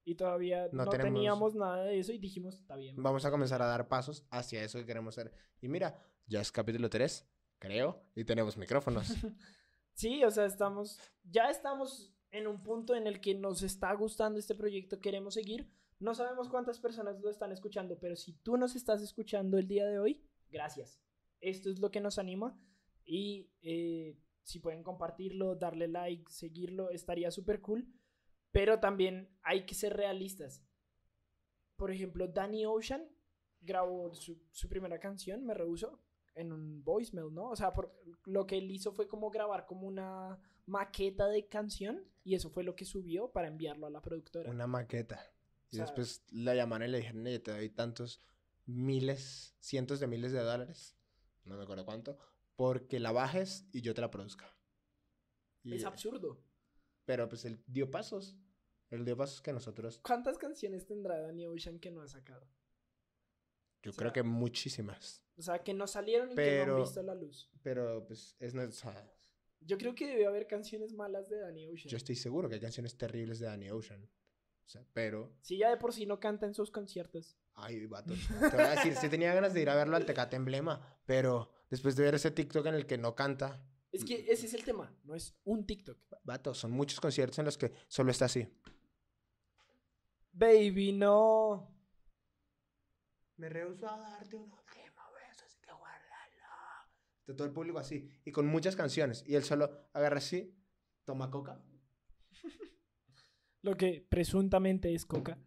Y 0.04 0.14
todavía 0.16 0.68
No 0.72 0.84
no, 0.84 0.90
tenemos- 0.90 1.12
teníamos 1.14 1.54
nada 1.54 1.84
de 1.84 1.98
eso 1.98 2.12
y 2.12 2.18
dijimos, 2.18 2.54
está 2.56 2.76
bien. 2.76 2.96
vamos 3.00 3.24
a 3.24 3.30
comenzar 3.30 3.62
a 3.62 3.66
dar 3.66 3.88
pasos 3.88 4.26
hacia 4.30 4.62
eso 4.64 4.78
que 4.78 4.86
queremos 4.86 5.16
hacer. 5.16 5.32
Y 5.60 5.68
mira, 5.68 5.96
ya 6.26 6.40
es 6.40 6.50
capítulo 6.50 6.90
3, 6.90 7.26
creo, 7.58 8.02
y 8.14 8.24
tenemos 8.24 8.56
micrófonos. 8.56 9.06
Sí, 9.94 10.24
o 10.24 10.30
sea, 10.30 10.46
estamos, 10.46 10.98
ya 11.22 11.50
estamos 11.50 12.14
en 12.30 12.46
un 12.46 12.62
punto 12.62 12.94
en 12.94 13.06
el 13.06 13.20
que 13.20 13.34
nos 13.34 13.62
está 13.62 13.92
gustando 13.92 14.38
este 14.38 14.54
proyecto, 14.54 14.98
queremos 15.00 15.34
seguir. 15.34 15.70
No 15.98 16.14
sabemos 16.14 16.48
cuántas 16.48 16.80
personas 16.80 17.20
lo 17.20 17.28
están 17.28 17.52
escuchando, 17.52 17.98
pero 18.00 18.16
si 18.16 18.32
tú 18.38 18.56
nos 18.56 18.74
estás 18.74 19.02
escuchando 19.02 19.58
el 19.58 19.68
día 19.68 19.84
de 19.86 19.98
hoy, 19.98 20.24
gracias. 20.48 20.98
Esto 21.42 21.68
es 21.68 21.78
lo 21.78 21.90
que 21.90 22.00
nos 22.00 22.18
anima 22.18 22.58
y 23.04 23.50
eh, 23.60 24.16
si 24.42 24.60
pueden 24.60 24.82
compartirlo, 24.82 25.56
darle 25.56 25.88
like, 25.88 26.24
seguirlo, 26.32 26.88
estaría 26.88 27.30
súper 27.30 27.60
cool. 27.60 27.86
Pero 28.52 28.78
también 28.80 29.28
hay 29.42 29.66
que 29.66 29.74
ser 29.74 29.96
realistas. 29.96 30.62
Por 31.76 31.90
ejemplo, 31.90 32.28
Danny 32.28 32.64
Ocean 32.66 33.08
grabó 33.60 34.14
su, 34.14 34.40
su 34.50 34.68
primera 34.68 35.00
canción, 35.00 35.44
Me 35.44 35.54
Rehuso, 35.54 36.00
en 36.34 36.52
un 36.52 36.82
voicemail, 36.84 37.32
¿no? 37.32 37.50
O 37.50 37.56
sea, 37.56 37.72
por, 37.72 37.94
lo 38.24 38.46
que 38.46 38.58
él 38.58 38.70
hizo 38.70 38.92
fue 38.92 39.06
como 39.08 39.30
grabar 39.30 39.66
como 39.66 39.86
una 39.86 40.38
maqueta 40.66 41.28
de 41.28 41.48
canción 41.48 42.04
y 42.24 42.34
eso 42.34 42.50
fue 42.50 42.62
lo 42.64 42.74
que 42.76 42.84
subió 42.84 43.32
para 43.32 43.48
enviarlo 43.48 43.86
a 43.86 43.90
la 43.90 44.00
productora. 44.00 44.50
Una 44.50 44.66
maqueta. 44.66 45.20
Y 45.70 45.76
O 45.76 45.78
sea- 45.78 45.86
después 45.86 46.24
la 46.30 46.54
llamaron 46.54 46.88
y 46.88 46.92
le 46.92 46.98
dijeron, 46.98 47.24
te 47.24 47.50
doy 47.50 47.70
tantos 47.70 48.22
miles, 48.66 49.56
cientos 49.60 50.00
de 50.00 50.06
miles 50.06 50.32
de 50.32 50.40
dólares, 50.40 50.96
no 51.44 51.56
me 51.56 51.64
acuerdo 51.64 51.84
cuánto, 51.84 52.18
porque 52.56 53.00
la 53.00 53.12
bajes 53.12 53.66
y 53.72 53.80
yo 53.80 53.94
te 53.94 54.00
la 54.00 54.10
produzca. 54.10 54.46
Y- 55.64 55.74
Es 55.74 55.84
absurdo. 55.84 56.42
Pero 57.04 57.28
pues 57.28 57.44
él 57.44 57.62
dio 57.66 57.90
pasos. 57.90 58.36
Él 58.90 59.04
dio 59.04 59.16
pasos 59.16 59.40
que 59.40 59.52
nosotros, 59.52 59.98
¿Cuántas 60.02 60.36
canciones 60.38 60.84
tendrá 60.86 61.18
Danny 61.20 61.46
Ocean 61.46 61.78
que 61.78 61.90
no 61.90 62.02
ha 62.02 62.08
sacado? 62.08 62.46
yo 63.82 63.90
O 63.90 63.94
creo 63.94 64.12
que 64.12 64.22
muchísimas. 64.22 65.24
O 65.36 65.42
sea, 65.42 65.62
que 65.64 65.72
no 65.74 65.86
salieron 65.86 66.30
y 66.32 66.34
que 66.36 66.64
no 66.66 66.74
han 66.76 66.82
visto 66.82 67.02
la 67.02 67.14
luz. 67.14 67.50
Pero 67.62 68.04
pues 68.06 68.36
es 68.38 68.54
no- 68.54 68.62
o 68.62 68.70
sea, 68.70 69.10
Yo 69.64 69.78
creo 69.78 69.94
que 69.94 70.06
debe 70.08 70.26
haber 70.26 70.46
canciones 70.46 70.92
malas 70.92 71.28
de 71.28 71.38
Danny 71.38 71.66
Ocean. 71.68 71.88
yo 71.88 71.96
estoy 71.96 72.16
seguro 72.16 72.48
que 72.48 72.56
hay 72.56 72.60
canciones 72.60 72.96
terribles 72.98 73.38
de 73.38 73.46
Danny 73.46 73.70
Ocean. 73.70 74.02
O 74.64 74.68
sea, 74.68 74.84
pero, 74.92 75.32
Si 75.40 75.56
ya 75.58 75.70
de 75.70 75.76
por 75.76 75.92
sí 75.92 76.04
no 76.06 76.18
canta 76.20 76.46
en 76.46 76.54
sus 76.54 76.70
conciertos. 76.70 77.36
ay, 77.54 77.86
vato. 77.86 78.14
Te 78.50 78.56
voy 78.56 78.64
a 78.66 78.70
decir, 78.70 78.94
sí 78.96 79.08
tenía 79.08 79.32
ganas 79.34 79.54
de 79.54 79.62
ir 79.62 79.70
a 79.70 79.74
verlo 79.74 79.96
al 79.96 80.04
Tecate 80.06 80.36
Emblema, 80.36 81.00
pero 81.06 81.50
después 81.70 81.96
de 81.96 82.04
ver 82.04 82.14
ese 82.14 82.30
TikTok 82.30 82.66
en 82.66 82.74
el 82.74 82.86
que 82.86 82.98
no 82.98 83.14
canta, 83.14 83.64
Es 83.92 84.06
que 84.06 84.32
ese 84.32 84.46
es 84.46 84.54
el 84.54 84.64
tema, 84.64 84.90
no 85.04 85.14
es 85.14 85.34
un 85.44 85.66
TikTok. 85.66 85.98
vato, 86.24 86.54
son 86.54 86.70
muchos 86.70 86.98
conciertos 86.98 87.38
en 87.38 87.44
los 87.44 87.58
que 87.58 87.72
solo 87.88 88.10
está 88.10 88.24
así. 88.24 88.48
Baby, 90.32 90.92
no. 90.92 91.70
Me 93.36 93.50
rehuso 93.50 93.86
a 93.86 93.98
darte 93.98 94.34
un 94.34 94.50
último 94.50 95.02
beso, 95.14 95.44
así 95.44 95.60
que 95.60 95.70
guárdalo. 95.72 96.88
De 97.26 97.34
todo 97.34 97.46
el 97.46 97.52
público 97.52 97.78
así. 97.78 98.08
Y 98.24 98.32
con 98.32 98.46
muchas 98.46 98.76
canciones. 98.76 99.24
Y 99.26 99.34
él 99.34 99.44
solo 99.44 99.90
agarra 99.92 100.16
así, 100.16 100.58
toma 101.04 101.30
coca. 101.30 101.62
Lo 103.60 103.76
que 103.76 104.06
presuntamente 104.08 104.94
es 104.94 105.04
coca. 105.04 105.38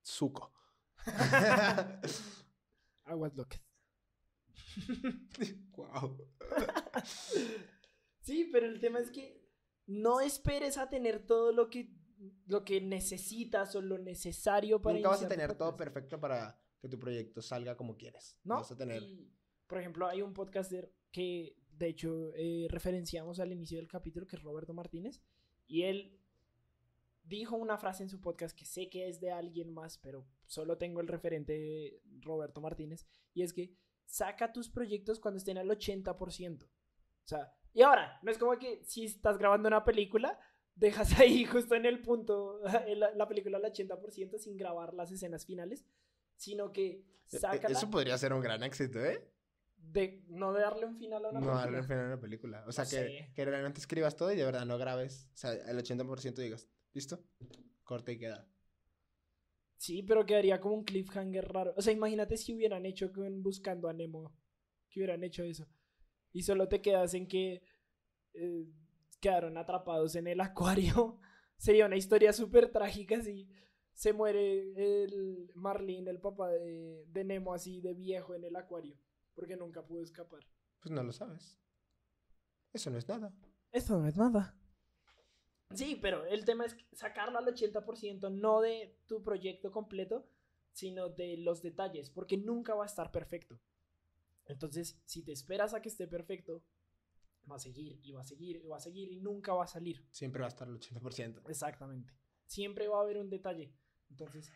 Suco. 0.00 0.54
Aguas 3.04 3.34
locas. 3.34 3.67
wow. 5.76 6.16
Sí, 8.20 8.48
pero 8.52 8.66
el 8.66 8.80
tema 8.80 8.98
es 8.98 9.10
que 9.10 9.42
no 9.86 10.20
esperes 10.20 10.76
a 10.76 10.88
tener 10.88 11.24
todo 11.24 11.52
lo 11.52 11.70
que, 11.70 11.90
lo 12.46 12.64
que 12.64 12.80
necesitas 12.80 13.74
o 13.74 13.80
lo 13.80 13.98
necesario 13.98 14.82
para 14.82 14.96
Nunca 14.96 15.08
vas 15.08 15.22
a 15.22 15.28
tener 15.28 15.54
todo 15.54 15.76
perfecto 15.76 16.20
para 16.20 16.60
que 16.80 16.88
tu 16.88 16.98
proyecto 16.98 17.40
salga 17.42 17.76
como 17.76 17.96
quieres. 17.96 18.38
¿No? 18.44 18.56
Vas 18.56 18.70
a 18.70 18.76
tener... 18.76 19.02
Y, 19.02 19.32
por 19.66 19.78
ejemplo, 19.78 20.06
hay 20.06 20.22
un 20.22 20.34
podcaster 20.34 20.92
que, 21.10 21.56
de 21.72 21.88
hecho, 21.88 22.32
eh, 22.34 22.66
referenciamos 22.70 23.40
al 23.40 23.52
inicio 23.52 23.78
del 23.78 23.88
capítulo, 23.88 24.26
que 24.26 24.36
es 24.36 24.42
Roberto 24.42 24.74
Martínez, 24.74 25.22
y 25.66 25.82
él 25.82 26.18
dijo 27.24 27.56
una 27.56 27.76
frase 27.76 28.02
en 28.02 28.08
su 28.08 28.20
podcast 28.20 28.56
que 28.56 28.64
sé 28.64 28.88
que 28.88 29.08
es 29.08 29.20
de 29.20 29.30
alguien 29.30 29.72
más, 29.72 29.98
pero 29.98 30.26
solo 30.46 30.78
tengo 30.78 31.00
el 31.00 31.08
referente 31.08 32.00
Roberto 32.20 32.60
Martínez, 32.60 33.06
y 33.34 33.42
es 33.42 33.52
que 33.52 33.74
saca 34.08 34.52
tus 34.52 34.68
proyectos 34.68 35.20
cuando 35.20 35.38
estén 35.38 35.58
al 35.58 35.68
80%. 35.68 36.64
O 36.64 36.68
sea, 37.24 37.52
y 37.74 37.82
ahora, 37.82 38.18
no 38.22 38.30
es 38.30 38.38
como 38.38 38.58
que 38.58 38.82
si 38.84 39.04
estás 39.04 39.38
grabando 39.38 39.68
una 39.68 39.84
película, 39.84 40.38
dejas 40.74 41.18
ahí 41.20 41.44
justo 41.44 41.74
en 41.74 41.86
el 41.86 42.00
punto 42.00 42.60
en 42.86 42.98
la, 43.00 43.12
la 43.14 43.28
película 43.28 43.58
al 43.58 43.64
80% 43.64 44.38
sin 44.38 44.56
grabar 44.56 44.94
las 44.94 45.12
escenas 45.12 45.44
finales, 45.46 45.84
sino 46.36 46.72
que 46.72 46.86
E- 47.30 47.36
e- 47.36 47.38
sácala 47.38 47.76
Eso 47.76 47.90
podría 47.90 48.16
ser 48.18 48.32
un 48.32 48.40
gran 48.40 48.62
éxito, 48.62 48.98
¿eh? 49.04 49.30
de 49.76 50.24
no 50.28 50.52
darle 50.52 50.86
un 50.86 50.96
final 50.98 51.24
a 51.24 51.28
una 51.30 51.40
No 51.40 51.46
película. 51.46 51.60
darle 51.62 51.78
al 51.78 51.84
final 51.84 52.00
a 52.04 52.06
una 52.08 52.20
película. 52.20 52.64
O 52.66 52.72
sea, 52.72 52.84
No 52.84 52.90
que, 52.90 52.96
sé. 52.96 53.32
que 53.34 53.44
realmente 53.44 53.78
escribas 53.80 54.16
todo 54.16 54.32
y 54.32 54.36
de 54.36 54.44
verdad 54.44 54.66
no 54.66 54.76
grabes. 54.76 55.28
O 55.34 55.36
sea, 55.36 55.52
el 55.52 55.78
80% 55.78 56.34
digas, 56.34 56.66
¿listo? 56.94 57.22
Corte 57.84 58.12
y 58.12 58.18
queda. 58.18 58.46
Sí, 59.78 60.02
pero 60.02 60.26
quedaría 60.26 60.60
como 60.60 60.74
un 60.74 60.84
cliffhanger 60.84 61.48
raro. 61.52 61.72
O 61.76 61.82
sea, 61.82 61.92
imagínate 61.92 62.36
si 62.36 62.52
hubieran 62.52 62.84
hecho 62.84 63.12
con 63.12 63.42
Buscando 63.42 63.88
a 63.88 63.92
Nemo. 63.92 64.34
Que 64.90 65.00
hubieran 65.00 65.22
hecho 65.22 65.44
eso. 65.44 65.66
Y 66.32 66.42
solo 66.42 66.68
te 66.68 66.82
quedas 66.82 67.14
en 67.14 67.28
que 67.28 67.62
eh, 68.34 68.66
quedaron 69.20 69.56
atrapados 69.56 70.16
en 70.16 70.26
el 70.26 70.40
acuario. 70.40 71.20
Sería 71.56 71.86
una 71.86 71.96
historia 71.96 72.32
súper 72.32 72.72
trágica 72.72 73.22
si 73.22 73.48
se 73.92 74.12
muere 74.12 74.72
el 74.76 75.50
Marlin, 75.54 76.08
el 76.08 76.20
papá 76.20 76.50
de, 76.50 77.04
de 77.06 77.24
Nemo, 77.24 77.54
así 77.54 77.80
de 77.80 77.94
viejo 77.94 78.34
en 78.34 78.44
el 78.44 78.56
acuario. 78.56 78.98
Porque 79.34 79.56
nunca 79.56 79.86
pudo 79.86 80.02
escapar. 80.02 80.40
Pues 80.80 80.92
no 80.92 81.04
lo 81.04 81.12
sabes. 81.12 81.56
Eso 82.72 82.90
no 82.90 82.98
es 82.98 83.08
nada. 83.08 83.32
Esto 83.70 83.98
no 83.98 84.08
es 84.08 84.16
nada. 84.16 84.57
Sí, 85.74 85.98
pero 86.00 86.24
el 86.26 86.44
tema 86.44 86.64
es 86.64 86.76
sacarlo 86.92 87.38
al 87.38 87.46
80%, 87.46 88.30
no 88.32 88.60
de 88.60 88.96
tu 89.06 89.22
proyecto 89.22 89.70
completo, 89.70 90.26
sino 90.72 91.08
de 91.08 91.36
los 91.36 91.62
detalles, 91.62 92.10
porque 92.10 92.36
nunca 92.36 92.74
va 92.74 92.84
a 92.84 92.86
estar 92.86 93.10
perfecto. 93.10 93.60
Entonces, 94.46 94.98
si 95.04 95.22
te 95.22 95.32
esperas 95.32 95.74
a 95.74 95.82
que 95.82 95.90
esté 95.90 96.06
perfecto, 96.06 96.64
va 97.50 97.56
a 97.56 97.58
seguir 97.58 98.00
y 98.02 98.12
va 98.12 98.22
a 98.22 98.24
seguir 98.24 98.60
y 98.62 98.66
va 98.66 98.76
a 98.76 98.80
seguir 98.80 99.10
y 99.10 99.20
nunca 99.20 99.52
va 99.52 99.64
a 99.64 99.68
salir. 99.68 100.06
Siempre 100.10 100.40
va 100.40 100.46
a 100.46 100.48
estar 100.48 100.68
el 100.68 100.78
80%. 100.78 101.42
Exactamente. 101.48 102.14
Siempre 102.46 102.88
va 102.88 102.98
a 102.98 103.02
haber 103.02 103.18
un 103.18 103.28
detalle. 103.28 103.74
Entonces, 104.08 104.50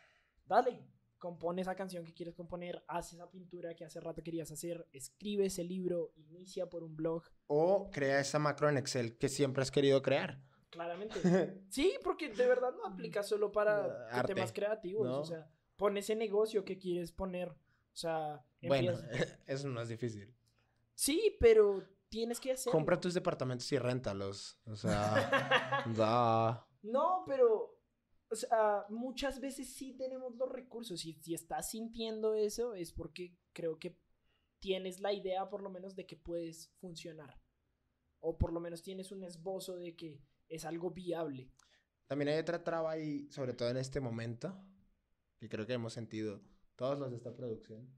dale, 0.47 0.83
compone 1.19 1.63
esa 1.63 1.75
canción 1.75 2.05
que 2.05 2.15
quieres 2.15 2.35
componer, 2.35 2.83
haz 2.89 3.13
esa 3.13 3.31
pintura 3.31 3.75
que 3.75 3.85
hace 3.85 4.01
rato 4.01 4.23
querías 4.23 4.51
hacer, 4.51 4.89
escribe 4.93 5.47
ese 5.47 5.63
libro, 5.63 6.13
inicia 6.17 6.71
por 6.71 6.83
un 6.83 6.97
blog. 6.97 7.25
O 7.47 7.91
crea 7.91 8.21
esa 8.21 8.39
macro 8.39 8.69
en 8.69 8.79
Excel 8.79 9.19
que 9.19 9.29
siempre 9.29 9.63
has 9.63 9.71
querido 9.71 10.01
crear. 10.03 10.43
Claramente. 10.73 11.21
Sí, 11.69 11.95
porque 12.03 12.31
de 12.31 12.47
verdad 12.47 12.75
no 12.75 12.87
aplica 12.87 13.23
solo 13.23 13.53
para 13.53 14.09
Arte, 14.11 14.35
temas 14.35 14.53
creativos. 14.53 15.07
¿no? 15.07 15.21
O 15.21 15.25
sea, 15.25 15.49
pon 15.77 15.97
ese 15.97 16.17
negocio 16.17 16.65
que 16.65 16.79
quieres 16.79 17.13
poner. 17.13 17.51
O 17.51 17.97
sea, 17.97 18.45
Bueno, 18.63 18.93
eso 19.47 19.69
no 19.69 19.81
es 19.83 19.89
difícil. 19.89 20.35
Sí, 20.95 21.37
pero 21.39 21.87
tienes 22.09 22.41
que 22.41 22.53
hacerlo. 22.53 22.73
Compra 22.73 22.99
tus 22.99 23.15
departamentos 23.15 23.71
y 23.71 23.79
réntalos. 23.79 24.59
O 24.65 24.75
sea, 24.75 25.85
da. 25.97 26.67
No, 26.83 27.25
pero. 27.27 27.79
O 28.31 28.35
sea, 28.35 28.87
muchas 28.89 29.41
veces 29.41 29.75
sí 29.75 29.93
tenemos 29.93 30.35
los 30.37 30.51
recursos. 30.51 31.05
Y 31.05 31.13
si 31.13 31.35
estás 31.35 31.71
sintiendo 31.71 32.35
eso, 32.35 32.75
es 32.75 32.91
porque 32.93 33.37
creo 33.53 33.79
que 33.79 33.99
tienes 34.59 35.01
la 35.01 35.13
idea, 35.13 35.51
por 35.51 35.63
lo 35.63 35.69
menos, 35.69 35.97
de 35.97 36.07
que 36.07 36.17
puedes 36.17 36.71
funcionar. 36.81 37.39
O 38.21 38.39
por 38.39 38.55
lo 38.55 38.61
menos 38.61 38.83
tienes 38.83 39.13
un 39.13 39.23
esbozo 39.23 39.77
de 39.77 39.97
que 39.97 40.23
es 40.53 40.65
algo 40.65 40.91
viable. 40.91 41.51
También 42.07 42.29
hay 42.29 42.39
otra 42.39 42.63
traba 42.63 42.93
ahí, 42.93 43.27
sobre 43.31 43.55
todo 43.55 43.71
en 43.71 43.79
este 43.79 44.01
momento, 44.01 44.55
que 45.39 45.49
creo 45.49 45.67
que 45.67 45.73
hemos 45.73 45.93
sentido 45.93 46.43
todos 46.77 46.99
los 46.99 47.11
de 47.11 47.17
esta 47.17 47.35
producción. 47.35 47.89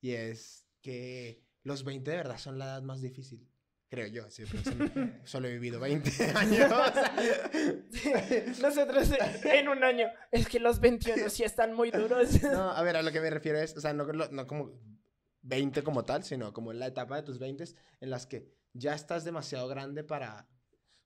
Y 0.00 0.12
es 0.12 0.66
que 0.82 1.44
los 1.62 1.84
20 1.84 2.10
de 2.10 2.16
verdad 2.16 2.38
son 2.38 2.58
la 2.58 2.66
edad 2.66 2.82
más 2.82 3.00
difícil. 3.00 3.48
Creo 3.90 4.06
yo, 4.08 4.30
sí, 4.30 4.44
pero 4.50 4.62
solo, 5.24 5.48
he 5.48 5.52
vivido 5.52 5.80
20 5.80 6.10
años. 6.34 6.70
Nosotros 8.60 9.08
en 9.44 9.68
un 9.68 9.82
año. 9.82 10.08
Es 10.30 10.46
que 10.46 10.60
los 10.60 10.78
21 10.78 11.30
sí 11.30 11.42
están 11.42 11.74
muy 11.74 11.90
duros. 11.90 12.42
No, 12.42 12.70
a 12.70 12.82
ver, 12.82 12.96
a 12.96 13.02
lo 13.02 13.12
que 13.12 13.20
me 13.20 13.30
refiero 13.30 13.58
es, 13.58 13.76
o 13.76 13.80
sea, 13.80 13.94
no, 13.94 14.04
no 14.04 14.46
como 14.46 14.78
20 15.42 15.82
como 15.82 16.04
tal, 16.04 16.22
sino 16.24 16.52
como 16.52 16.72
en 16.72 16.80
la 16.80 16.86
etapa 16.86 17.16
de 17.16 17.22
tus 17.22 17.38
20 17.38 17.64
en 18.00 18.10
las 18.10 18.26
que 18.26 18.52
ya 18.74 18.94
estás 18.94 19.24
demasiado 19.24 19.68
grande 19.68 20.04
para 20.04 20.48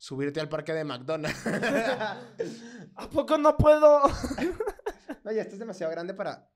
subirte 0.02 0.40
al 0.40 0.48
parque 0.48 0.72
de 0.72 0.82
McDonald's. 0.82 1.46
¿A 2.96 3.08
poco 3.08 3.38
no 3.38 3.56
puedo? 3.56 4.02
No, 5.24 5.30
ya 5.30 5.42
estás 5.42 5.60
demasiado 5.60 5.92
grande 5.92 6.14
para 6.14 6.50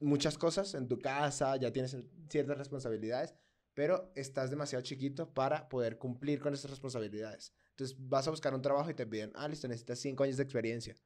muchas 0.00 0.36
cosas 0.36 0.74
en 0.74 0.88
tu 0.88 0.98
casa, 0.98 1.54
ya 1.54 1.72
tienes 1.72 1.96
ciertas 2.28 2.58
responsabilidades, 2.58 3.32
pero 3.74 4.10
estás 4.16 4.50
demasiado 4.50 4.82
chiquito 4.82 5.32
para 5.32 5.68
poder 5.68 5.98
cumplir 5.98 6.40
con 6.40 6.52
esas 6.52 6.68
responsabilidades. 6.68 7.54
Entonces 7.70 7.96
vas 8.00 8.26
a 8.26 8.30
buscar 8.30 8.52
un 8.56 8.60
trabajo 8.60 8.90
y 8.90 8.94
te 8.94 9.06
piden, 9.06 9.30
ah, 9.36 9.46
listo, 9.46 9.68
necesitas 9.68 10.00
5 10.00 10.24
años 10.24 10.36
de 10.36 10.42
experiencia. 10.42 10.96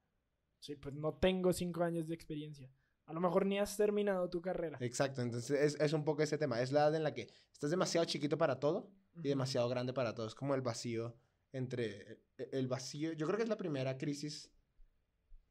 Sí, 0.59 0.75
pues 0.75 0.95
no 0.95 1.13
tengo 1.13 1.53
5 1.53 1.85
años 1.85 2.09
de 2.09 2.15
experiencia. 2.15 2.73
A 3.05 3.13
lo 3.13 3.21
mejor 3.21 3.45
ni 3.45 3.59
has 3.59 3.77
terminado 3.77 4.31
tu 4.31 4.41
carrera. 4.41 4.79
Exacto, 4.81 5.21
entonces 5.21 5.51
es, 5.51 5.79
es 5.79 5.93
un 5.93 6.03
poco 6.03 6.23
ese 6.23 6.39
tema. 6.39 6.63
Es 6.63 6.73
la 6.73 6.81
edad 6.81 6.95
en 6.95 7.03
la 7.03 7.13
que 7.13 7.29
estás 7.53 7.71
demasiado 7.71 8.07
chiquito 8.07 8.39
para 8.39 8.59
todo 8.59 8.91
y 9.23 9.29
demasiado 9.29 9.69
grande 9.69 9.93
para 9.93 10.15
todo. 10.15 10.29
Es 10.29 10.35
como 10.35 10.55
el 10.55 10.63
vacío 10.63 11.15
entre 11.53 12.23
e- 12.39 12.49
el 12.53 12.69
vacío. 12.69 13.13
Yo 13.13 13.27
creo 13.27 13.37
que 13.37 13.43
es 13.45 13.49
la 13.49 13.57
primera 13.57 13.97
crisis 13.99 14.51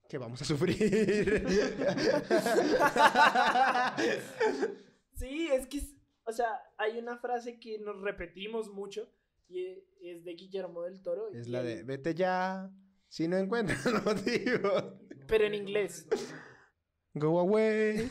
que 0.10 0.18
vamos 0.18 0.42
a 0.42 0.46
sufrir. 0.46 0.78
Sí, 5.18 5.48
es 5.48 5.66
que, 5.68 5.82
o 6.26 6.32
sea, 6.34 6.60
hay 6.78 6.98
una 6.98 7.18
frase 7.18 7.58
que 7.60 7.80
nos 7.80 8.02
repetimos 8.02 8.70
mucho 8.70 9.10
y 9.48 9.60
e- 9.62 9.88
es 10.02 10.26
de 10.26 10.34
Guillermo 10.34 10.82
del 10.84 11.02
Toro. 11.02 11.30
es 11.32 11.48
la 11.48 11.64
de 11.64 11.84
vete 11.84 12.14
ya 12.14 12.70
si 13.08 13.28
no 13.28 13.38
encuentras 13.38 13.86
motivo. 14.06 15.00
Pero 15.28 15.46
en 15.46 15.54
inglés. 15.54 16.06
Go 17.14 17.40
away. 17.40 18.10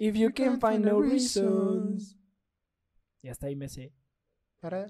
If 0.00 0.16
you 0.16 0.32
can 0.34 0.60
find 0.60 0.84
no 0.84 1.00
reasons. 1.00 2.18
Y 3.22 3.28
hasta 3.28 3.46
ahí 3.46 3.54
me 3.54 3.68
sé. 3.68 3.94
Para. 4.60 4.86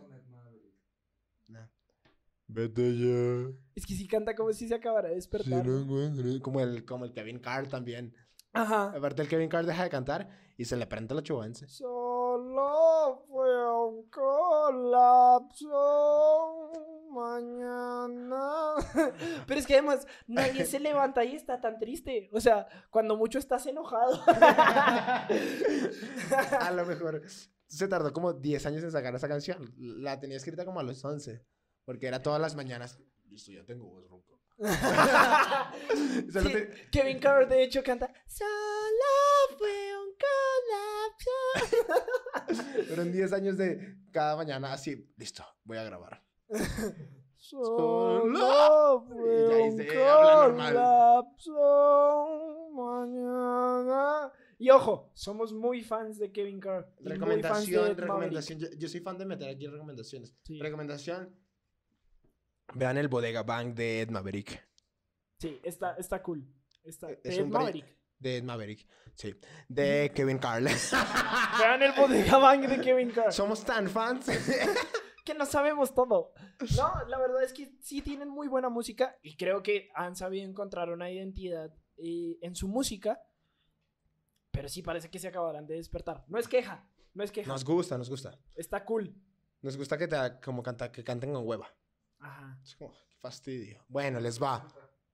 Vete 2.52 2.96
ya. 2.98 3.50
Es 3.74 3.86
que 3.86 3.94
si 3.94 4.06
canta 4.06 4.34
como 4.34 4.52
si 4.52 4.68
se 4.68 4.74
acabara 4.74 5.08
de 5.08 5.14
despertar. 5.14 5.64
Como 5.64 6.60
el, 6.60 6.84
como 6.84 7.04
el 7.04 7.12
Kevin 7.14 7.38
Carr 7.38 7.66
también. 7.66 8.14
Ajá. 8.52 8.92
Aparte, 8.94 9.22
el 9.22 9.28
Kevin 9.28 9.48
Carr 9.48 9.64
deja 9.64 9.84
de 9.84 9.90
cantar 9.90 10.28
y 10.58 10.66
se 10.66 10.76
le 10.76 10.86
prende 10.86 11.14
la 11.14 11.22
chubanza. 11.22 11.66
Solo 11.66 13.24
fue 13.26 13.86
un 13.86 14.10
colapso 14.10 15.70
mañana. 17.10 18.74
Pero 19.46 19.58
es 19.58 19.66
que 19.66 19.72
además 19.74 20.06
nadie 20.26 20.66
se 20.66 20.78
levanta 20.78 21.24
y 21.24 21.34
está 21.34 21.58
tan 21.58 21.78
triste. 21.78 22.28
O 22.34 22.40
sea, 22.40 22.66
cuando 22.90 23.16
mucho 23.16 23.38
estás 23.38 23.64
enojado. 23.66 24.22
a 26.60 26.70
lo 26.74 26.84
mejor 26.84 27.22
se 27.66 27.88
tardó 27.88 28.12
como 28.12 28.34
10 28.34 28.66
años 28.66 28.84
en 28.84 28.90
sacar 28.90 29.14
esa 29.14 29.28
canción. 29.28 29.72
La 29.78 30.20
tenía 30.20 30.36
escrita 30.36 30.66
como 30.66 30.80
a 30.80 30.82
los 30.82 31.02
11. 31.02 31.42
Porque 31.84 32.06
era 32.06 32.22
todas 32.22 32.40
las 32.40 32.54
mañanas. 32.54 32.98
Listo, 33.28 33.52
ya 33.52 33.64
tengo 33.64 33.86
voz 33.86 34.08
ronca. 34.08 34.32
Kevin 36.92 37.18
Carr 37.18 37.48
de 37.48 37.64
hecho 37.64 37.82
canta 37.82 38.12
Solo 38.26 39.58
fue 39.58 39.96
un 39.96 40.12
colapso. 42.46 42.62
Fueron 42.88 43.10
10 43.10 43.32
años 43.32 43.56
de 43.56 43.96
cada 44.12 44.36
mañana 44.36 44.72
así. 44.72 45.12
Listo, 45.16 45.44
voy 45.64 45.78
a 45.78 45.84
grabar. 45.84 46.22
Solo 47.36 49.04
Y 49.04 49.08
fue 49.08 49.52
ahí 49.52 50.50
un 50.50 50.56
colapso 50.56 51.58
mañana. 52.72 54.32
Y 54.58 54.70
ojo, 54.70 55.10
somos 55.14 55.52
muy 55.52 55.82
fans 55.82 56.18
de 56.18 56.30
Kevin 56.30 56.60
Carr. 56.60 56.88
y 57.00 57.08
Recomendación, 57.08 57.96
recomendación. 57.96 58.60
Yo, 58.60 58.68
yo 58.78 58.88
soy 58.88 59.00
fan 59.00 59.18
de 59.18 59.24
meter 59.26 59.48
aquí 59.48 59.66
recomendaciones. 59.66 60.36
Sí. 60.44 60.60
Recomendación. 60.60 61.34
Vean 62.74 62.98
el 62.98 63.08
Bodega 63.08 63.42
Bang 63.42 63.74
de 63.74 64.02
Ed 64.02 64.10
Maverick. 64.10 64.66
Sí, 65.38 65.60
está, 65.62 65.94
está 65.94 66.22
cool. 66.22 66.46
Está, 66.84 67.10
Es 67.10 67.22
de 67.22 67.36
Ed 67.36 67.46
Maverick. 67.46 67.86
De 68.18 68.36
Ed 68.36 68.44
Maverick, 68.44 68.86
sí. 69.14 69.34
De 69.68 70.12
Kevin 70.14 70.38
Carl. 70.38 70.64
Vean 71.58 71.82
el 71.82 71.92
Bodega 71.92 72.38
Bang 72.38 72.66
de 72.68 72.80
Kevin 72.80 73.10
Carr. 73.10 73.32
Somos 73.32 73.64
tan 73.64 73.88
fans. 73.88 74.26
que 75.24 75.34
no 75.34 75.46
sabemos 75.46 75.94
todo. 75.94 76.32
No, 76.76 76.92
la 77.08 77.18
verdad 77.18 77.42
es 77.42 77.52
que 77.52 77.76
sí 77.80 78.02
tienen 78.02 78.28
muy 78.28 78.48
buena 78.48 78.68
música 78.68 79.16
y 79.22 79.36
creo 79.36 79.62
que 79.62 79.90
han 79.94 80.16
sabido 80.16 80.48
encontrar 80.48 80.90
una 80.90 81.10
identidad 81.10 81.74
eh, 81.96 82.38
en 82.40 82.54
su 82.56 82.68
música. 82.68 83.20
Pero 84.50 84.68
sí 84.68 84.82
parece 84.82 85.10
que 85.10 85.18
se 85.18 85.28
acabarán 85.28 85.66
de 85.66 85.76
despertar. 85.76 86.24
No 86.28 86.38
es 86.38 86.46
queja, 86.46 86.86
no 87.14 87.24
es 87.24 87.32
queja. 87.32 87.48
Nos 87.48 87.64
gusta, 87.64 87.96
nos 87.96 88.10
gusta. 88.10 88.38
Está 88.54 88.84
cool. 88.84 89.14
Nos 89.62 89.76
gusta 89.76 89.96
que, 89.96 90.08
te, 90.08 90.16
como 90.44 90.62
canta, 90.62 90.90
que 90.90 91.04
canten 91.04 91.32
con 91.32 91.46
hueva. 91.46 91.72
Ajá. 92.22 92.60
Es 92.62 92.74
como, 92.76 92.92
qué 93.08 93.16
fastidio. 93.20 93.84
Bueno, 93.88 94.20
les 94.20 94.40
va. 94.42 94.66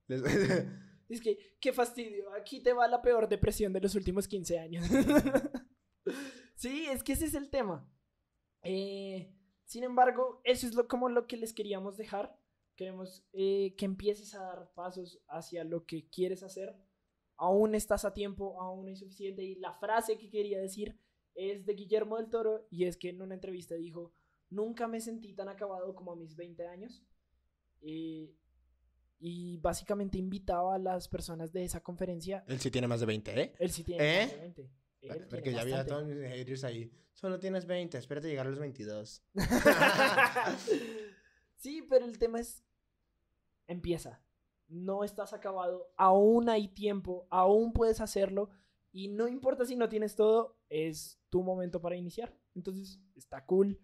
Les- 0.06 0.22
Es 1.08 1.22
que, 1.22 1.38
qué 1.58 1.72
fastidio. 1.72 2.30
Aquí 2.34 2.62
te 2.62 2.74
va 2.74 2.86
la 2.86 3.00
peor 3.00 3.26
depresión 3.30 3.72
de 3.72 3.80
los 3.80 3.94
últimos 3.94 4.28
15 4.28 4.58
años. 4.58 4.84
sí, 6.54 6.86
es 6.90 7.02
que 7.02 7.12
ese 7.12 7.24
es 7.26 7.34
el 7.34 7.48
tema. 7.50 7.90
Eh, 8.62 9.32
sin 9.64 9.84
embargo, 9.84 10.40
eso 10.44 10.66
es 10.66 10.74
lo, 10.74 10.86
como 10.86 11.08
lo 11.08 11.26
que 11.26 11.38
les 11.38 11.54
queríamos 11.54 11.96
dejar. 11.96 12.38
Queremos 12.76 13.26
eh, 13.32 13.74
que 13.76 13.86
empieces 13.86 14.34
a 14.34 14.42
dar 14.42 14.72
pasos 14.74 15.18
hacia 15.28 15.64
lo 15.64 15.86
que 15.86 16.08
quieres 16.10 16.42
hacer. 16.42 16.76
Aún 17.36 17.74
estás 17.74 18.04
a 18.04 18.12
tiempo, 18.14 18.60
aún 18.60 18.88
es 18.88 18.98
suficiente. 19.00 19.42
Y 19.42 19.54
la 19.56 19.72
frase 19.74 20.18
que 20.18 20.28
quería 20.30 20.60
decir 20.60 20.98
es 21.34 21.64
de 21.66 21.72
Guillermo 21.74 22.18
del 22.18 22.28
Toro 22.30 22.66
y 22.70 22.84
es 22.84 22.96
que 22.96 23.08
en 23.10 23.22
una 23.22 23.34
entrevista 23.34 23.74
dijo, 23.76 24.12
nunca 24.50 24.88
me 24.88 25.00
sentí 25.00 25.34
tan 25.34 25.48
acabado 25.48 25.94
como 25.94 26.12
a 26.12 26.16
mis 26.16 26.36
20 26.36 26.66
años. 26.66 27.02
Eh, 27.80 28.34
y 29.20 29.56
básicamente 29.58 30.18
invitaba 30.18 30.76
a 30.76 30.78
las 30.78 31.08
personas 31.08 31.52
de 31.52 31.64
esa 31.64 31.80
conferencia. 31.80 32.44
Él 32.46 32.60
sí 32.60 32.70
tiene 32.70 32.86
más 32.86 33.00
de 33.00 33.06
20, 33.06 33.40
¿eh? 33.40 33.54
Él 33.58 33.70
sí 33.70 33.84
tiene 33.84 34.04
¿Eh? 34.04 34.22
más 34.22 34.32
de 34.32 34.40
20. 34.40 34.62
Él 34.62 34.70
tiene 35.00 35.26
Porque 35.26 35.52
ya 35.52 35.64
vi 35.64 35.72
a 35.72 35.76
bastante. 35.78 35.92
todos 35.92 36.06
mis 36.06 36.28
haters 36.28 36.64
ahí. 36.64 36.92
Solo 37.14 37.40
tienes 37.40 37.66
20, 37.66 37.98
espérate 37.98 38.28
llegar 38.28 38.46
a 38.46 38.50
los 38.50 38.60
22. 38.60 39.24
sí, 41.56 41.82
pero 41.88 42.04
el 42.04 42.18
tema 42.18 42.40
es, 42.40 42.62
empieza. 43.66 44.22
No 44.68 45.02
estás 45.02 45.32
acabado, 45.32 45.90
aún 45.96 46.48
hay 46.48 46.68
tiempo, 46.68 47.26
aún 47.30 47.72
puedes 47.72 48.00
hacerlo 48.00 48.50
y 48.92 49.08
no 49.08 49.26
importa 49.26 49.64
si 49.64 49.76
no 49.76 49.88
tienes 49.88 50.14
todo, 50.14 50.58
es 50.68 51.18
tu 51.30 51.42
momento 51.42 51.80
para 51.80 51.96
iniciar. 51.96 52.36
Entonces, 52.54 53.00
está 53.16 53.44
cool. 53.46 53.80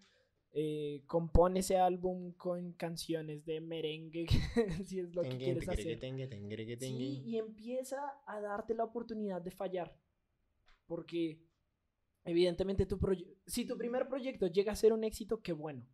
Eh, 0.57 1.03
compone 1.05 1.59
ese 1.59 1.75
álbum 1.75 2.31
con 2.31 2.71
canciones 2.71 3.43
de 3.45 3.59
merengue, 3.59 4.25
si 4.85 5.01
es 5.01 5.13
lo 5.13 5.21
que 5.21 5.37
quieres 5.37 5.67
hacer. 5.67 5.99
tengue, 5.99 6.27
tengue, 6.27 6.77
Sí, 6.79 7.23
y 7.25 7.37
empieza 7.37 8.21
a 8.25 8.39
darte 8.39 8.73
la 8.73 8.85
oportunidad 8.85 9.41
de 9.41 9.51
fallar. 9.51 9.99
Porque, 10.85 11.43
evidentemente, 12.23 12.85
tu 12.85 12.97
si 13.45 13.65
tu 13.65 13.77
primer 13.77 14.07
proyecto 14.07 14.47
llega 14.47 14.71
a 14.71 14.77
ser 14.77 14.93
un 14.93 15.03
éxito, 15.03 15.41
qué 15.41 15.51
bueno. 15.51 15.85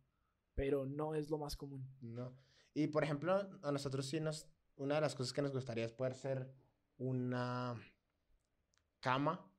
Pero 0.54 0.86
no 0.86 1.16
es 1.16 1.28
lo 1.28 1.38
más 1.38 1.56
común. 1.56 1.84
No. 2.00 2.32
Y 2.72 2.86
por 2.86 3.02
ejemplo, 3.02 3.34
a 3.62 3.72
nosotros 3.72 4.06
sí 4.06 4.20
nos. 4.20 4.46
Una 4.76 4.94
de 4.94 5.00
las 5.00 5.16
cosas 5.16 5.32
que 5.32 5.42
nos 5.42 5.52
gustaría 5.52 5.84
es 5.84 5.92
poder 5.92 6.14
ser 6.14 6.54
una 6.98 7.74
cama 9.00 9.52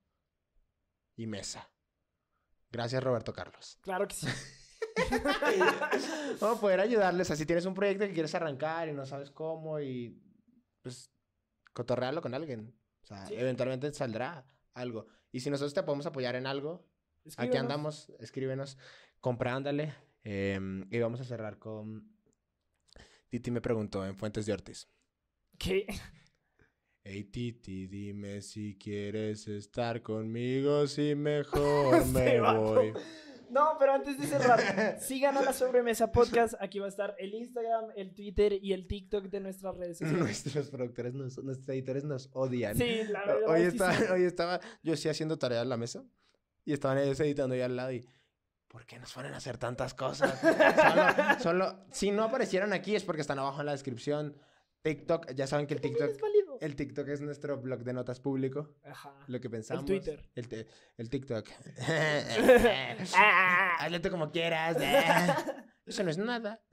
y 1.17 1.27
mesa. 1.27 1.69
Gracias, 2.71 3.03
Roberto 3.03 3.33
Carlos. 3.33 3.77
Claro 3.81 4.07
que 4.07 4.15
sí. 4.15 4.27
Vamos 6.41 6.57
a 6.57 6.61
poder 6.61 6.79
ayudarles. 6.79 7.25
O 7.25 7.27
sea, 7.27 7.35
si 7.35 7.45
tienes 7.45 7.65
un 7.65 7.73
proyecto 7.73 8.05
que 8.05 8.13
quieres 8.13 8.33
arrancar 8.35 8.89
y 8.89 8.93
no 8.93 9.05
sabes 9.05 9.29
cómo, 9.31 9.79
y 9.79 10.19
pues 10.81 11.11
cotorrearlo 11.73 12.21
con 12.21 12.33
alguien. 12.33 12.73
O 13.03 13.05
sea, 13.05 13.25
Sí. 13.27 13.35
eventualmente 13.35 13.91
saldrá 13.93 14.45
algo. 14.73 15.07
Y 15.31 15.39
si 15.39 15.49
nosotros 15.49 15.73
te 15.73 15.83
podemos 15.83 16.05
apoyar 16.05 16.35
en 16.35 16.45
algo, 16.47 16.85
aquí 17.21 17.29
Escríbenos. 17.29 17.59
andamos, 17.61 18.09
escríbenos, 18.19 18.77
compra, 19.19 19.55
ándale. 19.55 19.93
Em, 20.23 20.87
y 20.91 20.99
vamos 20.99 21.19
a 21.21 21.25
cerrar 21.25 21.57
con. 21.59 22.15
Titi 23.29 23.49
me 23.51 23.61
preguntó 23.61 24.05
en 24.05 24.15
Fuentes 24.15 24.45
de 24.45 24.53
Ortiz. 24.53 24.87
¿Qué? 25.57 25.87
Hey 27.05 27.25
Titi, 27.25 27.87
dime 27.87 28.41
si 28.41 28.77
quieres 28.77 29.47
estar 29.49 30.01
conmigo, 30.01 30.87
si 30.87 31.15
mejor 31.15 32.05
me 32.07 32.39
voy. 32.39 32.93
No, 33.53 33.75
pero 33.79 33.93
antes 33.93 34.17
de 34.19 34.25
cerrar, 34.27 34.97
sigan 34.99 35.37
a 35.37 35.41
la 35.43 35.53
sobremesa 35.53 36.11
podcast. 36.11 36.55
Aquí 36.59 36.79
va 36.79 36.87
a 36.87 36.89
estar 36.89 37.15
el 37.19 37.33
Instagram, 37.33 37.85
el 37.95 38.13
Twitter 38.13 38.53
y 38.61 38.73
el 38.73 38.87
TikTok 38.87 39.25
de 39.25 39.39
nuestras 39.39 39.77
redes 39.77 39.99
sociales. 39.99 40.21
Nuestros 40.23 40.69
productores, 40.69 41.13
nos- 41.13 41.37
nuestros 41.43 41.69
editores 41.69 42.03
nos 42.03 42.29
odian. 42.33 42.75
Sí, 42.75 43.03
la 43.09 43.25
verdad. 43.25 43.49
Hoy 43.49 43.61
estaba, 43.61 43.93
sí. 43.93 44.03
hoy 44.11 44.23
estaba 44.23 44.59
yo 44.81 44.95
sí 44.97 45.07
haciendo 45.09 45.37
tarea 45.37 45.61
en 45.61 45.69
la 45.69 45.77
mesa 45.77 46.03
y 46.65 46.73
estaban 46.73 46.97
ellos 46.97 47.19
editando 47.19 47.55
ya 47.55 47.65
al 47.65 47.75
lado 47.75 47.91
y 47.91 48.05
¿por 48.67 48.85
qué 48.85 48.97
nos 48.97 49.13
ponen 49.13 49.33
a 49.33 49.37
hacer 49.37 49.57
tantas 49.59 49.93
cosas? 49.93 50.39
Solo, 50.39 51.39
solo- 51.41 51.85
si 51.91 52.09
no 52.11 52.23
aparecieron 52.23 52.73
aquí 52.73 52.95
es 52.95 53.03
porque 53.03 53.21
están 53.21 53.37
abajo 53.39 53.59
en 53.59 53.67
la 53.67 53.71
descripción. 53.73 54.35
TikTok, 54.81 55.31
ya 55.33 55.47
saben 55.47 55.65
que 55.67 55.75
el 55.75 55.81
TikTok. 55.81 56.09
El 56.63 56.75
TikTok 56.75 57.07
es 57.09 57.21
nuestro 57.21 57.59
blog 57.61 57.83
de 57.83 57.93
notas 57.93 58.19
público, 58.19 58.75
Ajá. 58.83 59.13
lo 59.27 59.39
que 59.41 59.49
pensamos. 59.49 59.85
Twitter. 59.85 60.29
El, 60.35 60.67
el 60.97 61.09
TikTok. 61.09 61.47
Ah. 63.15 63.75
Hazle 63.79 63.99
tú 63.99 64.09
como 64.09 64.31
quieras. 64.31 64.77
Eso 65.85 66.03
no 66.03 66.09
es 66.09 66.17
nada. 66.17 66.63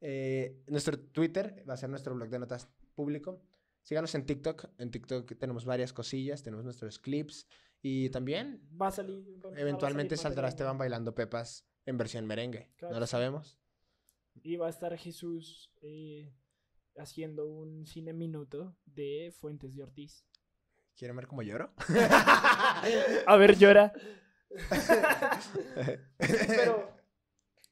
Eh, 0.00 0.62
nuestro 0.68 0.98
Twitter 0.98 1.64
va 1.68 1.74
a 1.74 1.76
ser 1.76 1.90
nuestro 1.90 2.14
blog 2.14 2.28
de 2.28 2.38
notas 2.38 2.68
público. 2.94 3.42
Síganos 3.82 4.14
en 4.14 4.24
TikTok. 4.24 4.70
En 4.78 4.90
TikTok 4.90 5.36
tenemos 5.38 5.64
varias 5.64 5.92
cosillas, 5.92 6.42
tenemos 6.42 6.64
nuestros 6.64 6.98
clips 6.98 7.46
y 7.82 8.08
también 8.10 8.62
Va 8.80 8.88
a 8.88 8.90
salir. 8.92 9.24
va 9.44 9.50
a 9.50 9.60
eventualmente 9.60 10.16
salir 10.16 10.34
saldrá. 10.34 10.48
Esteban 10.48 10.78
bailando 10.78 11.14
pepas 11.14 11.66
en 11.84 11.96
versión 11.98 12.26
merengue. 12.26 12.70
Claro 12.76 12.94
No 12.94 13.00
lo 13.00 13.06
sabemos. 13.06 13.58
Y 14.42 14.56
va 14.56 14.68
a 14.68 14.70
estar 14.70 14.96
Jesús 14.96 15.70
eh, 15.82 16.32
haciendo 16.98 17.46
un 17.46 17.86
cine 17.86 18.12
minuto 18.12 18.76
de 18.86 19.32
Fuentes 19.38 19.74
de 19.74 19.82
Ortiz. 19.82 20.24
¿Quieren 20.96 21.16
ver 21.16 21.26
cómo 21.26 21.42
lloro? 21.42 21.72
A 23.26 23.36
ver, 23.36 23.56
llora. 23.56 23.92
Pero 26.18 26.90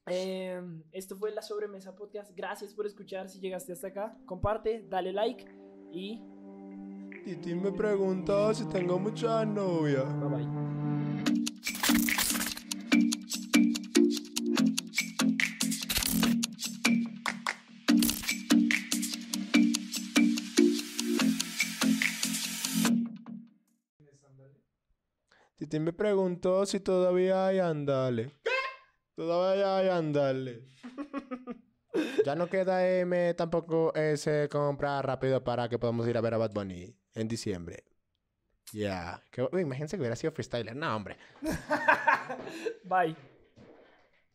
eh, 0.07 0.61
esto 0.91 1.15
fue 1.15 1.31
la 1.31 1.41
sobremesa 1.41 1.95
podcast. 1.95 2.31
Gracias 2.35 2.73
por 2.73 2.85
escuchar. 2.85 3.29
Si 3.29 3.39
llegaste 3.39 3.73
hasta 3.73 3.87
acá, 3.87 4.17
comparte, 4.25 4.85
dale 4.87 5.11
like 5.11 5.45
y 5.91 6.21
Titi 7.27 7.53
me 7.55 7.73
preguntó 7.73 8.53
si 8.53 8.65
tengo 8.69 8.97
mucha 8.97 9.43
novia. 9.45 10.03
bye 10.03 10.29
bye. 10.29 10.56
Me 25.79 25.93
preguntó 25.93 26.65
si 26.65 26.79
todavía 26.79 27.47
hay 27.47 27.59
andale. 27.59 28.31
¿Qué? 28.43 28.51
Todavía 29.15 29.77
hay 29.77 29.89
andale. 29.89 30.63
ya 32.25 32.35
no 32.35 32.47
queda 32.47 32.87
M, 32.87 33.33
tampoco 33.33 33.93
S 33.95 34.47
compra 34.49 35.01
rápido 35.01 35.43
para 35.43 35.67
que 35.69 35.79
podamos 35.79 36.07
ir 36.07 36.17
a 36.17 36.21
ver 36.21 36.33
a 36.33 36.37
Bad 36.37 36.51
Bunny 36.53 36.95
en 37.13 37.27
diciembre. 37.27 37.83
Ya. 38.73 39.23
Que- 39.31 39.47
uy, 39.51 39.61
Imagínense 39.61 39.95
que 39.97 40.01
hubiera 40.01 40.15
sido 40.15 40.31
freestyler. 40.33 40.75
No, 40.75 40.95
hombre. 40.95 41.17
Bye. 42.83 43.15